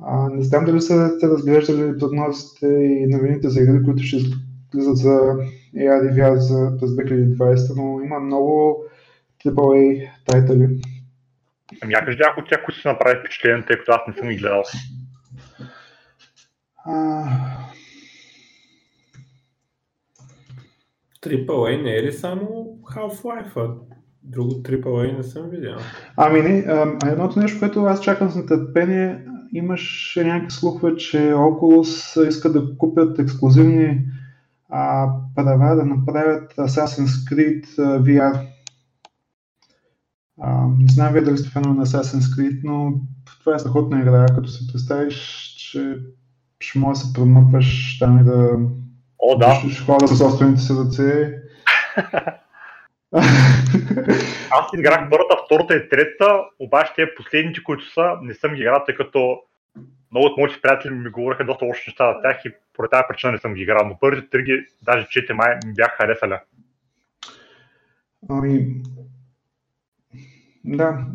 А, 0.03 0.29
не 0.29 0.43
знам 0.43 0.65
дали 0.65 0.81
са 0.81 1.17
те 1.19 1.27
разглеждали 1.27 1.97
прогнозите 1.97 2.67
и 2.67 3.07
новините 3.07 3.49
за 3.49 3.61
игри, 3.61 3.83
които 3.83 4.03
ще 4.03 4.17
излизат 4.17 4.97
за 4.97 5.35
VR 5.75 6.35
за 6.35 6.77
през 6.79 6.89
2020, 6.89 7.75
но 7.75 8.01
има 8.01 8.19
много 8.19 8.83
AAA 9.45 10.09
тайтали. 10.25 10.81
Ами 11.81 11.93
я 11.93 12.05
кажи 12.05 12.17
някои 12.19 12.43
от 12.43 12.49
тях, 12.49 12.65
които 12.65 12.81
са 12.81 12.89
направи 12.89 13.19
впечатление, 13.19 13.65
тъй 13.67 13.77
като 13.77 13.91
аз 13.91 14.01
не 14.07 14.13
съм 14.13 14.29
ги 14.29 14.37
гледал. 14.37 14.63
AAA 21.21 21.83
не 21.83 21.95
е 21.95 22.03
ли 22.03 22.13
само 22.13 22.77
Half-Life? 22.95 23.77
Друго 24.23 24.51
AAA 24.51 25.17
не 25.17 25.23
съм 25.23 25.49
видял. 25.49 25.77
Ами 26.17 26.41
не, 26.41 26.59
а, 26.67 26.97
едното 27.11 27.39
нещо, 27.39 27.59
което 27.59 27.83
аз 27.83 28.01
чакам 28.01 28.29
с 28.29 28.35
нетърпение, 28.35 29.25
имаше 29.53 30.23
някакви 30.23 30.51
слухове, 30.51 30.95
че 30.95 31.17
Oculus 31.17 32.27
иска 32.27 32.51
да 32.51 32.77
купят 32.77 33.19
ексклюзивни 33.19 34.05
а, 34.69 35.09
права 35.35 35.75
да 35.75 35.85
направят 35.85 36.53
Assassin's 36.53 37.29
Creed 37.29 37.65
VR. 37.77 38.47
А, 40.41 40.67
не 40.67 40.87
знам 40.87 41.13
вие 41.13 41.21
дали 41.21 41.37
сте 41.37 41.49
фенове 41.49 41.75
на 41.75 41.85
Assassin's 41.85 42.35
Creed, 42.35 42.61
но 42.63 42.93
това 43.39 43.55
е 43.55 43.59
страхотна 43.59 43.99
игра, 43.99 44.25
като 44.25 44.49
се 44.49 44.67
представиш, 44.67 45.15
че 45.57 45.97
ще 46.59 46.79
може 46.79 46.99
да 46.99 47.05
се 47.05 47.13
промъкваш 47.13 47.99
там 47.99 48.19
и 48.19 48.23
да... 48.23 48.57
О, 49.19 49.37
да. 49.37 49.55
Ще 49.55 49.83
хора 49.83 50.07
със 50.07 50.17
собствените 50.17 50.61
си 50.61 50.73
ръце. 50.73 51.33
Аз 54.51 54.73
играх 54.77 55.09
първата, 55.09 55.35
втората 55.45 55.75
и 55.75 55.89
третата, 55.89 56.43
обаче 56.59 56.91
те 56.95 57.15
последните, 57.15 57.63
които 57.63 57.93
са, 57.93 58.13
не 58.21 58.33
съм 58.33 58.53
ги 58.53 58.61
играл, 58.61 58.83
тъй 58.85 58.95
като 58.95 59.39
много 60.11 60.27
от 60.27 60.37
моите 60.37 60.61
приятели 60.61 60.93
ми 60.93 61.09
говориха 61.09 61.45
доста 61.45 61.65
лоши 61.65 61.83
неща 61.89 62.13
за 62.13 62.21
тях 62.21 62.45
и 62.45 62.53
поради 62.73 62.89
тази 62.91 63.03
причина 63.09 63.31
не 63.31 63.37
съм 63.37 63.53
ги 63.53 63.61
играл, 63.61 63.87
но 63.87 63.97
първите 63.99 64.29
три 64.29 64.65
даже 64.81 65.07
чете 65.09 65.33
май, 65.33 65.55
ми 65.65 65.73
бяха 65.73 65.95
харесали. 65.97 66.33
Ами, 68.29 68.81
да, 70.65 71.05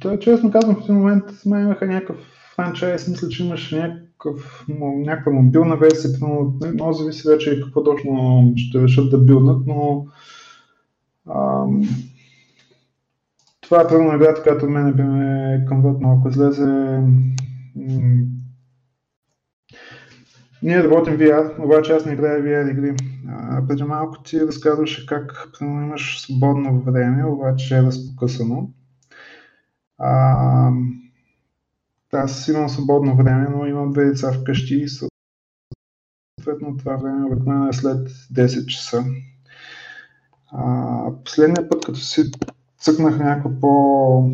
той, 0.00 0.18
честно 0.18 0.50
казвам, 0.50 0.76
в 0.76 0.80
този 0.80 0.92
момент 0.92 1.24
май 1.46 1.62
имаха 1.62 1.86
някакъв 1.86 2.16
франчайз, 2.54 3.08
мисля, 3.08 3.28
че 3.28 3.44
имаше 3.44 3.78
някакъв, 3.78 4.64
някаква 4.78 5.32
мобилна 5.32 5.76
версия, 5.76 6.10
но 6.20 6.52
може 6.78 6.98
зависи 6.98 7.28
вече 7.28 7.60
какво 7.60 7.84
точно 7.84 8.52
ще 8.56 8.82
решат 8.82 9.10
да 9.10 9.18
билнат, 9.18 9.66
но 9.66 10.06
това 13.60 13.82
е 13.82 13.88
първо 13.88 14.14
играта, 14.14 14.42
която 14.42 14.70
мен 14.70 14.92
би 14.92 15.02
ме 15.02 15.64
конвертнала. 15.68 16.16
Ако 16.18 16.28
излезе 16.28 17.02
ние 20.62 20.84
работим 20.84 21.18
VR, 21.18 21.64
обаче 21.64 21.92
аз 21.92 22.06
не 22.06 22.12
играя 22.12 22.42
VR 22.42 22.70
игри. 22.70 22.96
А, 23.28 23.66
преди 23.66 23.82
малко 23.82 24.22
ти 24.22 24.40
разказваше 24.40 25.06
как 25.06 25.48
имаш 25.60 26.20
свободно 26.20 26.80
време, 26.80 27.24
обаче 27.24 27.78
е 27.78 27.82
разпокъсано. 27.82 28.70
А, 29.98 30.70
аз 32.12 32.48
имам 32.48 32.68
свободно 32.68 33.16
време, 33.16 33.48
но 33.50 33.66
имам 33.66 33.92
две 33.92 34.04
деца 34.04 34.32
вкъщи 34.32 34.76
и 34.76 34.88
съответно 34.88 36.76
това 36.76 36.96
време 36.96 37.24
обикновено 37.24 37.68
е 37.68 37.72
след 37.72 38.08
10 38.08 38.66
часа. 38.66 39.04
Последния 41.24 41.68
път, 41.68 41.84
като 41.84 41.98
си 41.98 42.30
цъкнах 42.80 43.18
някаква 43.18 43.50
по, 43.60 44.32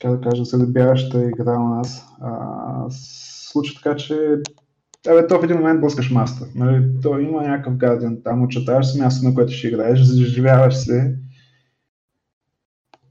как 0.00 0.10
да 0.10 0.20
кажа, 0.20 0.44
залебяваща 0.44 1.24
игра 1.24 1.58
у 1.58 1.68
нас, 1.68 2.04
а, 2.20 2.86
случва 2.90 3.80
така, 3.82 3.96
че 3.96 4.42
Абе, 5.08 5.26
то 5.26 5.40
в 5.40 5.44
един 5.44 5.56
момент 5.56 5.80
блъскаш 5.80 6.10
маста. 6.10 6.46
Нали? 6.54 7.00
То 7.02 7.18
има 7.18 7.42
някакъв 7.42 7.76
гаден 7.76 8.20
там, 8.24 8.42
очетаваш 8.42 8.86
се 8.86 9.02
място, 9.02 9.28
на 9.28 9.34
което 9.34 9.52
ще 9.52 9.68
играеш, 9.68 10.02
заживяваш 10.02 10.76
се, 10.76 11.18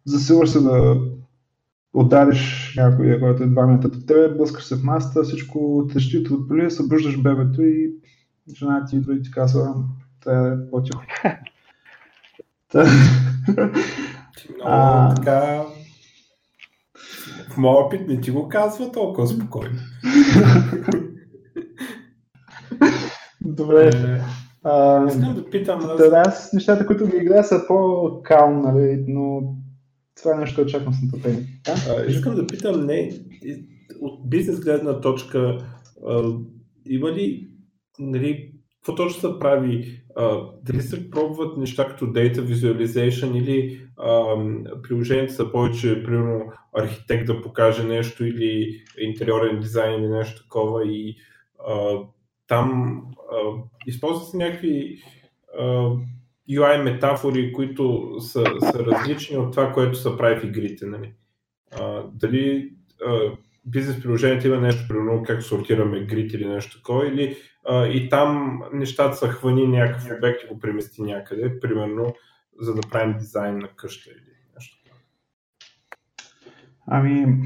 засилваш 0.05 0.49
се 0.49 0.59
да 0.59 1.01
удариш 1.93 2.73
някой, 2.77 3.19
който 3.19 3.43
е 3.43 3.47
2 3.47 3.65
метра 3.65 3.87
от 3.87 4.07
тебе, 4.07 4.35
блъскаш 4.37 4.63
се 4.63 4.75
в 4.75 4.83
маста, 4.83 5.23
всичко 5.23 5.87
тъщи 5.93 6.17
от 6.17 6.47
поли, 6.47 6.71
събуждаш 6.71 7.21
бебето 7.21 7.61
и 7.61 7.93
жена 8.59 8.85
ти 8.85 8.95
идва 8.95 9.15
и 9.15 9.21
ти 9.21 9.31
казва, 9.31 9.75
трябва 10.23 10.49
да 10.49 10.53
е 10.53 10.69
по-тихо. 10.71 11.03
Много 14.65 15.15
така... 15.15 15.65
В 17.49 17.57
моя 17.57 17.85
опит 17.85 18.07
не 18.07 18.21
ти 18.21 18.31
го 18.31 18.47
казва 18.49 18.91
толкова 18.91 19.27
спокойно. 19.27 19.79
Добре. 23.41 23.87
Е, 23.87 24.21
А, 24.63 25.05
Искам 25.07 25.35
да 25.35 25.49
питам... 25.49 25.79
аз- 25.79 25.97
да, 25.97 26.23
аз 26.27 26.53
нещата, 26.53 26.85
които 26.85 27.07
ги 27.07 27.17
играя 27.17 27.43
са 27.43 27.63
по-калм, 27.67 28.61
нали, 28.61 29.05
но 29.07 29.41
това 30.15 30.35
е 30.35 30.39
нещо, 30.39 30.55
което 30.55 30.67
очаквам 30.67 30.93
с 30.93 31.01
нетърпение. 31.01 31.45
Да? 31.65 31.73
А, 31.89 32.05
Искам 32.05 32.35
да 32.35 32.47
питам, 32.47 32.85
не, 32.85 33.11
от 34.01 34.29
бизнес 34.29 34.59
гледна 34.59 35.01
точка, 35.01 35.57
а, 36.07 36.23
има 36.85 37.11
ли, 37.11 37.47
нали, 37.99 38.51
какво 38.85 38.95
точно 38.95 39.21
се 39.21 39.39
прави? 39.39 40.01
А, 40.15 40.41
дали 40.63 40.81
се 40.81 41.11
пробват 41.11 41.57
неща 41.57 41.87
като 41.87 42.05
Data 42.05 42.37
Visualization 42.37 43.37
или 43.37 43.81
а, 43.97 44.35
приложението 44.83 45.33
са 45.33 45.51
повече, 45.51 46.03
примерно, 46.03 46.51
архитект 46.73 47.25
да 47.25 47.41
покаже 47.41 47.83
нещо 47.83 48.25
или 48.25 48.83
интериорен 48.97 49.59
дизайн 49.59 49.99
или 49.99 50.07
нещо 50.07 50.43
такова 50.43 50.85
и 50.85 51.15
а, 51.67 51.97
там 52.47 53.01
а, 53.31 53.35
използват 53.87 54.29
се 54.29 54.37
някакви 54.37 55.03
а, 55.59 55.63
UI 56.49 56.83
метафори, 56.83 57.53
които 57.53 58.15
са, 58.19 58.43
са 58.71 58.85
различни 58.85 59.37
от 59.37 59.51
това, 59.51 59.71
което 59.71 59.97
се 59.97 60.17
прави 60.17 60.39
в 60.39 60.43
игрите. 60.43 60.85
Нали? 60.85 61.13
А, 61.79 62.03
дали 62.13 62.73
а, 63.05 63.19
бизнес 63.65 64.01
приложението 64.01 64.47
има 64.47 64.57
нещо, 64.57 64.85
примерно 64.87 65.23
как 65.23 65.43
сортираме 65.43 66.05
грид 66.05 66.33
или 66.33 66.47
нещо 66.47 66.77
такова, 66.77 67.07
или 67.07 67.37
и 67.69 68.09
там 68.09 68.61
нещата 68.73 69.17
са 69.17 69.27
хвани 69.27 69.67
някакъв 69.67 70.17
обект 70.17 70.43
и 70.43 70.47
го 70.53 70.59
премести 70.59 71.01
някъде, 71.01 71.59
примерно 71.59 72.15
за 72.59 72.73
да 72.75 72.81
правим 72.81 73.17
дизайн 73.17 73.57
на 73.57 73.67
къща 73.67 74.09
или 74.09 74.21
нещо. 74.55 74.77
Ами, 76.87 77.43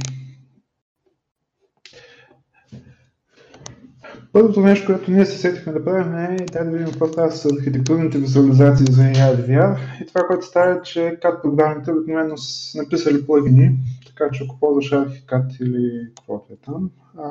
Първото 4.34 4.62
нещо, 4.62 4.86
което 4.86 5.12
ние 5.12 5.26
се 5.26 5.38
сетихме 5.38 5.74
да 5.74 5.86
правим 5.86 6.16
е 6.16 6.46
да 6.54 6.64
видим 6.64 6.88
какво 6.88 7.08
става 7.08 7.32
с 7.32 7.46
архитектурните 7.46 8.18
визуализации 8.18 8.86
за 8.90 9.02
AR 9.02 9.48
VR. 9.48 9.78
И 10.04 10.06
това, 10.06 10.22
което 10.28 10.46
става 10.46 10.72
е, 10.72 10.82
че 10.82 11.00
CAD 11.00 11.42
програмите 11.42 11.92
обикновено 11.92 12.38
са 12.38 12.78
написали 12.78 13.26
плагини, 13.26 13.78
така 14.20 14.32
че 14.32 14.44
ако 14.44 14.60
ползваш 14.60 14.92
ArchiCAD 14.92 15.64
или 15.64 16.08
каквото 16.18 16.54
е 16.54 16.56
там, 16.66 16.90
а, 17.18 17.30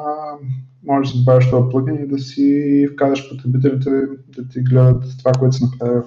можеш 0.87 1.13
да 1.13 1.19
добавиш 1.19 1.51
този 1.51 1.71
плагин 1.71 2.03
и 2.03 2.09
да 2.09 2.19
си 2.19 2.87
вкараш 2.93 3.31
потребителите 3.31 3.91
да 4.37 4.49
ти 4.49 4.61
гледат 4.61 5.05
това, 5.19 5.33
което 5.33 5.57
си 5.57 5.65
направил. 5.65 6.03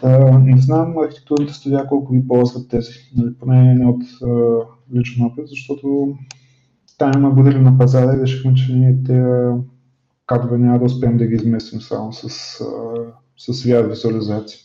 Та, 0.00 0.38
не 0.38 0.60
знам 0.60 0.98
архитектурните 0.98 1.54
студия 1.54 1.86
колко 1.86 2.12
ги 2.12 2.28
ползват 2.28 2.68
тези, 2.68 2.92
нали, 3.16 3.34
поне 3.40 3.74
не 3.74 3.86
от 3.86 4.02
а, 4.22 4.28
личен 4.96 5.24
опит, 5.24 5.48
защото 5.48 6.14
там 6.98 7.12
има 7.16 7.30
години 7.30 7.60
на 7.60 7.78
пазара 7.78 8.16
и 8.16 8.22
решихме, 8.22 8.54
че 8.54 8.74
ние 8.74 9.02
тези 9.06 9.62
кадрове 10.26 10.58
няма 10.58 10.78
да 10.78 10.84
успеем 10.84 11.16
да 11.16 11.26
ги 11.26 11.34
изместим 11.34 11.80
само 11.80 12.12
с, 12.12 12.28
с 13.38 13.64
VR 13.64 13.88
визуализация. 13.88 14.58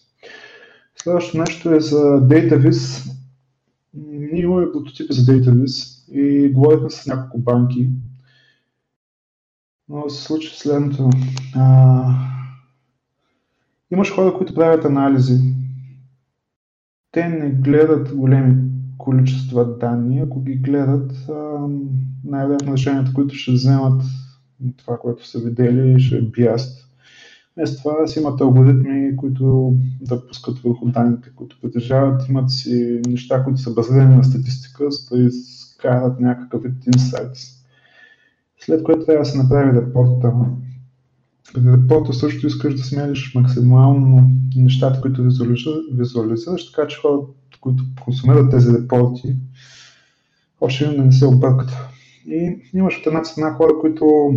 Следващото 0.96 1.38
нещо 1.38 1.76
е 1.76 1.80
за 1.80 1.98
DataVis. 2.04 3.12
Ние 4.36 4.44
имаме 4.44 4.72
прототипи 4.72 5.14
за 5.14 5.22
DataVis 5.22 6.12
и 6.12 6.50
говорихме 6.54 6.90
с 6.90 7.08
няколко 7.08 7.40
банки. 7.40 7.90
Но 9.90 10.10
се 10.10 10.24
случи 10.24 10.60
следното. 10.60 11.10
А, 11.56 12.04
имаш 13.92 14.12
хора, 14.12 14.38
които 14.38 14.54
правят 14.54 14.86
анализи. 14.86 15.40
Те 17.12 17.30
не 17.30 17.50
гледат 17.50 18.16
големи 18.16 18.72
количества 18.98 19.78
данни, 19.78 20.20
ако 20.20 20.42
ги 20.42 20.56
гледат, 20.56 21.12
най-вероятно 22.24 22.74
решенията, 22.74 23.14
които 23.14 23.36
ще 23.36 23.52
вземат 23.52 24.04
това, 24.78 24.98
което 24.98 25.28
са 25.28 25.40
видели, 25.40 26.00
ще 26.00 26.18
е 26.18 26.22
биаст. 26.22 26.85
Вместо 27.58 27.84
това 27.84 28.08
си 28.08 28.20
имат 28.20 28.42
алгоритми, 28.42 29.16
които 29.18 29.74
да 30.02 30.28
пускат 30.28 30.60
върху 30.60 30.86
данните, 30.86 31.30
които 31.36 31.58
притежават, 31.62 32.30
имат 32.30 32.52
си 32.52 33.02
неща, 33.08 33.44
които 33.44 33.60
са 33.62 33.74
базирани 33.74 34.16
на 34.16 34.24
статистика, 34.24 34.92
за 34.92 35.16
да 35.16 35.24
изкарат 35.24 36.20
някакъв 36.20 36.64
вид 36.64 36.88
инсайтс. 36.88 37.42
След 38.60 38.84
което 38.84 39.06
трябва 39.06 39.24
да 39.24 39.26
се 39.26 39.38
направи 39.38 39.82
репорта. 39.82 40.34
При 41.54 41.72
репорта 41.72 42.14
също 42.14 42.48
искаш 42.48 42.76
да 42.76 42.84
смениш 42.84 43.36
максимално 43.36 44.32
нещата, 44.56 45.02
които 45.02 45.24
визуализираш, 45.92 46.72
така 46.72 46.88
че 46.88 46.98
хората, 47.02 47.28
които 47.62 47.84
консумират 48.04 48.52
тези 48.52 48.74
репорти, 48.74 49.36
още 50.62 50.98
не 50.98 51.12
се 51.12 51.26
объркат. 51.26 51.70
И 52.28 52.62
имаш 52.74 53.00
от 53.00 53.08
една 53.08 53.24
страна 53.24 53.54
хора, 53.54 53.72
които 53.82 54.34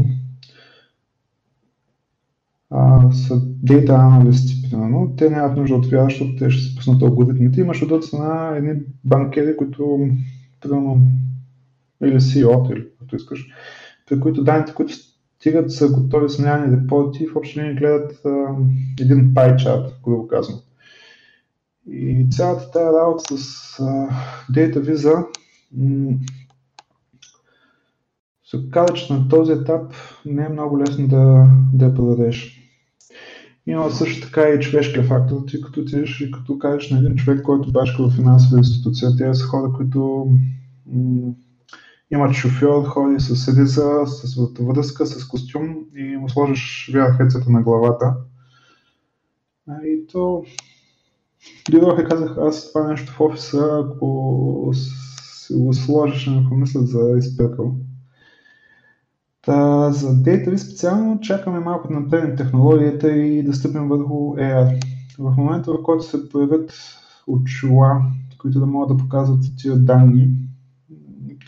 а, 2.70 3.12
са 3.12 3.40
data 3.40 3.90
аналисти, 3.90 4.70
примерно. 4.70 5.14
Те 5.16 5.30
нямат 5.30 5.56
нужда 5.56 5.76
от 5.76 5.86
VR, 5.86 6.04
защото 6.04 6.36
те 6.36 6.50
ще 6.50 6.62
се 6.62 6.76
пуснат 6.76 7.02
алгоритмите. 7.02 7.60
Имаш 7.60 7.82
от 7.82 8.04
страна 8.04 8.56
едни 8.56 8.72
банкери, 9.04 9.56
които, 9.56 10.08
примерно, 10.60 11.08
или 12.04 12.20
CEO, 12.20 12.72
или 12.72 12.88
каквото 12.88 13.16
искаш, 13.16 13.46
при 14.08 14.20
които 14.20 14.44
данните, 14.44 14.74
които 14.74 14.92
стигат, 15.38 15.72
са 15.72 15.88
готови 15.88 16.28
смяни 16.28 16.76
репорти, 16.76 17.26
в 17.26 17.36
общи 17.36 17.60
линии 17.60 17.74
гледат 17.74 18.20
а, 18.24 18.56
един 19.00 19.34
chart, 19.34 19.92
грубо 20.04 20.28
казвам. 20.28 20.60
И 21.90 22.26
цялата 22.30 22.70
тази 22.70 22.84
работа 22.84 23.38
с 23.38 23.80
а, 23.80 24.08
Data 24.52 24.76
Visa 24.76 25.26
м- 25.76 26.18
се 28.44 28.56
оказа, 28.56 28.94
че 28.94 29.12
на 29.12 29.28
този 29.28 29.52
етап 29.52 29.92
не 30.26 30.44
е 30.44 30.48
много 30.48 30.78
лесно 30.78 31.08
да, 31.08 31.46
да 31.74 31.84
я 31.84 31.94
продадеш. 31.94 32.57
Има 33.68 33.90
също 33.90 34.26
така 34.26 34.48
и 34.48 34.60
човешкия 34.60 35.02
фактор, 35.02 35.42
ти 35.46 35.60
като 35.60 35.80
отидеш 35.80 36.20
и 36.20 36.30
като 36.30 36.58
кажеш 36.58 36.90
на 36.90 36.98
един 36.98 37.16
човек, 37.16 37.42
който 37.42 37.72
башка 37.72 38.02
в 38.02 38.14
финансова 38.14 38.58
институция, 38.58 39.10
те 39.18 39.34
са 39.34 39.44
хора, 39.44 39.72
които 39.76 40.30
м- 40.86 41.32
имат 42.10 42.32
шофьор, 42.32 42.84
ходи 42.84 43.20
с 43.20 43.48
редица, 43.48 44.06
с 44.06 44.36
връзка, 44.60 45.06
с 45.06 45.28
костюм 45.28 45.76
и 45.96 46.16
му 46.16 46.28
сложиш 46.28 46.90
VR 46.94 47.48
на 47.48 47.62
главата. 47.62 48.14
И 49.84 50.06
то 50.12 50.44
Дойдох 51.70 52.00
и 52.00 52.04
казах, 52.04 52.36
аз 52.38 52.72
това 52.72 52.88
нещо 52.88 53.12
в 53.12 53.20
офиса, 53.20 53.84
ако 53.84 54.70
си 54.74 55.54
го 55.54 55.74
сложиш, 55.74 56.26
ме 56.26 56.46
помислят 56.48 56.88
за 56.88 57.14
изпекал. 57.18 57.74
Та, 59.48 59.92
за 59.92 60.14
DataVis 60.14 60.56
специално 60.56 61.20
чакаме 61.20 61.60
малко 61.60 61.88
да 61.88 61.94
напреднем 61.94 62.36
технологията 62.36 63.12
и 63.12 63.42
да 63.42 63.54
стъпим 63.54 63.88
върху 63.88 64.14
AR. 64.14 64.84
В 65.18 65.36
момента, 65.36 65.72
в 65.72 65.82
който 65.82 66.04
се 66.04 66.28
появят 66.28 66.72
очила, 67.26 68.02
които 68.38 68.60
да 68.60 68.66
могат 68.66 68.96
да 68.96 69.02
показват 69.04 69.44
тия 69.58 69.76
данни, 69.76 70.30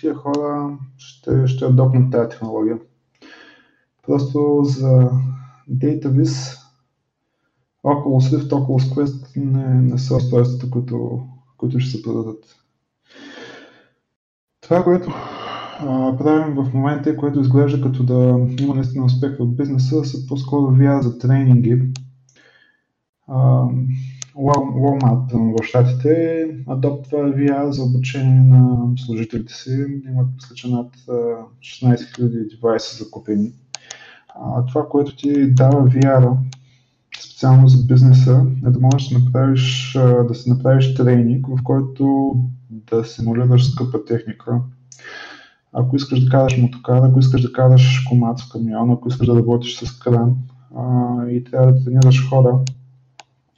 тия 0.01 0.14
хора 0.14 0.78
ще, 0.96 1.46
ще 1.46 1.64
адопнат 1.64 2.12
тази 2.12 2.28
технология. 2.28 2.78
Просто 4.07 4.61
за 4.64 5.11
DataVis 5.70 6.59
около 7.84 8.20
Swift, 8.20 8.53
около 8.53 8.80
Quest 8.80 9.36
не, 9.36 9.74
не 9.82 9.98
са 9.98 10.16
устройствата, 10.16 10.70
които, 10.70 11.26
които 11.57 11.80
ще 11.80 11.96
се 11.96 12.03
продадат. 12.03 12.57
Това, 14.61 14.84
което 14.84 15.12
правим 16.18 16.55
в 16.55 16.74
момента, 16.74 17.16
което 17.16 17.41
изглежда 17.41 17.81
като 17.81 18.03
да 18.03 18.47
има 18.61 18.74
наистина 18.74 19.05
успех 19.05 19.37
в 19.41 19.47
бизнеса, 19.47 20.05
са 20.05 20.26
по-скоро 20.26 20.62
VR 20.62 21.01
за 21.01 21.18
тренинги. 21.18 21.83
Walmart 24.37 25.59
в 25.61 25.64
щатите 25.64 26.47
адоптва 26.66 27.18
VR 27.18 27.70
за 27.70 27.83
обучение 27.83 28.43
на 28.43 28.78
служителите 28.97 29.55
си. 29.55 29.87
Имат, 30.09 30.28
мисля, 30.53 30.70
над 30.70 30.97
16 31.61 31.97
000 31.97 32.51
девайса 32.51 33.05
закупени. 33.05 33.53
Това, 34.68 34.89
което 34.89 35.16
ти 35.16 35.55
дава 35.55 35.85
VR, 35.85 36.37
специално 37.20 37.68
за 37.68 37.87
бизнеса, 37.87 38.47
е 38.66 38.70
да 38.70 38.81
можеш 38.81 39.09
да 39.09 39.18
направиш, 39.18 39.93
да 40.28 40.35
си 40.35 40.51
направиш 40.51 40.95
тренинг, 40.95 41.47
в 41.47 41.62
който 41.64 42.35
да 42.70 43.05
симулираш 43.05 43.70
скъпа 43.70 44.05
техника, 44.05 44.61
ако 45.72 45.96
искаш 45.96 46.24
да 46.24 46.30
караш 46.30 46.56
мотокар, 46.56 47.02
ако 47.02 47.18
искаш 47.18 47.42
да 47.42 47.52
караш 47.52 48.04
комат 48.08 48.40
в 48.40 48.52
камион, 48.52 48.90
ако 48.90 49.08
искаш 49.08 49.26
да 49.26 49.36
работиш 49.36 49.78
с 49.78 49.98
кран 49.98 50.36
а, 50.76 51.26
и 51.28 51.44
трябва 51.44 51.72
да 51.72 51.84
тренираш 51.84 52.28
хора, 52.28 52.58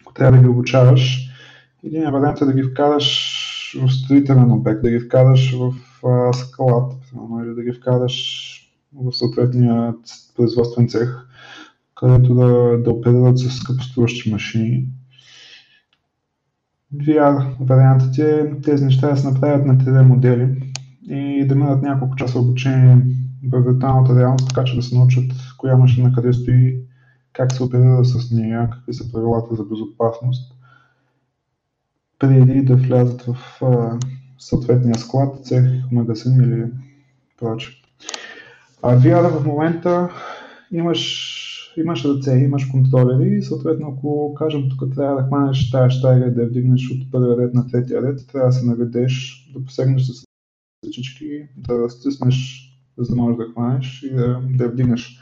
ако 0.03 0.15
трябва 0.15 0.37
да 0.37 0.43
ги 0.43 0.49
обучаваш, 0.49 1.29
един 1.85 2.11
вариант 2.11 2.41
е 2.41 2.45
да 2.45 2.53
ги 2.53 2.63
вкараш 2.63 3.39
в 3.83 3.91
строителен 3.91 4.53
обект, 4.53 4.83
да 4.83 4.91
ги 4.91 5.01
вкараш 5.01 5.57
в 5.59 5.75
а, 6.07 6.33
склад, 6.33 6.93
или 7.45 7.55
да 7.55 7.63
ги 7.63 7.73
вкараш 7.73 8.49
в 8.95 9.13
съответния 9.13 9.95
производствен 10.37 10.89
цех, 10.89 11.17
където 11.95 12.35
да, 12.35 12.79
да 12.83 12.91
оперират 12.91 13.39
с 13.39 13.51
скъпоструващи 13.51 14.31
машини. 14.31 14.87
VR 16.95 17.47
вариантите, 17.61 18.53
тези 18.65 18.85
неща 18.85 19.11
да 19.11 19.17
се 19.17 19.31
направят 19.31 19.67
на 19.67 19.77
3D 19.77 20.03
модели 20.03 20.72
и 21.09 21.47
да 21.49 21.55
минат 21.55 21.83
няколко 21.83 22.17
часа 22.17 22.39
обучение 22.39 22.97
в 23.51 23.61
виртуалната 23.61 24.21
реалност, 24.21 24.49
така 24.49 24.65
че 24.65 24.77
да 24.77 24.83
се 24.83 24.95
научат 24.95 25.33
коя 25.59 25.77
машина 25.77 26.13
къде 26.15 26.33
стои, 26.33 26.81
как 27.33 27.53
се 27.53 27.63
оперира 27.63 28.05
с 28.05 28.31
нея, 28.31 28.71
какви 28.73 28.95
са 28.95 29.13
правилата 29.13 29.55
за 29.55 29.65
безопасност, 29.65 30.55
преди 32.19 32.63
да 32.63 32.77
влязат 32.77 33.23
в 33.23 33.63
а, 33.63 33.99
съответния 34.39 34.95
склад, 34.95 35.47
цех, 35.47 35.65
магазин 35.93 36.43
или 36.43 36.65
прочее. 37.41 37.75
А 38.83 38.99
VR 38.99 39.29
в 39.29 39.47
момента 39.47 40.11
имаш, 40.73 41.75
имаш 41.77 42.05
ръце, 42.05 42.33
имаш 42.33 42.65
контролери 42.65 43.37
и 43.37 43.43
съответно 43.43 43.89
ако 43.89 44.35
кажем 44.35 44.69
тук 44.71 44.95
трябва 44.95 45.17
да 45.17 45.27
хванеш 45.27 45.71
тази 45.71 45.99
штайга 45.99 46.27
и 46.27 46.35
да 46.35 46.43
я 46.43 46.49
вдигнеш 46.49 46.91
от 46.91 47.11
първия 47.13 47.37
ред 47.37 47.55
на 47.55 47.67
третия 47.67 48.03
ред, 48.03 48.27
трябва 48.33 48.49
да 48.49 48.53
се 48.53 48.67
наведеш, 48.67 49.47
да 49.55 49.65
посегнеш 49.65 50.03
с 50.03 50.32
ръчички, 50.87 51.49
да 51.57 51.91
стиснеш, 51.91 52.69
за 52.99 53.15
да 53.15 53.23
можеш 53.23 53.37
да 53.37 53.53
хванеш 53.53 54.03
и 54.03 54.15
да, 54.15 54.41
да 54.51 54.65
я 54.65 54.71
вдигнеш. 54.71 55.21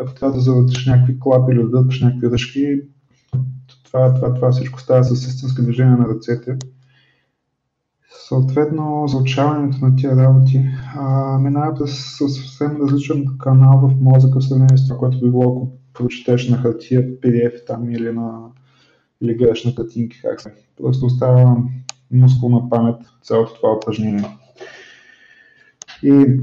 Ако 0.00 0.14
трябва 0.14 0.34
да 0.34 0.40
завъртиш 0.40 0.86
някакви 0.86 1.20
клапи 1.20 1.52
или 1.52 1.62
да 1.62 1.68
дърпаш 1.68 2.00
някакви 2.00 2.30
ръжки, 2.30 2.80
това, 3.84 4.14
това, 4.14 4.34
това 4.34 4.50
всичко 4.50 4.80
става 4.80 5.04
с 5.04 5.26
истински 5.26 5.62
движение 5.62 5.96
на 5.96 6.08
ръцете. 6.08 6.58
Съответно, 8.28 9.04
за 9.08 9.16
учаването 9.16 9.84
на 9.84 9.96
тия 9.96 10.16
работи 10.16 10.64
а, 10.96 11.38
минава 11.38 11.74
през 11.74 12.16
съвсем 12.18 12.76
различен 12.82 13.26
канал 13.38 13.78
в 13.78 14.00
мозъка 14.00 14.40
в 14.40 14.44
сравнение 14.44 14.78
с 14.78 14.88
това, 14.88 14.98
което 14.98 15.20
би 15.20 15.30
било, 15.30 15.42
ако 15.42 15.72
прочетеш 15.92 16.48
на 16.48 16.56
хартия 16.56 17.20
PDF 17.20 17.66
там 17.66 17.90
или, 17.90 18.12
на, 18.12 18.40
или 19.20 19.34
гледаш 19.34 19.64
на 19.64 19.74
картинки 19.74 20.20
как 20.22 20.40
се. 20.40 20.54
Просто 20.76 21.06
остава 21.06 21.56
мускулна 22.12 22.70
памет 22.70 22.96
цялото 23.22 23.54
това 23.54 23.72
упражнение. 23.76 24.39
И, 26.02 26.40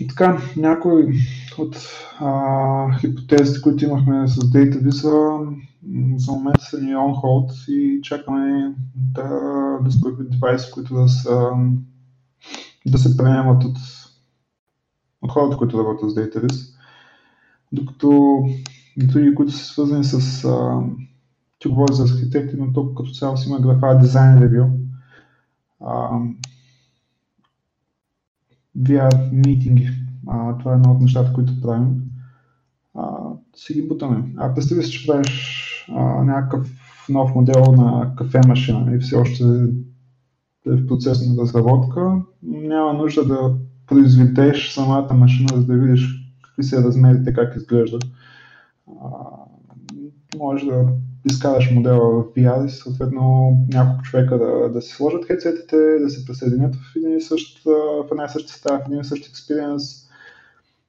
и 0.00 0.06
така, 0.08 0.42
някои 0.56 1.18
от 1.58 1.76
а, 2.20 2.98
хипотезите, 2.98 3.60
които 3.62 3.84
имахме 3.84 4.28
с 4.28 4.34
DataVisa, 4.34 5.46
за 6.16 6.32
момента 6.32 6.64
са 6.64 6.80
ни 6.80 6.94
on 6.94 7.14
hold 7.14 7.72
и 7.72 8.02
чакаме 8.02 8.74
да, 8.94 9.28
да 9.82 10.00
появят 10.00 10.30
девайси, 10.30 10.70
които 10.70 10.94
да, 10.94 11.08
са, 11.08 11.50
да 12.86 12.98
се 12.98 13.16
приемат 13.16 13.64
от, 13.64 13.76
от 15.22 15.30
хората, 15.30 15.56
които 15.56 15.78
работят 15.78 16.10
с 16.10 16.14
DataVis. 16.14 16.76
Докато 17.72 18.38
други, 18.96 19.34
които 19.34 19.52
са 19.52 19.64
свързани 19.64 20.04
с 20.04 20.42
ти 21.58 21.68
говори 21.68 21.94
за 21.94 22.02
архитекти, 22.02 22.56
но 22.58 22.72
тук 22.72 22.96
като 22.96 23.10
цяло 23.10 23.36
си 23.36 23.48
има 23.48 23.60
графа 23.60 23.86
Design 23.86 24.38
Review. 24.38 24.70
VR 28.78 29.32
митинги. 29.32 29.88
това 30.58 30.72
е 30.72 30.74
едно 30.74 30.92
от 30.92 31.00
нещата, 31.00 31.32
които 31.32 31.60
правим. 31.60 32.02
А, 32.94 33.18
си 33.56 33.74
ги 33.74 33.88
бутаме. 33.88 34.34
А 34.36 34.54
представи 34.54 34.82
си, 34.82 34.90
че 34.90 35.06
правиш 35.06 35.86
а, 35.94 36.24
някакъв 36.24 36.70
нов 37.08 37.34
модел 37.34 37.62
на 37.72 38.14
кафе 38.16 38.40
машина 38.48 38.94
и 38.94 38.98
все 38.98 39.16
още 39.16 39.44
е 40.66 40.70
в 40.70 40.86
процес 40.86 41.28
на 41.28 41.42
разработка, 41.42 42.22
няма 42.42 42.92
нужда 42.92 43.24
да 43.24 43.54
произведеш 43.86 44.72
самата 44.72 45.14
машина, 45.14 45.48
за 45.54 45.66
да 45.66 45.74
видиш 45.74 46.34
какви 46.42 46.62
са 46.62 46.84
размерите, 46.84 47.32
как 47.32 47.56
изглежда. 47.56 47.98
А, 48.88 49.08
може 50.38 50.66
да 50.66 50.88
изкараш 51.24 51.70
модела 51.70 52.10
в 52.10 52.24
VR 52.24 52.66
и 52.66 52.70
съответно 52.70 53.52
няколко 53.72 54.02
човека 54.02 54.38
да, 54.38 54.68
да 54.68 54.82
си 54.82 54.92
сложат 54.92 55.26
хедсетите, 55.26 55.76
да 55.76 56.10
се 56.10 56.26
присъединят 56.26 56.76
в 56.76 56.96
един 56.96 57.20
същ, 57.20 57.64
в 57.64 58.08
една 58.10 58.24
и 58.24 58.28
съща 58.28 58.52
стая, 58.52 58.78
в 58.78 58.86
един 58.86 59.00
и 59.00 59.04
същ 59.04 59.28
експириенс, 59.28 59.82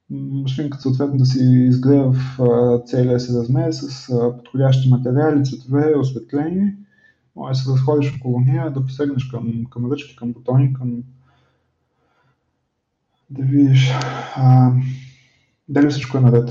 машинката 0.10 0.82
съответно 0.82 1.18
да 1.18 1.26
си 1.26 1.44
изгледа 1.44 2.12
в 2.12 2.82
целия 2.86 3.20
си 3.20 3.34
размер 3.34 3.72
с 3.72 4.08
подходящи 4.38 4.90
материали, 4.90 5.46
цветове, 5.46 5.96
осветление. 5.98 6.76
Може 7.36 7.52
да 7.52 7.60
се 7.60 7.72
разходиш 7.72 8.16
около 8.18 8.40
нея, 8.40 8.72
да 8.72 8.86
посегнеш 8.86 9.26
към, 9.26 9.66
към 9.70 9.92
ръчки, 9.92 10.16
към 10.16 10.34
бутони, 10.34 10.74
към 10.74 11.04
да 13.30 13.44
видиш 13.44 13.92
а, 14.36 14.72
дали 15.70 15.90
всичко 15.90 16.18
е 16.18 16.22
наред. 16.22 16.50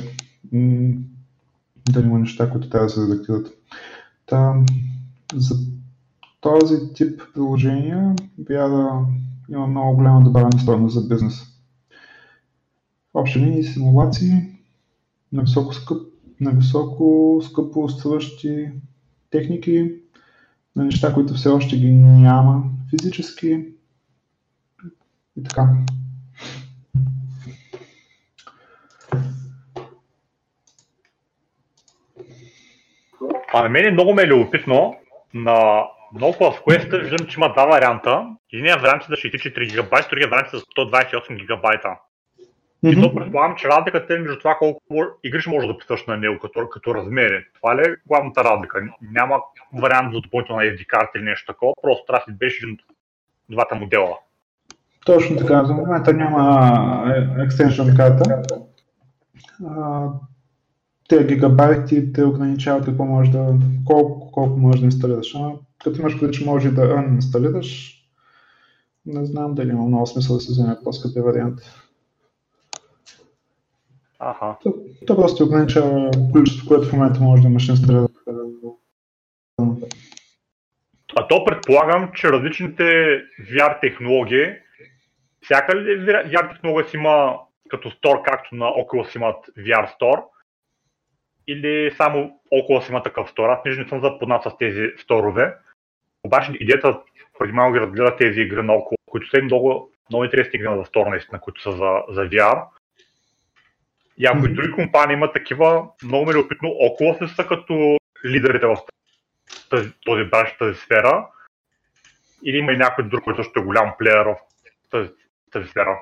Дали 1.93 2.07
има 2.07 2.19
неща, 2.19 2.51
които 2.51 2.69
трябва 2.69 2.87
да 2.87 2.93
се 2.93 3.01
редактират. 3.01 3.62
Та, 4.33 4.65
за 5.35 5.55
този 6.41 6.93
тип 6.95 7.21
приложения 7.35 8.15
вяра 8.49 9.07
има 9.51 9.67
много 9.67 9.97
голяма 9.97 10.25
добавена 10.25 10.59
стойност 10.61 10.95
за 10.95 11.09
бизнес 11.09 11.43
общи 13.15 13.39
линии 13.39 13.65
симулации 13.65 14.33
на 15.33 15.43
високо, 15.43 15.75
скъп, 15.75 16.03
на 16.41 16.51
високо 16.51 17.41
скъпо 17.45 17.89
струващи 17.89 18.71
техники, 19.31 19.95
на 20.77 20.85
неща, 20.85 21.15
които 21.15 21.35
все 21.35 21.49
още 21.49 21.79
ги 21.79 21.93
няма 21.93 22.65
физически 22.91 23.67
и 25.37 25.43
така. 25.43 25.69
А 33.53 33.63
на 33.63 33.69
мен 33.69 33.87
е 33.87 33.91
много 33.91 34.15
ме 34.15 34.23
е 34.23 34.27
любопитно. 34.27 34.97
На 35.35 35.85
много 36.15 36.33
Oculus 36.33 36.65
Quest 36.65 37.03
виждам, 37.03 37.27
че 37.27 37.41
има 37.41 37.53
два 37.53 37.67
варианта. 37.67 38.27
Единият 38.53 38.81
вариант 38.81 39.03
е 39.03 39.07
за 39.09 39.15
64 39.15 39.69
гигабайта, 39.69 40.09
другия 40.11 40.29
вариант 40.29 40.49
е 40.53 40.57
за 40.57 40.63
128 40.63 41.37
гигабайта. 41.41 41.89
Mm-hmm. 42.85 42.99
И 42.99 43.03
то 43.03 43.15
предполагам, 43.15 43.57
че 43.57 43.69
разликата 43.69 44.15
е 44.15 44.19
между 44.19 44.39
това 44.39 44.55
колко 44.59 44.81
игри 45.25 45.41
ще 45.41 45.51
може 45.51 45.67
да 45.67 45.79
писаш 45.79 46.07
на 46.07 46.17
него 46.17 46.39
като, 46.39 46.69
като 46.69 46.95
размери. 46.95 47.45
Това 47.55 47.77
ли 47.77 47.81
е 47.81 47.97
главната 48.07 48.45
разлика? 48.45 48.83
Няма 49.13 49.41
вариант 49.73 50.15
за 50.15 50.21
допълнителна 50.21 50.63
SD 50.63 50.87
карта 50.87 51.11
или 51.17 51.25
нещо 51.25 51.53
такова, 51.53 51.73
просто 51.83 52.05
трябва 52.07 52.25
да 52.29 52.35
беше 52.35 52.65
един 52.65 52.75
от 52.75 52.81
двата 53.49 53.75
модела. 53.75 54.19
Точно 55.07 55.37
така, 55.37 55.65
за 55.65 55.75
момента 55.75 56.13
няма 56.13 57.15
екстеншън 57.45 57.97
карта. 57.97 58.41
Те 61.13 61.27
гигабайти 61.27 62.13
те 62.13 62.25
ограничават 62.25 62.85
какво 62.85 63.05
може 63.05 63.31
да, 63.31 63.55
колко, 63.85 64.31
колко 64.33 64.61
може 64.61 64.81
да 64.81 64.85
инсталираш. 64.85 65.35
А, 65.35 65.53
като 65.85 66.01
имаш 66.01 66.21
преди, 66.21 66.33
че 66.33 66.45
може 66.45 66.71
да 66.71 67.05
инсталираш, 67.15 67.99
не 69.07 69.25
знам 69.25 69.55
дали 69.55 69.71
има 69.71 69.83
много 69.83 70.07
смисъл 70.07 70.37
да 70.37 70.41
се 70.41 70.53
вземе 70.53 70.77
по-скъпия 70.85 71.23
вариант. 71.23 71.59
Аха. 74.19 74.57
То, 74.63 74.75
то 75.07 75.17
просто 75.17 75.45
ограничава 75.45 76.11
количеството, 76.33 76.69
което 76.69 76.89
в 76.89 76.93
момента 76.93 77.21
може 77.21 77.43
да 77.43 77.49
имаш 77.49 77.69
инсталирано. 77.69 78.09
А 81.17 81.29
то 81.29 81.45
предполагам, 81.45 82.11
че 82.15 82.33
различните 82.33 82.83
VR 83.41 83.81
технологии, 83.81 84.47
всяка 85.41 85.77
ли 85.77 86.07
VR 86.07 86.53
технология 86.53 86.91
си 86.91 86.97
има 86.97 87.35
като 87.69 87.91
стор, 87.91 88.23
както 88.25 88.55
на 88.55 88.67
Oculus 88.67 89.17
имат 89.17 89.37
VR 89.59 89.89
Store, 89.99 90.23
или 91.47 91.95
само 91.97 92.41
Oculus 92.53 92.89
има 92.89 93.03
такъв 93.03 93.31
стор. 93.31 93.49
Аз 93.49 93.65
не 93.65 93.89
съм 93.89 94.01
запознат 94.01 94.43
с 94.43 94.57
тези 94.59 94.91
сторове. 94.99 95.55
Обаче 96.25 96.53
идеята, 96.61 97.01
преди 97.39 97.53
малко 97.53 97.73
ги 97.73 97.81
разгледа 97.81 98.17
тези 98.17 98.41
игри 98.41 98.63
на 98.63 98.73
Oculus, 98.73 99.11
които 99.11 99.31
са 99.31 99.43
много, 99.43 99.93
много 100.11 100.25
интересни 100.25 100.59
игри 100.59 100.69
за 100.77 100.85
стор, 100.85 101.07
наистина, 101.07 101.41
които 101.41 101.63
са 101.63 101.73
за, 101.73 102.03
за 102.09 102.21
VR. 102.29 102.65
И 104.19 104.27
ако 104.27 104.47
и 104.47 104.55
други 104.55 104.73
компании 104.73 105.15
имат 105.15 105.33
такива, 105.33 105.89
много 106.05 106.27
ме 106.27 106.33
е 106.33 106.37
опитно 106.37 106.69
около 106.69 107.15
се 107.15 107.29
са 107.29 107.47
като 107.47 107.97
лидерите 108.25 108.67
в 108.67 108.77
тази, 109.71 109.93
този 110.05 110.25
бранш, 110.25 110.57
тази 110.59 110.79
сфера. 110.79 111.29
Или 112.45 112.57
има 112.57 112.73
и 112.73 112.77
някой 112.77 113.05
друг, 113.05 113.25
който 113.25 113.43
също 113.43 113.61
е 113.61 113.65
голям 113.65 113.95
плеер 113.99 114.27
в 114.27 114.37
тази, 114.91 115.11
тази 115.53 115.69
сфера. 115.69 115.99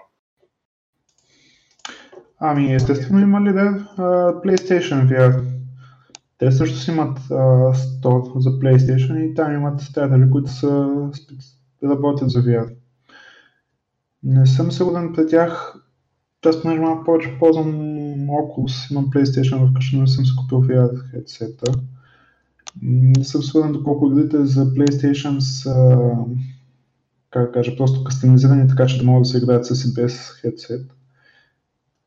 Ами, 2.42 2.74
естествено 2.74 3.20
има 3.20 3.40
лидер 3.40 3.70
uh, 3.98 4.44
PlayStation 4.44 5.08
VR. 5.08 5.44
Те 6.38 6.52
също 6.52 6.78
си 6.78 6.90
имат 6.90 7.18
uh, 7.18 7.72
стор 7.72 8.22
за 8.36 8.50
PlayStation 8.50 9.18
и 9.18 9.34
там 9.34 9.52
имат 9.52 9.80
страдали, 9.80 10.30
които 10.30 10.50
са, 10.50 11.10
работят 11.84 12.30
за 12.30 12.42
VR. 12.42 12.74
Не 14.22 14.46
съм 14.46 14.72
сигурен 14.72 15.12
при 15.12 15.26
тях. 15.26 15.74
Аз 16.46 16.62
понеже 16.62 16.80
малко 16.80 17.04
повече 17.04 17.38
ползвам 17.38 17.72
Oculus, 18.28 18.90
имам 18.90 19.10
PlayStation 19.10 19.70
вкъщи, 19.70 19.96
но 19.96 20.02
не 20.02 20.08
съм 20.08 20.26
си 20.26 20.32
купил 20.36 20.58
VR 20.58 20.90
headset 21.14 21.80
Не 22.82 23.24
съм 23.24 23.42
сигурен 23.42 23.72
доколко 23.72 24.06
игрите 24.06 24.44
за 24.44 24.66
PlayStation 24.66 25.38
са, 25.38 25.98
как 27.30 27.46
да 27.46 27.52
кажа, 27.52 27.76
просто 27.76 28.04
кастомизирани, 28.04 28.68
така 28.68 28.86
че 28.86 28.98
да 28.98 29.04
могат 29.04 29.22
да 29.22 29.28
се 29.28 29.38
играят 29.38 29.66
с 29.66 29.84
и 29.84 29.94
без 29.94 30.42
headset 30.42 30.99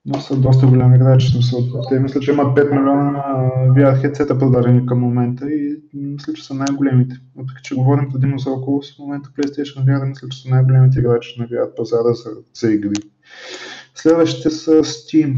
но 0.06 0.20
са 0.20 0.38
доста 0.38 0.68
големи 0.68 0.96
играчи. 0.96 1.28
Смисъл. 1.28 1.60
Те 1.90 2.00
мисля, 2.00 2.20
че 2.20 2.32
имат 2.32 2.58
5 2.58 2.72
милиона 2.72 3.24
VR 3.70 4.02
хедсета 4.02 4.40
продадени 4.40 4.86
към 4.86 5.00
момента 5.00 5.52
и 5.52 5.78
мисля, 5.94 6.34
че 6.34 6.46
са 6.46 6.54
най-големите. 6.54 7.16
Въпреки, 7.36 7.64
че 7.64 7.76
говорим 7.76 8.10
предимно 8.12 8.40
за 8.40 8.52
около 8.52 8.82
в 8.82 9.00
момента 9.00 9.30
PlayStation 9.30 9.86
VR, 9.86 10.08
мисля, 10.08 10.30
че 10.30 10.42
са 10.42 10.50
най-големите 10.50 11.00
играчи 11.00 11.40
на 11.40 11.48
VR 11.48 11.76
пазара 11.76 12.14
за, 12.14 12.30
за 12.54 12.72
игри. 12.72 12.96
Следващите 13.96 14.50
са 14.50 14.72
Steam. 14.72 15.36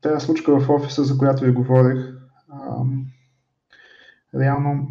Тая 0.00 0.20
случка 0.20 0.60
в 0.60 0.70
офиса, 0.70 1.04
за 1.04 1.18
която 1.18 1.44
ви 1.44 1.50
говорих, 1.50 1.98
реално 4.34 4.88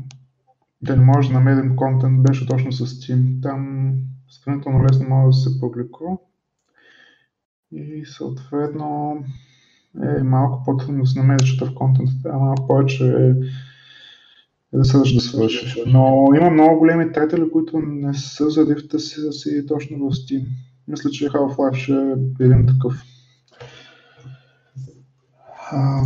да 0.82 0.95
не 0.95 1.04
може 1.04 1.28
да 1.28 1.34
намерим 1.34 1.76
контент 1.76 2.24
беше 2.24 2.48
точно 2.48 2.72
с 2.72 2.86
Steam. 2.86 3.41
Там 3.41 3.91
сравнително 4.30 4.84
лесно 4.84 5.10
може 5.10 5.26
да 5.26 5.34
се 5.34 5.60
публикува 5.60 6.18
и 7.72 8.05
съответно 8.05 9.18
е 10.20 10.24
малко 10.24 10.63
по-трудно 10.65 11.03
да 11.03 11.07
се 11.07 11.20
намери 11.20 11.57
в 11.61 11.74
контент, 11.74 12.09
трябва 12.24 12.39
малко 12.39 12.68
повече 12.68 13.07
е, 13.07 13.34
да 14.74 14.86
съдъж 14.86 15.13
да 15.13 15.22
свършиш. 15.22 15.78
Но 15.88 16.28
има 16.36 16.49
много 16.49 16.80
големи 16.80 17.11
тайтли, 17.11 17.51
които 17.51 17.80
не 17.80 18.13
са 18.13 18.49
за 18.49 18.76
рифта 18.76 18.99
си, 18.99 19.22
да 19.22 19.32
си 19.32 19.65
точно 19.68 19.97
в 19.97 20.01
Steam. 20.01 20.45
Мисля, 20.88 21.09
че 21.09 21.30
Half-Life 21.30 21.76
ще 21.76 21.93
е 21.93 22.45
един 22.45 22.68
такъв. 22.68 22.93
А... 25.72 26.01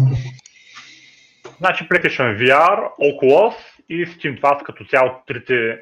Значи 1.58 1.88
PlayStation 1.90 2.38
VR, 2.38 2.80
Oculus 3.02 3.54
и 3.90 4.06
Steam. 4.06 4.38
Това 4.38 4.60
са 4.60 4.66
като 4.66 4.86
цяло 4.86 5.10
трите, 5.28 5.80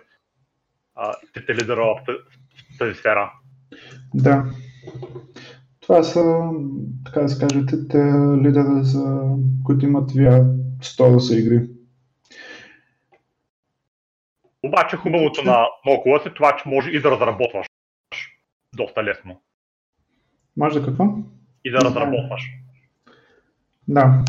трите 1.33 1.55
лидера 1.55 1.81
в 1.81 2.01
тази 2.79 2.95
сфера. 2.95 3.31
Да. 4.13 4.45
Това 5.89 6.03
са, 6.03 6.51
така 7.05 7.19
да 7.19 7.29
се 7.29 7.39
каже, 7.39 7.65
те 7.65 7.97
лидера, 8.43 8.83
за 8.83 9.35
които 9.65 9.85
имат 9.85 10.11
VR 10.11 10.43
100 10.81 11.13
да 11.13 11.19
са 11.19 11.39
игри. 11.39 11.67
Обаче 14.63 14.97
хубавото 14.97 15.43
на 15.43 15.65
Oculus 15.87 16.25
е 16.25 16.33
това, 16.33 16.55
че 16.55 16.69
може 16.69 16.89
и 16.91 17.01
да 17.01 17.11
разработваш 17.11 17.67
доста 18.75 19.03
лесно. 19.03 19.41
Може 20.57 20.79
да 20.79 20.85
какво? 20.85 21.05
И 21.65 21.71
да 21.71 21.77
разработваш. 21.77 22.43
Да. 23.87 24.23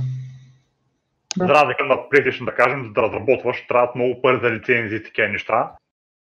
да. 1.36 1.46
За 1.46 1.48
разлика 1.48 1.84
на 1.84 1.94
PlayStation, 1.94 2.44
да 2.44 2.54
кажем, 2.54 2.84
за 2.84 2.92
да 2.92 3.02
разработваш, 3.02 3.66
трябва 3.66 3.92
много 3.94 4.22
пари 4.22 4.40
за 4.42 4.50
лицензии 4.50 4.96
и 4.96 5.02
такива 5.02 5.28
неща. 5.28 5.72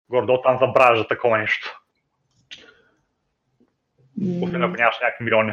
Гордо 0.09 0.43
там 0.43 0.59
забравяш 0.59 0.99
за 0.99 1.09
такова 1.09 1.39
нещо. 1.39 1.80
Освен 4.43 4.63
ако 4.63 4.77
нямаш 4.77 4.95
някакви 5.03 5.25
милиони. 5.25 5.53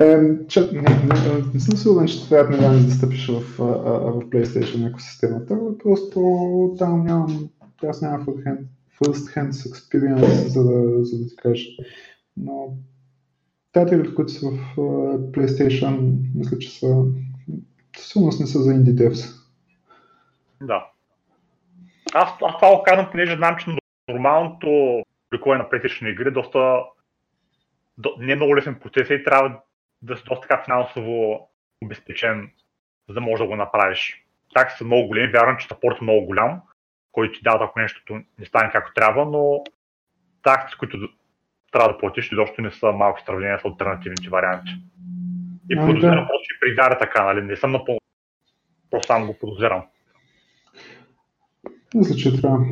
Е, 0.00 0.46
че, 0.48 0.60
не, 0.72 0.80
не, 0.80 1.44
не, 1.54 1.60
съм 1.60 1.76
сигурен, 1.76 2.08
че 2.08 2.28
трябва 2.28 2.56
да 2.56 2.90
стъпиш 2.90 3.26
в, 3.28 3.40
в, 3.40 3.64
в 4.12 4.30
PlayStation 4.30 4.88
екосистемата. 4.88 5.58
Просто 5.82 6.20
там 6.78 7.04
нямам, 7.04 7.48
аз 7.88 8.02
нямам 8.02 8.26
first 9.00 9.34
hand, 9.34 9.50
experience, 9.50 10.46
за 10.46 10.64
да, 10.64 11.04
за 11.04 11.18
да 11.18 11.28
ти 11.28 11.36
кажа. 11.36 11.68
Но 12.36 12.68
тайтлите, 13.72 14.14
които 14.14 14.32
са 14.32 14.50
в 14.50 14.76
PlayStation, 15.32 16.16
мисля, 16.34 16.58
че 16.58 16.78
са 16.78 17.04
сигурно 17.96 18.32
не 18.40 18.46
са 18.46 18.62
за 18.62 18.72
indie 18.72 18.94
devs. 18.94 19.42
Да. 20.62 20.86
Аз, 22.14 22.28
аз 22.42 22.54
това 22.56 22.76
го 22.76 22.82
казвам, 22.82 23.08
понеже 23.10 23.36
знам, 23.36 23.56
че 23.56 23.66
нормалното 24.08 25.02
публикуване 25.30 25.62
на 25.62 25.68
PlayStation 25.68 26.12
игри, 26.12 26.30
доста 26.30 26.84
до, 27.98 28.14
не 28.18 28.32
е 28.32 28.36
много 28.36 28.56
лесен 28.56 28.74
процес 28.74 29.10
и 29.10 29.24
трябва 29.24 29.60
да 30.02 30.16
си 30.16 30.22
доста 30.28 30.48
така 30.48 30.64
финансово 30.64 31.48
обезпечен, 31.84 32.50
за 33.08 33.14
да 33.14 33.20
можеш 33.20 33.42
да 33.44 33.46
го 33.46 33.56
направиш. 33.56 34.24
Такси 34.54 34.76
са 34.78 34.84
много 34.84 35.08
големи, 35.08 35.32
вярвам, 35.32 35.56
че 35.56 35.66
сапорт 35.66 35.96
е 36.00 36.04
много 36.04 36.26
голям, 36.26 36.60
който 37.12 37.38
ти 37.38 37.42
дава, 37.42 37.64
ако 37.64 37.78
нещо 37.78 38.20
не 38.38 38.46
стане 38.46 38.70
както 38.72 38.94
трябва, 38.94 39.24
но 39.24 39.64
такси, 40.42 40.76
които 40.78 41.08
трябва 41.72 41.92
да 41.92 41.98
платиш, 41.98 42.32
изобщо 42.32 42.62
не 42.62 42.70
са 42.70 42.92
малки 42.92 43.22
сравнения 43.24 43.58
с 43.58 43.64
альтернативните 43.64 44.28
варианти. 44.28 44.72
И 45.70 45.76
подозирам 45.76 46.24
да. 46.24 46.28
просто 46.28 46.46
и 46.54 46.60
при 46.60 46.98
така, 46.98 47.24
нали? 47.24 47.42
Не 47.42 47.56
съм 47.56 47.72
напълно. 47.72 48.00
Просто 48.90 49.06
само 49.06 49.26
го 49.26 49.38
подозирам. 49.38 49.86
Мисля, 51.96 52.14
че 52.14 52.40
трябва. 52.40 52.64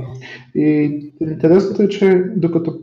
И 0.55 1.13
интересното 1.21 1.83
е, 1.83 1.89
че 1.89 2.25
докато 2.37 2.81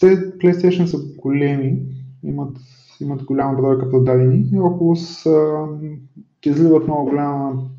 те 0.00 0.06
PlayStation 0.16 0.84
са 0.84 0.98
големи, 1.16 1.82
имат, 2.24 2.56
имат 3.00 3.24
голяма 3.24 3.56
бройка 3.56 3.90
продадени 3.90 4.36
и 4.52 4.56
Oculus 4.56 5.30
изливат 6.46 6.86
много 6.86 7.10
голяма 7.10 7.70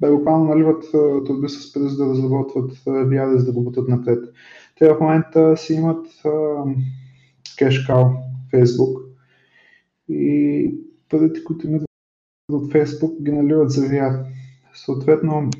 бе 0.00 0.10
буквално 0.10 0.44
наливат 0.44 0.84
труби 1.26 1.48
с 1.48 1.72
през 1.72 1.96
да 1.96 2.06
разработват 2.06 2.72
VR, 2.72 3.36
за 3.36 3.44
да 3.44 3.52
го 3.52 3.64
бутат 3.64 3.88
напред. 3.88 4.24
Те 4.78 4.88
в 4.88 5.00
момента 5.00 5.56
си 5.56 5.74
имат 5.74 6.06
кешкал 7.58 8.16
Facebook 8.52 9.02
и 10.08 10.74
парите, 11.10 11.44
които 11.44 11.66
имат 11.66 11.82
от 12.52 12.72
Facebook, 12.72 13.22
ги 13.22 13.32
наливат 13.32 13.70
за 13.70 13.82
VR. 13.82 14.24
Съответно, 14.74 15.50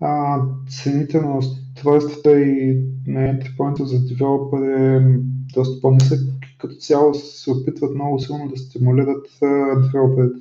а, 0.00 0.40
цените 0.68 1.20
на 1.20 1.38
устройствата 1.38 2.40
и 2.40 2.82
на 3.06 3.20
entry 3.20 3.84
за 3.84 4.04
девелопър 4.06 4.62
е 4.62 5.18
доста 5.54 5.80
по-нисък. 5.80 6.20
Като 6.58 6.74
цяло 6.74 7.14
се 7.14 7.50
опитват 7.50 7.94
много 7.94 8.18
силно 8.18 8.48
да 8.48 8.56
стимулират 8.56 9.26
девелоперите. 9.82 10.40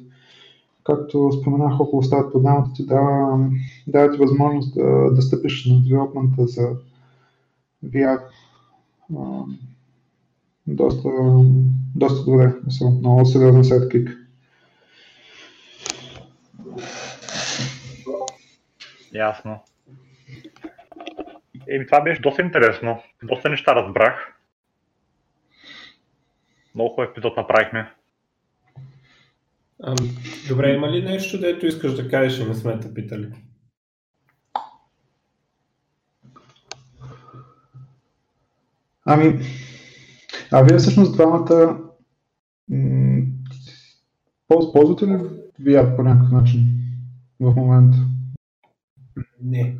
Както 0.84 1.32
споменах, 1.42 1.80
около 1.80 2.04
стат 2.04 2.34
програмата 2.34 2.74
ти 2.74 2.86
дава, 2.86 3.50
дава 3.88 4.12
ти 4.12 4.18
възможност 4.18 4.74
да, 4.74 5.12
да 5.12 5.22
стъпиш 5.22 5.66
на 5.66 5.84
девелопмента 5.84 6.48
за 6.48 6.70
VR. 7.86 8.20
А, 9.18 9.44
доста, 10.68 11.10
доста 11.96 12.32
добре, 12.32 12.54
много 13.02 13.26
сериозен 13.26 13.64
сайткик. 13.64 14.15
Ясно. 19.16 19.64
Еми, 21.68 21.86
това 21.86 22.02
беше 22.02 22.22
доста 22.22 22.42
интересно. 22.42 23.04
Доста 23.24 23.50
неща 23.50 23.76
разбрах. 23.76 24.34
Много 26.76 26.90
хубав 26.90 27.10
епизод 27.10 27.38
направихме. 27.38 27.94
А, 29.84 29.96
добре, 30.50 30.74
има 30.74 30.92
ли 30.92 31.02
нещо, 31.02 31.40
дето 31.40 31.66
искаш 31.66 31.96
да 31.96 32.10
кажеш 32.10 32.40
и 32.40 32.46
не 32.46 32.56
сме 32.56 32.80
те 32.80 32.94
питали? 32.94 33.32
Ами, 39.06 39.40
а 40.52 40.62
вие 40.62 40.78
всъщност 40.78 41.14
двамата 41.14 41.80
м- 42.70 43.26
ползвате 44.48 45.06
ли 45.06 45.18
VR 45.62 45.96
по 45.96 46.04
някакъв 46.04 46.32
начин 46.32 46.68
в 47.40 47.56
момента? 47.56 47.98
Не. 49.42 49.78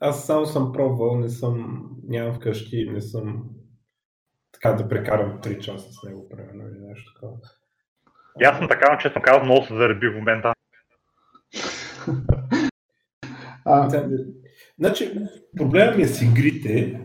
Аз 0.00 0.26
само 0.26 0.46
съм 0.46 0.72
пробвал, 0.72 1.18
не 1.18 1.28
съм, 1.28 1.88
нямам 2.08 2.34
вкъщи, 2.34 2.90
не 2.90 3.00
съм 3.00 3.44
така 4.52 4.72
да 4.72 4.88
прекарам 4.88 5.40
3 5.42 5.58
часа 5.58 5.92
с 5.92 6.02
него, 6.02 6.28
примерно, 6.28 6.62
или 6.68 6.88
нещо 6.88 7.14
такова. 7.14 7.36
И 8.40 8.44
аз 8.44 8.58
съм 8.58 8.68
така, 8.68 8.98
честно 9.02 9.22
казвам, 9.22 9.46
много 9.46 9.66
се 9.66 9.74
зареби 9.74 10.08
в 10.08 10.14
момента. 10.14 10.52
а... 13.64 14.02
Значи, 14.78 15.12
проблемът 15.56 15.96
ми 15.96 16.02
е 16.02 16.06
с 16.06 16.22
игрите, 16.22 17.00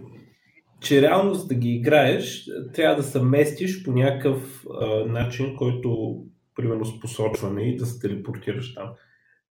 че 0.82 1.02
реално 1.02 1.34
за 1.34 1.48
да 1.48 1.56
ги 1.56 1.70
играеш, 1.70 2.46
трябва 2.74 2.96
да 2.96 3.04
се 3.04 3.22
местиш 3.22 3.84
по 3.84 3.92
някакъв 3.92 4.66
а, 4.82 5.06
начин, 5.06 5.56
който, 5.56 6.20
примерно 6.56 6.86
с 6.86 7.00
посочване 7.00 7.62
и 7.62 7.78
да 7.78 7.86
се 7.86 8.00
телепортираш 8.00 8.76
там. 8.76 8.90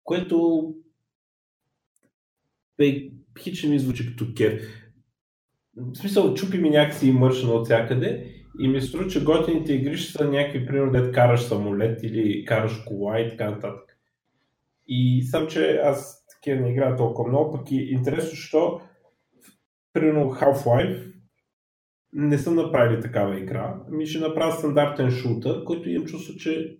Което 0.05 0.65
бе, 2.81 3.11
хич 3.43 3.65
ми 3.65 3.79
звучи 3.79 4.07
като 4.07 4.27
кеф. 4.37 4.63
В 5.77 5.97
смисъл, 5.97 6.35
чупи 6.35 6.59
ми 6.59 6.71
някакси 6.71 7.13
мършна 7.13 7.53
от 7.53 7.65
всякъде 7.65 8.27
и 8.61 8.69
ми 8.69 8.81
струва, 8.81 9.07
че 9.07 9.25
готините 9.25 9.73
игри 9.73 9.97
ще 9.97 10.13
са 10.13 10.31
някакви, 10.31 10.67
примерно, 10.67 10.93
дет 10.93 11.15
караш 11.15 11.43
самолет 11.43 12.03
или 12.03 12.45
караш 12.45 12.85
кола 12.87 13.21
и 13.21 13.31
така 13.31 13.51
нататък. 13.51 13.99
И 14.89 15.23
сам, 15.23 15.47
че 15.47 15.81
аз 15.85 16.27
такива 16.27 16.61
не 16.61 16.71
играя 16.71 16.97
толкова 16.97 17.29
много, 17.29 17.53
пък 17.53 17.71
и 17.71 17.77
интересно, 17.77 18.37
що 18.37 18.81
примерно 19.93 20.31
Half-Life, 20.31 21.13
не 22.13 22.39
са 22.39 22.51
направили 22.51 23.01
такава 23.01 23.39
игра, 23.39 23.77
ми 23.91 24.07
ще 24.07 24.19
направя 24.19 24.53
стандартен 24.53 25.11
шутър, 25.11 25.65
който 25.65 25.91
имам 25.91 26.07
чувство, 26.07 26.35
че 26.35 26.80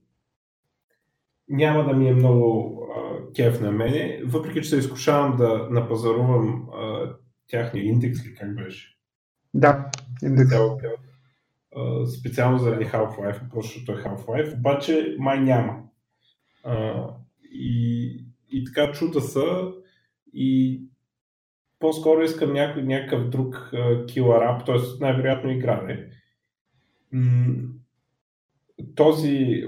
няма 1.51 1.85
да 1.85 1.93
ми 1.93 2.09
е 2.09 2.15
много 2.15 2.77
а, 2.97 3.33
кеф 3.33 3.61
на 3.61 3.73
мене, 3.73 4.23
въпреки 4.25 4.63
че 4.63 4.69
се 4.69 4.77
изкушавам 4.77 5.37
да 5.37 5.69
напазарувам 5.71 6.69
а, 6.75 7.13
тяхния 7.49 7.85
индекс 7.85 8.25
или 8.25 8.35
как 8.35 8.55
беше. 8.55 8.99
Да, 9.55 9.91
индекс. 10.23 10.53
А, 11.77 12.07
специално 12.07 12.59
заради 12.59 12.85
Half-Life, 12.85 13.41
защото 13.55 13.93
е 13.93 14.03
Half-Life, 14.03 14.59
обаче 14.59 15.17
май 15.19 15.41
няма. 15.41 15.83
А, 16.65 17.07
и, 17.53 18.25
и 18.53 18.65
така 18.65 18.93
чуда 18.93 19.21
са 19.21 19.73
и 20.35 20.83
по-скоро 21.79 22.23
искам 22.23 22.53
някой, 22.53 22.83
някакъв 22.83 23.29
друг 23.29 23.73
килър 24.09 24.43
ап, 24.43 24.67
т.е. 24.67 24.77
най-вероятно 25.01 25.51
игра. 25.51 25.83
Не? 25.83 26.11
този 28.95 29.65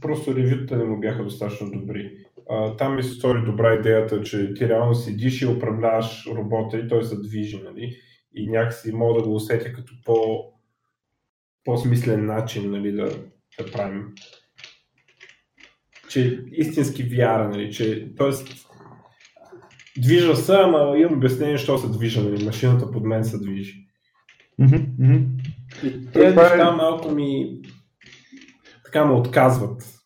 Просто 0.00 0.36
ревютата 0.36 0.76
не 0.76 0.84
му 0.84 1.00
бяха 1.00 1.24
достатъчно 1.24 1.70
добри. 1.70 2.16
А, 2.50 2.76
там 2.76 2.96
ми 2.96 3.02
се 3.02 3.10
стори 3.10 3.44
добра 3.44 3.74
идеята, 3.74 4.22
че 4.22 4.54
ти 4.54 4.68
реално 4.68 4.94
седиш 4.94 5.42
и 5.42 5.46
управляваш 5.46 6.26
робота 6.26 6.78
и 6.78 6.88
той 6.88 7.04
се 7.04 7.20
движи, 7.20 7.62
нали? 7.64 7.96
И 8.34 8.48
някакси 8.48 8.92
мога 8.92 9.22
да 9.22 9.28
го 9.28 9.34
усетя 9.34 9.72
като 9.72 9.92
по, 10.04 10.44
по-смислен 11.64 12.26
начин, 12.26 12.70
нали, 12.70 12.92
да, 12.92 13.04
да 13.58 13.72
правим. 13.72 14.14
Че 16.08 16.44
истински 16.52 17.02
вяра, 17.02 17.48
нали, 17.48 17.72
че, 17.72 18.14
т.е. 18.16 18.30
движа 20.00 20.36
се, 20.36 20.52
ама 20.52 20.98
имам 20.98 21.14
обяснение, 21.14 21.58
що 21.58 21.78
се 21.78 21.88
движа, 21.88 22.22
нали, 22.22 22.44
машината 22.44 22.90
под 22.90 23.04
мен 23.04 23.24
се 23.24 23.38
движи. 23.38 23.86
Mm-hmm. 24.60 25.26
И 25.84 26.06
тези 26.12 26.36
неща 26.36 26.72
малко 26.72 27.10
ми 27.10 27.60
така 28.94 29.06
ме 29.06 29.12
отказват. 29.12 30.00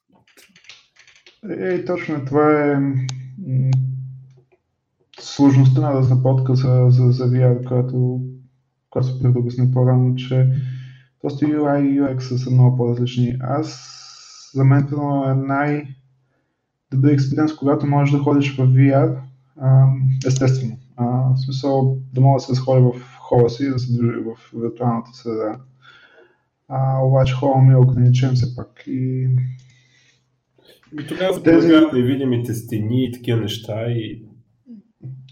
Е, 1.51 1.85
точно 1.85 2.25
това 2.25 2.65
е 2.65 2.77
сложността 5.21 5.81
на 5.81 5.95
разработка 5.95 6.55
за, 6.55 6.87
за, 6.89 7.11
за 7.11 7.25
VR, 7.25 7.65
която, 7.65 8.21
която 8.91 9.09
се 9.09 9.23
предобясни 9.23 9.73
по-рано, 9.73 10.15
че 10.15 10.53
просто 11.23 11.45
UI 11.45 11.81
и 11.81 12.01
UX 12.01 12.37
са 12.37 12.51
много 12.51 12.77
по-различни. 12.77 13.37
Аз, 13.41 13.91
за 14.55 14.65
мен 14.65 14.89
е 15.27 15.35
най-добър 15.35 17.13
експириенс, 17.13 17.57
когато 17.57 17.87
можеш 17.87 18.13
да 18.13 18.23
ходиш 18.23 18.57
в 18.57 18.69
VR, 18.69 19.21
естествено. 20.27 20.79
В 20.99 21.37
смисъл 21.45 21.99
да 22.13 22.21
мога 22.21 22.37
да 22.37 22.41
се 22.41 22.53
разходя 22.53 22.81
в 22.81 23.17
хола 23.19 23.51
си 23.51 23.65
и 23.65 23.69
да 23.69 23.79
се 23.79 23.93
движи 23.93 24.19
в 24.19 24.61
виртуалната 24.61 25.11
среда. 25.13 25.59
А, 26.69 27.03
обаче 27.03 27.35
хола 27.35 27.63
ми 27.63 27.73
е 27.73 27.77
ограничен 27.77 28.35
все 28.35 28.57
пак. 28.57 28.85
И... 28.87 29.29
И 31.01 31.07
тогава 31.09 31.43
тези... 31.43 31.69
невидимите 31.93 32.55
стени 32.55 33.05
и 33.05 33.13
такива 33.13 33.41
неща 33.41 33.91
и 33.91 34.23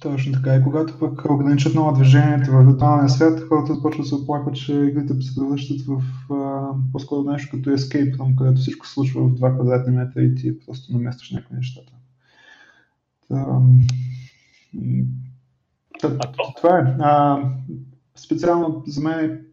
точно 0.01 0.33
така. 0.33 0.55
И 0.55 0.63
когато 0.63 0.99
пък 0.99 1.31
ограничат 1.31 1.75
много 1.75 1.93
движението 1.93 2.51
в 2.51 2.65
виртуалния 2.65 3.09
свят, 3.09 3.41
хората 3.41 3.75
започват 3.75 4.05
да 4.05 4.09
се 4.09 4.15
оплакват, 4.15 4.57
че 4.57 4.75
игрите 4.75 5.15
се 5.21 5.35
превръщат 5.35 5.81
в 5.87 6.03
а, 6.33 6.71
по-скоро 6.93 7.31
нещо 7.31 7.57
като 7.57 7.71
escape 7.71 8.17
room, 8.17 8.35
където 8.35 8.61
всичко 8.61 8.87
се 8.87 8.93
случва 8.93 9.29
в 9.29 9.35
2 9.35 9.55
квадратни 9.55 9.97
метра 9.97 10.23
и 10.23 10.35
ти 10.35 10.59
просто 10.67 10.93
наместваш 10.93 11.31
някакви 11.31 11.57
нещата. 11.57 11.93
Та, 16.01 16.19
та, 16.19 16.33
това 16.57 16.79
е. 16.79 16.97
А, 17.01 17.43
специално 18.17 18.85
за 18.87 19.01
мен 19.01 19.46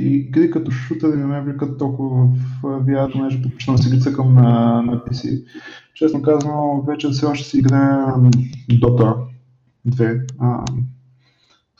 игри 0.00 0.50
като 0.50 0.70
шутър 0.70 1.14
не 1.14 1.26
ме 1.26 1.40
вликат 1.40 1.78
толкова 1.78 2.26
в 2.26 2.62
VR, 2.62 3.12
понеже 3.12 3.42
предпочитам 3.42 3.74
да 3.76 3.82
си 3.82 3.90
ги 3.90 4.00
цъкам 4.00 4.34
на, 4.34 4.82
на 4.82 4.98
PC. 4.98 5.44
Честно 5.94 6.22
казано, 6.22 6.84
вече 6.88 7.08
все 7.08 7.26
още 7.26 7.48
си 7.48 7.58
играя 7.58 8.06
Dota 8.70 9.16
2. 9.88 10.32
А, 10.38 10.64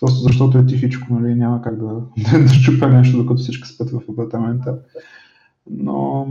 просто 0.01 0.21
защото 0.21 0.59
е 0.59 0.67
тихичко, 0.67 1.15
нали, 1.15 1.35
няма 1.35 1.63
как 1.63 1.77
да, 1.77 2.01
да 2.39 2.49
щупя 2.49 2.89
нещо, 2.89 3.17
докато 3.17 3.41
всички 3.41 3.69
спят 3.69 3.91
в 3.91 4.01
апартамента. 4.11 4.79
Но 5.71 6.27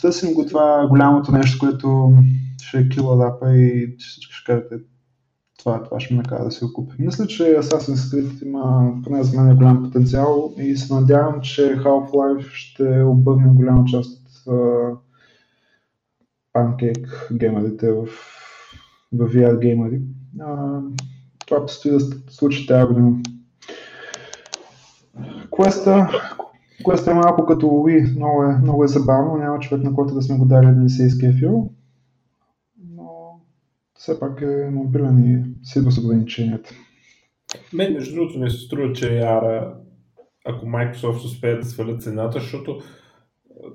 търсим 0.00 0.34
го 0.34 0.46
това 0.46 0.86
голямото 0.88 1.32
нещо, 1.32 1.58
което 1.58 2.12
ще 2.62 2.78
е 2.78 2.88
кила 2.88 3.14
лапа 3.14 3.56
и 3.56 3.96
всички 3.98 4.34
ще 4.34 4.52
кажете, 4.52 4.74
това, 5.62 5.82
това 5.82 6.00
ще 6.00 6.14
ме 6.14 6.22
накара 6.22 6.44
да 6.44 6.50
си 6.50 6.64
го 6.64 6.72
купя. 6.72 6.94
Мисля, 6.98 7.26
че 7.26 7.42
Assassin's 7.42 7.94
Creed 7.94 8.46
има 8.46 8.94
поне 9.04 9.22
за 9.22 9.40
мен 9.40 9.50
е 9.50 9.54
голям 9.54 9.82
потенциал 9.82 10.52
и 10.58 10.76
се 10.76 10.94
надявам, 10.94 11.40
че 11.40 11.76
Half-Life 11.76 12.50
ще 12.52 13.02
обърне 13.02 13.48
голяма 13.48 13.84
част 13.84 14.22
от 14.46 14.54
Pancake 16.54 17.36
геймерите 17.36 17.92
в, 17.92 18.06
в 19.12 19.34
VR 19.34 19.58
геймери. 19.58 20.00
Това 21.46 21.66
предстои 21.66 21.90
да 21.90 22.00
случи 22.30 22.66
тази 22.66 22.86
година. 22.86 23.16
Квеста, 25.56 26.08
Квеста 26.84 27.10
е 27.10 27.14
малко 27.14 27.46
като 27.46 27.66
Wii, 27.66 28.16
много 28.16 28.42
е, 28.42 28.58
много 28.58 28.84
е 28.84 28.88
забавно, 28.88 29.36
няма 29.36 29.60
човек 29.60 29.84
на 29.84 29.94
който 29.94 30.14
да 30.14 30.22
сме 30.22 30.38
го 30.38 30.44
дали 30.44 30.66
да 30.66 30.72
не 30.72 30.88
се 30.88 31.06
изкефил 31.06 31.70
все 34.02 34.20
пак 34.20 34.40
е 34.40 34.70
мобилен 34.70 35.18
и 35.18 35.66
си 35.66 35.80
с 35.80 35.98
ограниченията. 35.98 36.74
Мен, 37.72 37.92
между 37.92 38.14
другото, 38.14 38.38
не 38.38 38.50
се 38.50 38.56
струва, 38.56 38.92
че 38.92 39.04
AR, 39.04 39.74
ако 40.44 40.66
Microsoft 40.66 41.24
успее 41.24 41.56
да 41.56 41.64
свалят 41.64 42.02
цената, 42.02 42.40
защото 42.40 42.80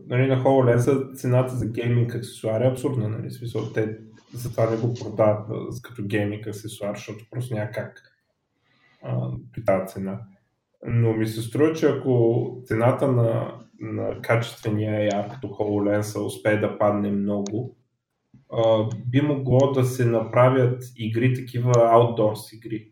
нали, 0.07 0.27
на 0.27 0.43
HoloLens 0.43 1.15
цената 1.15 1.55
за 1.55 1.65
гейминг 1.65 2.15
аксесуар 2.15 2.61
е 2.61 2.67
абсурдна. 2.67 3.09
Нали? 3.09 3.31
Смисъл, 3.31 3.73
те 3.73 3.97
затова 4.33 4.69
не 4.69 4.77
го 4.77 4.93
продават 4.93 5.47
като 5.81 6.03
гейминг 6.05 6.47
аксесуар, 6.47 6.95
защото 6.95 7.25
просто 7.31 7.55
няма 7.55 7.71
как 7.71 8.01
при 9.53 9.65
тази 9.65 9.93
цена. 9.93 10.19
Но 10.87 11.13
ми 11.13 11.27
се 11.27 11.41
струва, 11.41 11.73
че 11.73 11.85
ако 11.85 12.61
цената 12.65 13.11
на, 13.11 13.59
на 13.79 14.21
качествения 14.21 15.11
AR 15.11 15.33
като 15.33 15.47
HoloLens 15.47 16.25
успее 16.25 16.57
да 16.57 16.77
падне 16.77 17.11
много, 17.11 17.76
би 19.05 19.21
могло 19.21 19.71
да 19.71 19.83
се 19.83 20.05
направят 20.05 20.83
игри, 20.95 21.33
такива 21.33 21.73
outdoors 21.73 22.55
игри, 22.55 22.91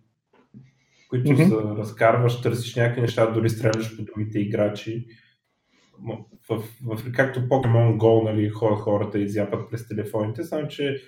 които 1.09 1.29
mm-hmm. 1.29 1.49
са 1.49 1.77
разкарваш, 1.77 2.41
търсиш 2.41 2.75
някакви 2.75 3.01
неща, 3.01 3.31
дори 3.31 3.49
стреляш 3.49 3.97
по 3.97 4.03
другите 4.03 4.39
играчи. 4.39 5.05
В, 5.99 6.17
в, 6.49 6.63
в, 6.97 7.11
както 7.11 7.39
Pokemon 7.39 7.97
Go, 7.97 8.23
нали, 8.23 8.49
хората 8.49 9.19
изяпат 9.19 9.69
през 9.69 9.87
телефоните, 9.87 10.43
само 10.43 10.67
че 10.67 11.01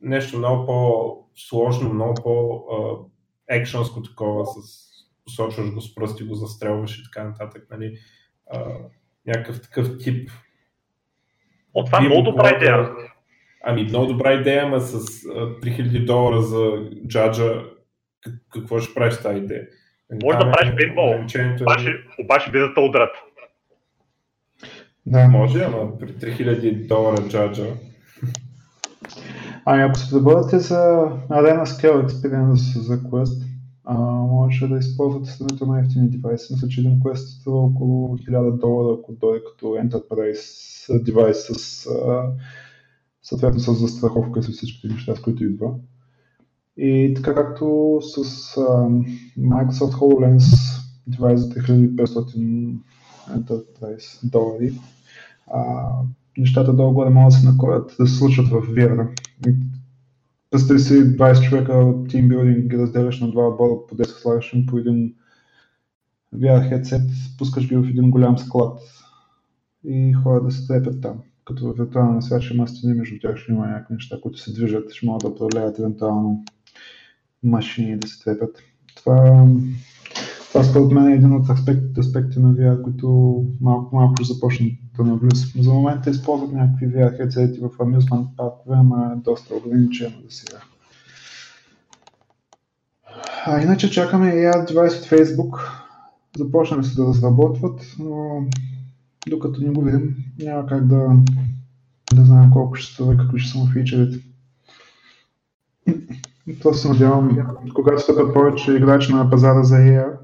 нещо 0.00 0.38
много 0.38 0.66
по-сложно, 0.66 1.94
много 1.94 2.14
по-екшанско 2.22 4.02
такова, 4.02 4.46
с 4.46 4.84
посочваш 5.24 5.72
го 5.72 5.80
с 5.80 5.94
пръсти, 5.94 6.24
го 6.24 6.34
застрелваш 6.34 6.98
и 6.98 7.02
така 7.04 7.28
нататък. 7.28 7.66
Нали. 7.70 7.98
А, 8.50 8.76
някакъв 9.26 9.62
такъв 9.62 9.98
тип. 9.98 10.30
От 11.74 11.86
това 11.86 11.98
е 11.98 12.06
много 12.08 12.22
добра 12.22 12.56
идея. 12.56 12.90
Ами, 13.66 13.84
много 13.84 14.06
добра 14.06 14.32
идея, 14.32 14.62
ама 14.62 14.80
с 14.80 14.98
3000 14.98 16.04
долара 16.04 16.42
за 16.42 16.90
джаджа, 17.08 17.62
какво 18.52 18.80
ще 18.80 18.94
правиш 18.94 19.16
тази 19.16 19.38
идея? 19.38 19.62
Може 20.22 20.38
да 20.38 20.52
правиш 20.52 20.74
пейнтбол, 20.76 21.10
е- 21.10 21.56
обаче, 21.62 21.96
обаче 22.18 22.50
би 22.50 22.58
да. 25.06 25.28
Може, 25.28 25.64
ама 25.64 25.98
при 25.98 26.08
3000 26.08 26.86
долара 26.86 27.28
джаджа. 27.28 27.66
Ами 29.64 29.82
ако 29.82 29.98
се 29.98 30.14
добавяте 30.14 30.58
за 30.58 30.78
Arena 31.30 31.64
Scale 31.64 32.06
Experience 32.06 32.78
за 32.80 32.98
Quest, 32.98 33.42
а, 33.84 33.94
може 34.04 34.68
да 34.68 34.78
използвате 34.78 35.30
сравнително 35.30 35.78
ефтини 35.78 36.08
девайси. 36.08 36.52
Мисля, 36.52 36.68
че 36.68 36.80
един 36.80 37.00
Quest 37.00 37.40
струва 37.40 37.58
около 37.58 38.18
1000 38.18 38.58
долара, 38.58 38.96
ако 38.98 39.12
дойде 39.12 39.44
като 39.44 39.66
Enterprise 39.66 41.02
девайс 41.02 41.46
с 41.46 41.86
а, 41.86 42.32
съответно 43.24 43.60
с 43.60 43.74
застраховка 43.74 44.42
с 44.42 44.48
всичките 44.48 44.94
неща, 44.94 45.16
с 45.16 45.20
които 45.20 45.44
идва. 45.44 45.74
И 46.76 47.12
така 47.16 47.34
както 47.34 47.98
с 48.00 48.24
uh, 48.54 49.06
Microsoft 49.38 49.94
HoloLens 49.94 50.44
девайс 51.06 51.40
за 51.40 51.48
3500 51.48 52.76
Enterprise 53.30 54.30
долари, 54.30 54.72
uh, 55.54 56.06
нещата 56.38 56.72
долу-горе 56.72 57.10
могат 57.10 57.32
да 57.32 57.38
се 57.38 57.46
накорят, 57.46 57.96
да 58.00 58.06
се 58.06 58.16
случват 58.16 58.48
в 58.48 58.52
VR. 58.52 59.08
Представи 60.50 60.80
си 60.80 60.94
20 60.94 61.48
човека 61.48 61.72
от 61.72 62.08
тимбилдинг 62.08 62.70
ги 62.70 62.78
разделяш 62.78 63.20
на 63.20 63.30
два 63.30 63.48
отбора 63.48 63.74
по 63.88 63.96
10 63.96 64.04
слагаш 64.04 64.54
по 64.66 64.78
един 64.78 65.14
VR 66.34 66.70
headset, 66.70 67.38
пускаш 67.38 67.68
ги 67.68 67.76
в 67.76 67.88
един 67.88 68.10
голям 68.10 68.38
склад 68.38 68.78
и 69.84 70.12
хора 70.12 70.44
да 70.44 70.50
се 70.50 70.66
трепят 70.66 71.02
там 71.02 71.22
като 71.44 71.66
в 71.66 71.76
виртуалния 71.76 72.22
свят 72.22 72.42
ще 72.42 72.54
има 72.54 72.68
стени, 72.68 72.94
между 72.94 73.18
тях 73.20 73.36
ще 73.36 73.52
има 73.52 73.66
някакви 73.66 73.94
неща, 73.94 74.16
които 74.22 74.38
се 74.38 74.52
движат, 74.52 74.92
ще 74.92 75.06
могат 75.06 75.22
да 75.22 75.28
управляват 75.28 75.78
евентуално 75.78 76.44
машини 77.42 77.98
да 77.98 78.08
се 78.08 78.24
трепят. 78.24 78.58
Това, 78.96 79.46
това 80.48 80.64
според 80.64 80.90
мен 80.90 81.08
е 81.08 81.14
един 81.14 81.32
от 81.32 81.50
аспектите, 81.50 82.00
аспекти 82.00 82.38
на 82.40 82.54
VR, 82.54 82.82
които 82.82 83.36
малко 83.60 83.96
малко 83.96 84.14
ще 84.24 84.34
започнат 84.34 84.72
да 84.96 85.04
навлизат. 85.04 85.64
За 85.64 85.72
момента 85.72 86.10
използват 86.10 86.52
някакви 86.52 86.86
VR 86.86 87.20
headset 87.20 87.60
в 87.60 87.78
amusement 87.78 88.36
паркове, 88.36 88.76
ама 88.78 89.12
е 89.16 89.20
доста 89.20 89.54
ограничено 89.54 90.16
за 90.24 90.36
сега. 90.36 90.58
А 93.46 93.62
иначе 93.62 93.90
чакаме 93.90 94.32
AR 94.32 94.68
девайс 94.68 94.98
от 94.98 95.06
Facebook. 95.06 95.80
Започнали 96.38 96.84
се 96.84 96.94
да 96.94 97.06
разработват, 97.06 97.80
но 97.98 98.46
докато 99.30 99.60
не 99.60 99.70
го 99.70 99.82
видим, 99.82 100.16
няма 100.38 100.66
как 100.66 100.86
да, 100.86 101.16
да 102.14 102.24
знаем 102.24 102.50
колко 102.50 102.74
ще 102.74 102.92
струва 102.92 103.14
и 103.14 103.16
какви 103.16 103.38
ще 103.38 103.52
са 103.52 103.58
му 103.58 103.66
фичерите. 103.66 104.26
Това 106.60 106.74
се 106.74 106.88
надявам, 106.88 107.38
когато 107.74 108.02
стъпят 108.02 108.34
повече 108.34 108.72
играчи 108.72 109.12
на 109.12 109.30
пазара 109.30 109.62
за 109.62 109.76
AR, 109.76 110.16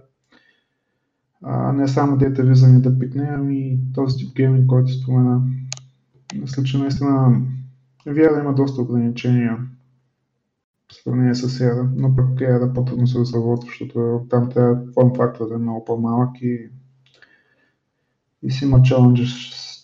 а 1.42 1.72
не 1.72 1.88
само 1.88 2.16
дете 2.16 2.42
визани 2.42 2.82
да 2.82 2.98
пикне, 2.98 3.30
ами 3.34 3.78
този 3.94 4.16
тип 4.16 4.36
гейминг, 4.36 4.66
който 4.66 4.92
спомена. 4.92 5.42
Мисля, 6.40 6.62
че 6.62 6.78
наистина 6.78 7.42
VR 8.07 8.40
има 8.40 8.55
доста 8.55 8.82
ограничения 8.82 9.59
в 10.92 10.94
сравнение 10.94 11.34
с 11.34 11.59
AR, 11.59 11.88
но 11.96 12.16
пък 12.16 12.26
AR 12.26 12.74
по-трудно 12.74 13.07
се 13.07 13.18
разработва, 13.18 13.66
защото 13.68 14.26
там 14.30 14.51
трябва 14.51 14.92
форм 14.94 15.12
факторът 15.16 15.53
е 15.53 15.57
много 15.57 15.84
по-малък 15.84 16.30
и, 16.42 16.70
и 18.43 18.51
си 18.51 18.64
има 18.64 18.82
чаленджи 18.82 19.26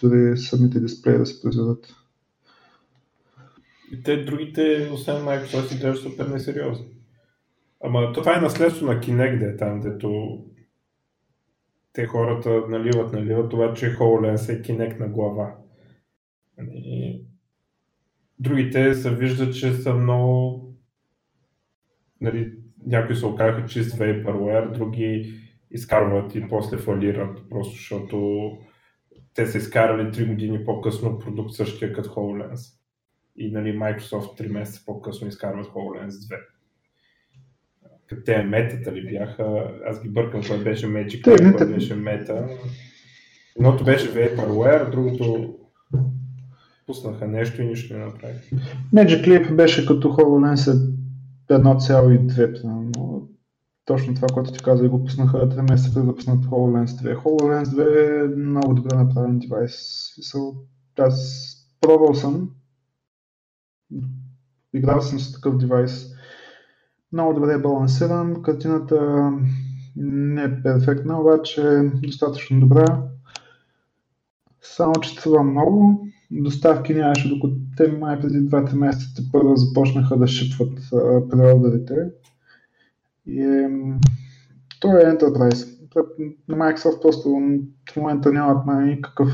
дори 0.03 0.37
самите 0.37 0.81
дисплеи 0.81 1.19
да 1.19 1.27
се 1.27 1.43
произведат. 1.43 1.95
И 3.93 4.03
те 4.03 4.25
другите, 4.25 4.91
освен 4.93 5.17
Microsoft, 5.17 5.75
изглеждат 5.75 6.03
супер 6.03 6.27
несериозни. 6.27 6.87
Ама 7.85 8.13
това 8.13 8.37
е 8.37 8.41
наследство 8.41 8.87
на 8.87 9.01
Kinect, 9.01 9.39
де, 9.39 9.57
там, 9.57 9.81
дето 9.81 10.39
те 11.93 12.07
хората 12.07 12.63
наливат, 12.69 13.13
наливат, 13.13 13.51
това, 13.51 13.75
че 13.75 13.97
HoloLens 13.97 14.53
е 14.53 14.63
Kinect 14.63 15.01
на 15.01 15.09
глава. 15.09 15.55
И 16.73 17.21
другите 18.39 18.95
се 18.95 19.15
виждат, 19.15 19.55
че 19.55 19.73
са 19.73 19.95
много 19.95 20.63
нали, 22.21 22.53
някои 22.87 23.17
се 23.17 23.27
оказаха 23.27 23.67
чист 23.67 23.99
vaporware, 23.99 24.73
други 24.73 25.35
изкарват 25.77 26.35
и 26.35 26.49
после 26.49 26.77
фалират, 26.77 27.39
просто 27.51 27.75
защото 27.75 28.51
те 29.35 29.47
са 29.47 29.59
изкарали 29.59 30.11
3 30.11 30.29
години 30.29 30.65
по-късно 30.65 31.19
продукт 31.19 31.53
същия 31.53 31.93
като 31.93 32.11
HoloLens. 32.11 32.77
И 33.37 33.51
нали, 33.51 33.79
Microsoft 33.79 34.41
3 34.41 34.53
месеца 34.53 34.83
по-късно 34.87 35.29
изкарват 35.29 35.67
HoloLens 35.67 36.09
2. 36.09 36.37
Като 38.07 38.23
те 38.25 38.43
метата 38.43 38.93
ли 38.93 39.11
бяха, 39.11 39.75
аз 39.87 40.03
ги 40.03 40.09
бъркам, 40.09 40.41
кой 40.49 40.59
беше 40.59 40.87
Magic, 40.87 41.57
кой 41.57 41.67
беше 41.67 41.95
мета. 41.95 42.49
Едното 43.57 43.85
беше 43.85 44.15
Vaporware, 44.15 44.91
другото 44.91 45.55
пуснаха 46.87 47.27
нещо 47.27 47.63
и 47.63 47.67
нищо 47.67 47.95
не 47.97 48.05
направи. 48.05 48.39
Magic 48.95 49.27
Leap 49.27 49.55
беше 49.55 49.87
като 49.87 50.09
HoloLens 50.09 50.93
1,2, 51.51 52.61
но 52.65 53.16
точно 53.87 54.15
това, 54.15 54.29
което 54.35 54.53
ти 54.53 54.63
каза, 54.63 54.85
и 54.85 54.89
го 54.89 55.05
пуснаха 55.05 55.49
3 55.49 55.71
месеца 55.71 56.05
да 56.05 56.15
пуснат 56.15 56.45
HoloLens 56.45 56.87
2. 56.87 57.17
HoloLens 57.17 57.65
2 57.65 58.25
е 58.25 58.37
много 58.37 58.75
добре 58.75 58.97
направен 58.97 59.39
девайс. 59.39 59.75
Аз 60.99 61.47
пробвал 61.81 62.15
съм, 62.15 62.51
играл 64.75 65.01
съм 65.01 65.19
с 65.19 65.33
такъв 65.33 65.57
девайс. 65.57 66.07
Много 67.13 67.35
добре 67.35 67.53
е 67.53 67.59
балансиран, 67.59 68.43
картината 68.43 69.31
не 69.97 70.43
е 70.43 70.63
перфектна, 70.63 71.21
обаче 71.21 71.63
е 71.63 71.83
достатъчно 71.83 72.61
добра. 72.61 73.03
Само, 74.63 74.93
че 74.93 75.11
струва 75.11 75.43
много. 75.43 76.07
Доставки 76.31 76.95
нямаше, 76.95 77.29
докато 77.29 77.57
те 77.77 77.93
май 77.93 78.21
преди 78.21 78.39
2-3 78.39 78.75
месеца 78.75 79.23
първо 79.33 79.57
започнаха 79.57 80.17
да 80.17 80.27
шипват 80.27 80.79
преордерите. 81.31 81.95
И 83.27 83.67
той 84.81 85.01
е 85.01 85.05
Enterprise. 85.05 85.77
На 86.49 86.57
Microsoft 86.57 87.03
просто 87.03 87.29
в 87.93 87.97
момента 87.97 88.33
нямат 88.33 88.87
никакъв 88.87 89.29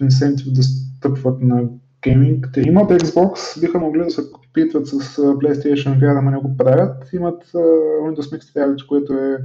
инсентив 0.00 0.52
да 0.52 0.62
стъпват 0.62 1.40
на 1.40 1.68
гейминг. 2.02 2.48
Те 2.54 2.60
имат 2.60 2.90
Xbox, 2.90 3.60
биха 3.60 3.78
могли 3.78 4.04
да 4.04 4.10
се 4.10 4.20
опитват 4.20 4.86
с 4.86 5.16
PlayStation 5.16 5.98
VR, 6.00 6.18
ама 6.18 6.30
не 6.30 6.36
го 6.36 6.56
правят. 6.56 7.12
Имат 7.12 7.44
Windows 7.52 8.38
Mixed 8.38 8.56
Reality, 8.56 8.86
което 8.86 9.12
е 9.12 9.38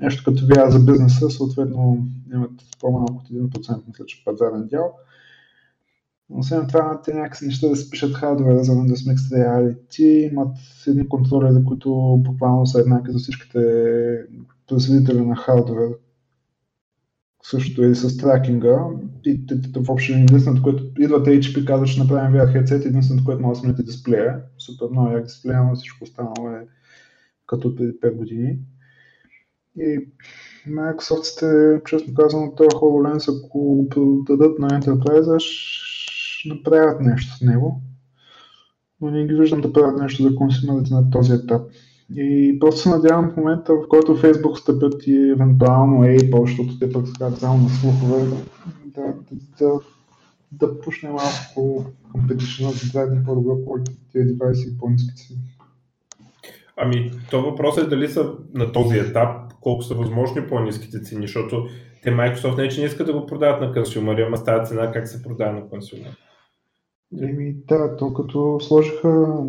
нещо 0.00 0.22
като 0.24 0.46
VR 0.46 0.68
за 0.68 0.80
бизнеса, 0.80 1.30
съответно 1.30 2.06
имат 2.34 2.52
по-малко 2.80 3.22
от 3.24 3.28
1% 3.28 3.82
мисля, 3.88 4.06
че 4.06 4.24
пазарен 4.24 4.66
дял. 4.66 4.94
Освен 6.30 6.66
това, 6.66 7.00
те 7.04 7.14
някакси 7.14 7.46
неща 7.46 7.68
да 7.68 7.76
се 7.76 7.90
пишат 7.90 8.14
хардвера 8.14 8.64
за 8.64 8.72
Windows 8.72 9.12
Mixed 9.12 9.36
Reality, 9.36 10.30
имат 10.30 10.56
едни 10.86 11.08
контролери, 11.08 11.64
които 11.64 12.20
буквално 12.24 12.66
са 12.66 12.80
еднакви 12.80 13.12
за 13.12 13.18
всичките 13.18 13.60
производители 14.68 15.20
на 15.20 15.36
хардвер. 15.36 15.88
Също 17.42 17.84
и 17.84 17.94
с 17.94 18.16
тракинга. 18.16 18.84
И 19.24 19.40
въобще 19.76 20.12
единственото, 20.12 20.62
което 20.62 20.84
идват 20.98 21.26
HP, 21.26 21.64
казва, 21.64 21.86
че 21.86 22.00
направим 22.00 22.40
VR 22.40 22.56
headset, 22.56 22.86
единственото, 22.86 23.24
което 23.24 23.42
може 23.42 23.58
да 23.58 23.60
смените 23.60 23.82
дисплея. 23.82 24.42
Супер 24.58 24.86
много 24.90 25.10
як 25.10 25.24
дисплея, 25.24 25.62
но 25.62 25.74
всичко 25.74 26.04
останало 26.04 26.48
е 26.48 26.66
като 27.46 27.74
преди 27.74 27.92
5 27.92 28.14
години. 28.14 28.58
И 29.76 30.08
Microsoft, 30.68 31.84
честно 31.84 32.14
казано, 32.14 32.54
този 32.56 32.68
HoloLens, 32.68 33.38
ако 33.38 33.86
дадат 34.26 34.58
на 34.58 34.68
Enterprise, 34.68 35.38
ще 36.40 36.48
направят 36.48 37.00
нещо 37.00 37.36
с 37.36 37.40
него. 37.40 37.82
Но 39.00 39.10
не 39.10 39.26
ги 39.26 39.34
виждам 39.34 39.60
да 39.60 39.72
правят 39.72 40.00
нещо 40.00 40.22
за 40.22 40.34
консумерите 40.34 40.94
на 40.94 41.10
този 41.10 41.32
етап. 41.32 41.62
И 42.16 42.56
просто 42.60 42.80
се 42.80 42.88
надявам 42.88 43.30
в 43.30 43.36
момента, 43.36 43.74
в 43.74 43.88
който 43.88 44.16
Facebook 44.16 44.58
стъпят 44.58 45.06
и 45.06 45.30
евентуално 45.30 46.04
Apple, 46.04 46.46
защото 46.46 46.78
те 46.78 46.92
пък 46.92 47.06
така 47.18 47.30
само 47.30 47.62
на 47.62 47.68
слухове, 47.68 48.36
да, 48.84 49.02
да, 49.02 49.14
да, 49.58 49.80
да 50.52 50.80
пушне 50.80 51.08
малко 51.08 51.84
competition, 52.14 52.92
да 52.92 53.00
даде 53.00 53.24
по-добро 53.24 53.64
колите 53.66 53.92
тези 54.12 54.26
девайси 54.26 54.68
и 54.68 54.78
по-низки 54.78 55.16
цени. 55.16 55.40
Ами, 56.76 57.12
то 57.30 57.42
въпрос 57.42 57.78
е 57.78 57.86
дали 57.86 58.08
са 58.08 58.32
на 58.54 58.72
този 58.72 58.98
етап, 58.98 59.52
колко 59.60 59.82
са 59.82 59.94
възможни 59.94 60.46
по-низките 60.48 61.02
цени, 61.02 61.26
защото 61.26 61.66
те 62.02 62.10
Microsoft 62.10 62.56
не 62.56 62.64
е, 62.64 62.68
че 62.68 62.80
не 62.80 62.86
искат 62.86 63.06
да 63.06 63.12
го 63.12 63.26
продават 63.26 63.60
на 63.60 63.72
консюмери, 63.72 64.22
ама 64.22 64.36
става 64.36 64.64
цена 64.64 64.92
как 64.92 65.08
се 65.08 65.22
продава 65.22 65.52
на 65.52 65.68
консюмер. 65.68 66.16
Еми, 67.18 67.56
да, 67.68 67.96
то 67.96 68.14
като 68.14 68.60
сложиха 68.60 69.44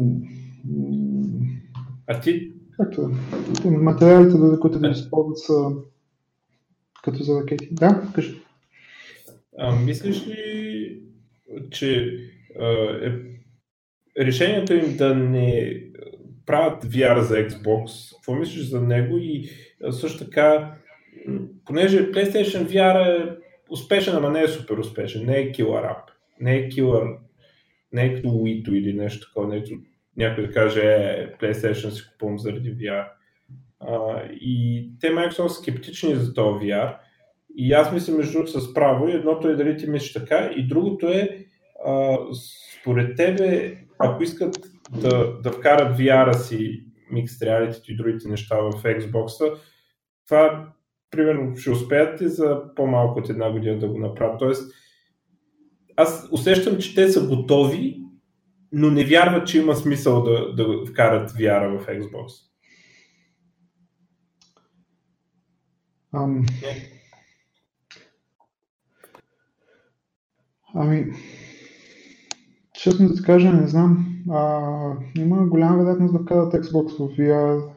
а 2.07 2.19
ти? 2.19 2.51
Както 2.77 3.11
е. 3.65 3.69
Материалите, 3.69 4.37
които 4.61 4.79
да 4.79 4.87
използват 4.87 5.37
са 5.37 5.71
като 7.03 7.23
за 7.23 7.41
ракети. 7.41 7.67
Да, 7.71 8.03
кажи. 8.15 8.41
А, 9.57 9.75
мислиш 9.75 10.27
ли, 10.27 11.01
че 11.71 12.17
а, 12.59 12.65
е, 13.01 13.11
решението 14.19 14.73
им 14.73 14.97
да 14.97 15.15
не 15.15 15.81
правят 16.45 16.85
VR 16.85 17.19
за 17.19 17.35
Xbox, 17.35 18.13
какво 18.15 18.35
мислиш 18.35 18.69
за 18.69 18.81
него 18.81 19.17
и 19.17 19.49
също 19.91 20.25
така, 20.25 20.75
понеже 21.65 22.11
PlayStation 22.11 22.67
VR 22.67 23.19
е 23.19 23.37
успешен, 23.69 24.15
ама 24.15 24.29
не 24.29 24.41
е 24.41 24.47
супер 24.47 24.77
успешен, 24.77 25.25
не 25.25 25.37
е 25.37 25.51
killer 25.51 25.83
app, 25.83 26.03
не 26.39 26.55
е 26.55 26.69
killer, 26.69 27.17
не 27.93 28.05
е 28.05 28.15
като 28.15 28.27
Wii 28.27 28.69
или 28.69 28.93
нещо 28.93 29.27
такова, 29.27 29.47
нещо 29.47 29.75
някой 30.17 30.47
да 30.47 30.53
каже, 30.53 30.81
е, 30.81 31.31
PlayStation 31.41 31.89
си 31.89 32.03
купувам 32.11 32.39
заради 32.39 32.77
VR. 32.77 33.07
А, 33.79 34.21
и 34.31 34.85
те 34.99 35.07
Microsoft 35.07 35.47
скептични 35.47 36.15
за 36.15 36.33
този 36.33 36.65
VR. 36.65 36.97
И 37.55 37.73
аз 37.73 37.93
мисля 37.93 38.13
между 38.13 38.33
другото 38.33 38.59
с 38.59 38.73
право. 38.73 39.07
Едното 39.07 39.47
е 39.47 39.55
дали 39.55 39.77
ти 39.77 39.87
мислиш 39.87 40.13
така, 40.13 40.51
и 40.55 40.67
другото 40.67 41.07
е, 41.07 41.45
а, 41.85 42.17
според 42.79 43.17
тебе, 43.17 43.77
ако 43.99 44.23
искат 44.23 44.57
да, 45.01 45.41
да 45.41 45.51
вкарат 45.51 45.97
VR-а 45.97 46.33
си, 46.33 46.83
Mixed 47.13 47.45
Reality 47.45 47.91
и 47.91 47.95
другите 47.95 48.29
неща 48.29 48.55
в 48.55 48.71
Xbox, 48.71 49.57
това 50.27 50.73
примерно 51.11 51.55
ще 51.55 51.71
успеят 51.71 52.21
ли 52.21 52.29
за 52.29 52.61
по-малко 52.75 53.19
от 53.19 53.29
една 53.29 53.51
година 53.51 53.79
да 53.79 53.87
го 53.87 53.97
направят. 53.97 54.39
Тоест, 54.39 54.73
аз 56.01 56.27
усещам, 56.31 56.77
че 56.77 56.95
те 56.95 57.09
са 57.09 57.27
готови 57.27 58.01
но 58.71 58.91
не 58.91 59.05
вярват, 59.05 59.47
че 59.47 59.59
има 59.59 59.75
смисъл 59.75 60.23
да, 60.23 60.55
да 60.55 60.85
вкарат 60.85 61.31
VR 61.31 61.77
в 61.77 61.87
Xbox. 61.87 62.31
Ам... 66.13 66.45
Ами, 70.73 71.11
честно 72.73 73.07
да 73.07 73.15
ти 73.15 73.23
кажа, 73.23 73.53
не 73.53 73.67
знам. 73.67 74.23
а, 74.29 74.59
има 75.17 75.47
голяма 75.47 75.77
вероятност 75.77 76.13
да 76.13 76.19
вкарат 76.19 76.53
Xbox 76.53 76.97
в 76.97 77.17
VR, 77.17 77.73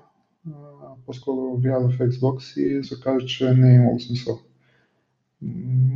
по-скоро 1.06 1.38
VR 1.38 1.88
в 1.88 1.98
Xbox 1.98 2.60
и 2.60 2.84
се 2.84 3.00
каже, 3.00 3.26
че 3.26 3.54
не 3.54 3.72
е 3.72 3.76
имало 3.76 4.00
смисъл. 4.00 4.40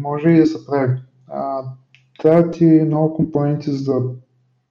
Може 0.01 0.29
и 0.29 0.39
да 0.39 0.47
се 0.47 0.67
прави. 0.67 1.01
А, 1.27 1.65
трябва 2.19 2.51
ти 2.51 2.65
много 2.65 3.15
компоненти, 3.15 3.71
за 3.71 3.95
да, 3.95 4.11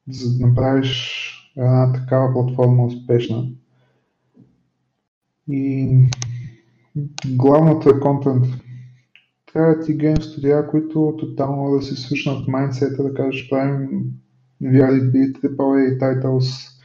за 0.10 0.38
да 0.38 0.48
направиш 0.48 1.34
една 1.58 1.94
такава 1.94 2.34
платформа 2.34 2.86
успешна. 2.86 3.50
И 5.50 5.90
главното 7.28 7.90
е 7.90 8.00
контент. 8.00 8.46
Трябва 9.54 9.80
ти 9.80 9.94
гейм 9.94 10.18
студия, 10.18 10.68
които 10.68 11.16
тотално 11.20 11.78
да 11.78 11.82
си 11.82 11.96
свършнат 11.96 12.48
майндсета, 12.48 13.04
да 13.04 13.14
кажеш, 13.14 13.50
правим 13.50 13.90
VRDB, 14.64 15.42
AAA 15.42 16.00
titles 16.00 16.78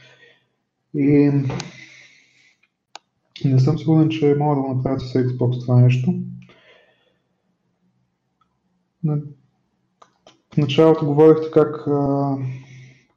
и 0.93 1.31
не 3.45 3.59
съм 3.59 3.77
сигурен, 3.77 4.09
че 4.09 4.35
мога 4.39 4.55
да 4.55 4.61
го 4.61 4.73
направя 4.73 4.99
с 4.99 5.13
Xbox 5.13 5.61
това 5.61 5.81
нещо. 5.81 6.13
В 10.53 10.57
началото 10.57 11.05
говорихте 11.05 11.51
как 11.51 11.85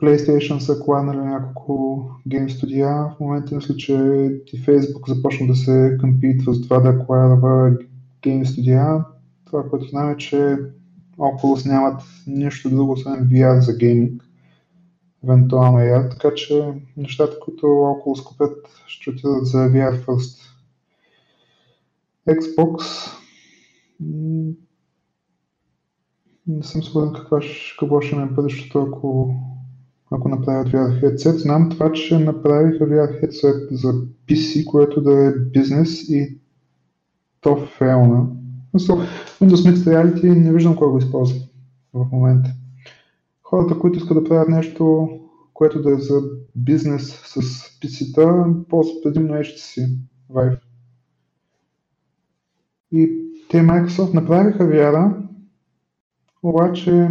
PlayStation 0.00 0.58
са 0.58 0.80
кланали 0.84 1.18
няколко 1.18 2.04
гейм 2.28 2.50
студия. 2.50 2.88
В 2.88 3.20
момента 3.20 3.54
мисля, 3.54 3.76
че 3.76 3.92
и 4.52 4.64
Facebook 4.64 5.14
започна 5.14 5.46
да 5.46 5.54
се 5.54 5.96
компитва 6.00 6.54
с 6.54 6.62
това 6.62 6.78
да 6.78 6.88
аквайрва 6.88 7.76
гейм 8.22 8.46
студия. 8.46 9.04
Това, 9.44 9.70
което 9.70 9.88
знам 9.88 10.10
е, 10.10 10.16
че 10.16 10.58
Oculus 11.18 11.68
нямат 11.68 12.02
нищо 12.26 12.70
друго, 12.70 12.92
освен 12.92 13.28
VR 13.28 13.58
за 13.58 13.76
гейминг. 13.76 14.22
Евентуално 15.24 15.78
AR, 15.78 16.10
така 16.10 16.34
че 16.34 16.72
нещата, 16.96 17.40
които 17.40 17.66
Oculus 17.66 18.24
купят, 18.24 18.56
ще 18.86 19.10
отидат 19.10 19.46
за 19.46 19.58
VR 19.58 20.04
First. 20.04 20.40
Xbox 22.28 22.82
не 26.47 26.62
съм 26.62 26.82
сигурен 26.82 27.12
каква, 27.12 27.40
какво 27.81 28.01
ще 28.01 28.16
е 28.16 28.27
бъдещето, 28.27 28.78
ако 28.78 29.35
ако 30.10 30.28
направят 30.28 30.68
VR 30.68 31.02
headset. 31.02 31.36
Знам 31.36 31.70
това, 31.70 31.93
че 31.93 32.18
направиха 32.18 32.85
VR 32.85 33.24
headset 33.24 33.74
за 33.74 33.93
PC, 34.28 34.64
което 34.64 35.01
да 35.01 35.27
е 35.27 35.32
бизнес 35.32 36.09
и 36.09 36.39
то 37.40 37.56
в 37.56 37.82
реална. 37.82 38.27
Windows 38.74 39.70
Mixed 39.70 39.74
Reality 39.74 40.35
не 40.35 40.52
виждам 40.52 40.77
кой 40.77 40.89
го 40.89 40.98
използва 40.98 41.40
в 41.94 42.06
момента. 42.12 42.51
Хората, 43.43 43.78
които 43.78 43.98
искат 43.98 44.16
да 44.16 44.24
правят 44.24 44.48
нещо, 44.48 45.09
което 45.55 45.82
да 45.82 45.90
е 45.90 45.98
за 45.98 46.23
бизнес 46.56 47.02
с 47.09 47.40
PC-та, 47.81 48.47
ползват 48.68 49.02
предимно 49.02 49.35
HTC 49.35 49.89
Vive. 50.32 50.59
И 52.93 53.10
те 53.51 53.56
Microsoft 53.56 54.14
направиха 54.14 54.64
VR, 54.64 55.27
обаче 56.42 57.08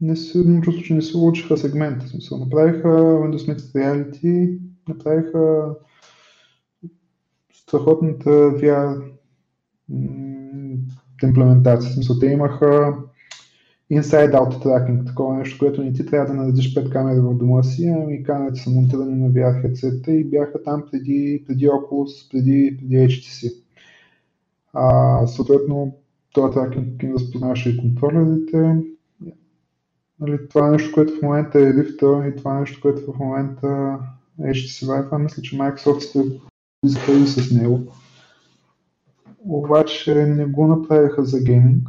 не 0.00 0.16
се, 0.16 0.60
чувство, 0.62 0.84
че 0.84 0.94
не 0.94 1.02
се 1.02 1.16
улучиха 1.16 1.56
сегмента. 1.56 2.08
Смисъл, 2.08 2.38
направиха 2.38 2.88
Windows 2.88 3.54
Mixed 3.54 3.74
Reality, 3.74 4.58
направиха 4.88 5.74
страхотната 7.52 8.30
VR 8.30 9.02
имплементация. 11.22 11.90
В 11.90 11.94
смисъл, 11.94 12.18
те 12.18 12.26
имаха 12.26 12.94
inside-out 13.92 14.64
tracking, 14.64 15.06
такова 15.06 15.34
нещо, 15.34 15.58
което 15.58 15.84
не 15.84 15.92
ти 15.92 16.06
трябва 16.06 16.26
да 16.26 16.42
наредиш 16.42 16.74
5 16.74 16.90
камери 16.90 17.20
в 17.20 17.34
дома 17.34 17.62
си, 17.62 17.86
ами 17.86 18.22
камерите 18.22 18.60
са 18.60 18.70
монтирани 18.70 19.14
на 19.14 19.30
VR 19.30 19.64
headset 19.64 20.10
и 20.10 20.24
бяха 20.24 20.62
там 20.62 20.84
преди, 20.90 21.44
преди 21.46 21.68
Oculus, 21.68 22.30
преди, 22.30 22.76
преди 22.78 22.96
HTC. 22.96 23.52
А, 24.72 25.26
съответно, 25.26 25.96
този 26.40 26.54
тракинг 26.54 27.02
им 27.02 27.14
разпознаваше 27.14 27.70
и 27.70 27.76
контролерите, 27.76 28.82
Нали, 30.20 30.48
това 30.48 30.68
е 30.68 30.70
нещо, 30.70 30.92
което 30.94 31.12
в 31.12 31.22
момента 31.22 31.60
е 31.60 31.74
лифта 31.74 32.24
и 32.28 32.36
това 32.36 32.56
е 32.56 32.60
нещо, 32.60 32.80
което 32.82 33.12
в 33.12 33.18
момента 33.18 33.98
е 34.40 34.42
HTC 34.42 34.86
Vive. 34.86 35.18
Мисля, 35.18 35.42
че 35.42 35.58
Microsoft 35.58 36.00
сте 36.00 36.40
изпали 36.84 37.26
с 37.26 37.50
него. 37.50 37.80
Обаче 39.38 40.14
не 40.14 40.46
го 40.46 40.66
направиха 40.66 41.24
за 41.24 41.40
гейминг. 41.40 41.88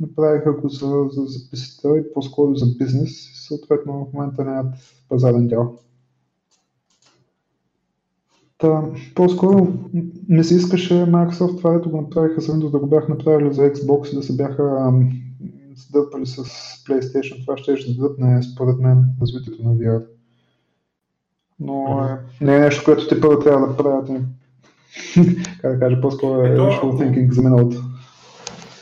Направиха 0.00 0.52
го 0.52 0.68
за, 0.68 1.08
за 1.10 1.24
записата 1.24 1.98
и 1.98 2.12
по-скоро 2.14 2.54
за 2.54 2.66
бизнес. 2.78 3.10
И 3.10 3.46
съответно 3.46 4.08
в 4.10 4.12
момента 4.14 4.44
нямат 4.44 4.74
пазарен 5.08 5.48
дял. 5.48 5.78
Та, 8.62 8.82
по-скоро 9.14 9.68
не 10.28 10.44
се 10.44 10.54
искаше 10.54 10.94
Microsoft 10.94 11.58
това, 11.58 11.78
да 11.78 11.88
го 11.88 12.00
направиха 12.00 12.40
за 12.40 12.52
Windows, 12.52 12.70
да 12.70 12.78
го 12.78 12.86
бяха 12.86 13.08
направили 13.08 13.54
за 13.54 13.62
Xbox 13.62 14.12
и 14.12 14.16
да 14.16 14.22
се 14.22 14.36
бяха 14.36 14.92
се 15.74 15.92
дърпали 15.92 16.26
с 16.26 16.44
PlayStation, 16.88 17.44
това 17.44 17.56
ще 17.56 17.76
ще 17.76 17.94
дръпне, 17.94 18.42
според 18.42 18.78
мен, 18.78 19.04
развитието 19.20 19.62
на 19.62 19.74
VR. 19.74 20.04
Но 21.60 22.04
е, 22.04 22.44
не 22.44 22.56
е 22.56 22.60
нещо, 22.60 22.82
което 22.84 23.08
те 23.08 23.20
първо 23.20 23.38
трябва 23.38 23.68
да 23.68 23.76
правят. 23.76 24.08
как 25.60 25.72
да 25.72 25.78
кажа, 25.78 26.00
по-скоро 26.00 26.42
е 26.42 26.56
wishful 26.56 26.82
thinking 26.82 27.30
за 27.32 27.42
миналото. 27.42 27.76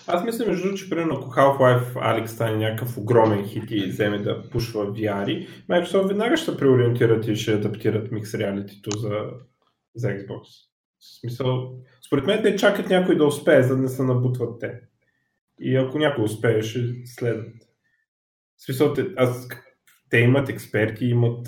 Аз 0.06 0.24
мисля, 0.24 0.46
между 0.46 0.74
че 0.74 0.90
примерно 0.90 1.14
ако 1.14 1.30
Half-Life 1.30 1.94
Alex 1.94 2.26
стане 2.26 2.56
някакъв 2.56 2.98
огромен 2.98 3.44
хит 3.44 3.64
и 3.70 3.86
вземе 3.86 4.18
да 4.18 4.42
пушва 4.42 4.86
VR, 4.86 5.46
Microsoft 5.70 6.08
веднага 6.08 6.36
ще 6.36 6.56
преориентират 6.56 7.26
и 7.28 7.36
ще 7.36 7.52
адаптират 7.52 8.10
Mix 8.10 8.24
Reality 8.24 8.98
за, 8.98 9.10
за 9.94 10.08
Xbox. 10.08 10.42
В 10.98 11.20
смисъл, 11.20 11.78
според 12.06 12.26
мен 12.26 12.42
те 12.42 12.56
чакат 12.56 12.88
някой 12.88 13.16
да 13.16 13.26
успее, 13.26 13.62
за 13.62 13.76
да 13.76 13.82
не 13.82 13.88
се 13.88 14.02
набутват 14.02 14.60
те. 14.60 14.80
И 15.60 15.76
ако 15.76 15.98
някой 15.98 16.24
успее, 16.24 16.62
ще 16.62 16.80
следват. 17.04 17.54
В 18.56 18.64
смисъл, 18.64 18.94
те, 18.94 19.06
аз, 19.16 19.48
те 20.10 20.18
имат 20.18 20.48
експерти, 20.48 21.04
имат 21.04 21.46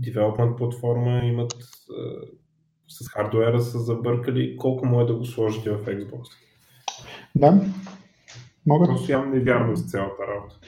development 0.00 0.56
платформа, 0.56 1.24
имат 1.24 1.52
uh, 1.52 2.30
с 2.88 3.08
хардуера 3.08 3.60
са 3.60 3.78
забъркали, 3.78 4.56
колко 4.56 4.86
му 4.86 5.00
е 5.00 5.04
да 5.04 5.14
го 5.14 5.24
сложите 5.24 5.70
в 5.70 5.84
Xbox. 5.84 6.26
Да, 7.34 7.60
могат. 8.66 8.88
Просто 8.88 9.06
вярвам 9.32 9.76
с 9.76 9.90
цялата 9.90 10.22
работа. 10.26 10.60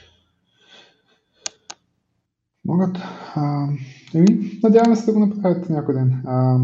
Могат. 2.65 2.97
А, 3.35 3.67
еми, 4.15 4.59
надяваме 4.63 4.95
се 4.95 5.05
да 5.05 5.13
го 5.13 5.25
направят 5.25 5.69
някой 5.69 5.93
ден. 5.93 6.23
А... 6.27 6.59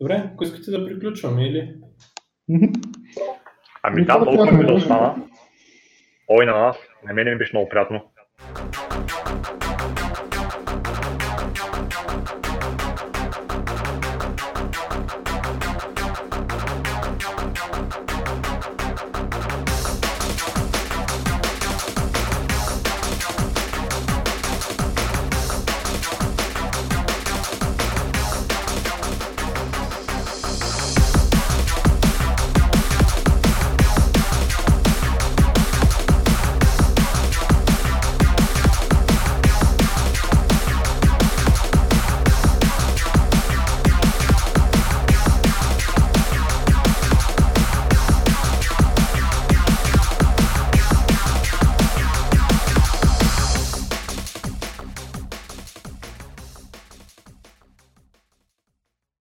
Добре, 0.00 0.30
ако 0.34 0.44
искате 0.44 0.70
да 0.70 0.86
приключваме 0.86 1.48
или? 1.48 1.74
Ами 3.82 4.04
да, 4.04 4.18
много 4.18 4.56
ми 4.56 4.66
да 4.66 4.72
остана. 4.74 5.26
Ой 6.28 6.46
на 6.46 6.52
нас, 6.52 6.76
на 7.04 7.14
мен 7.14 7.32
ми 7.32 7.38
беше 7.38 7.56
много 7.56 7.68
приятно. 7.68 8.11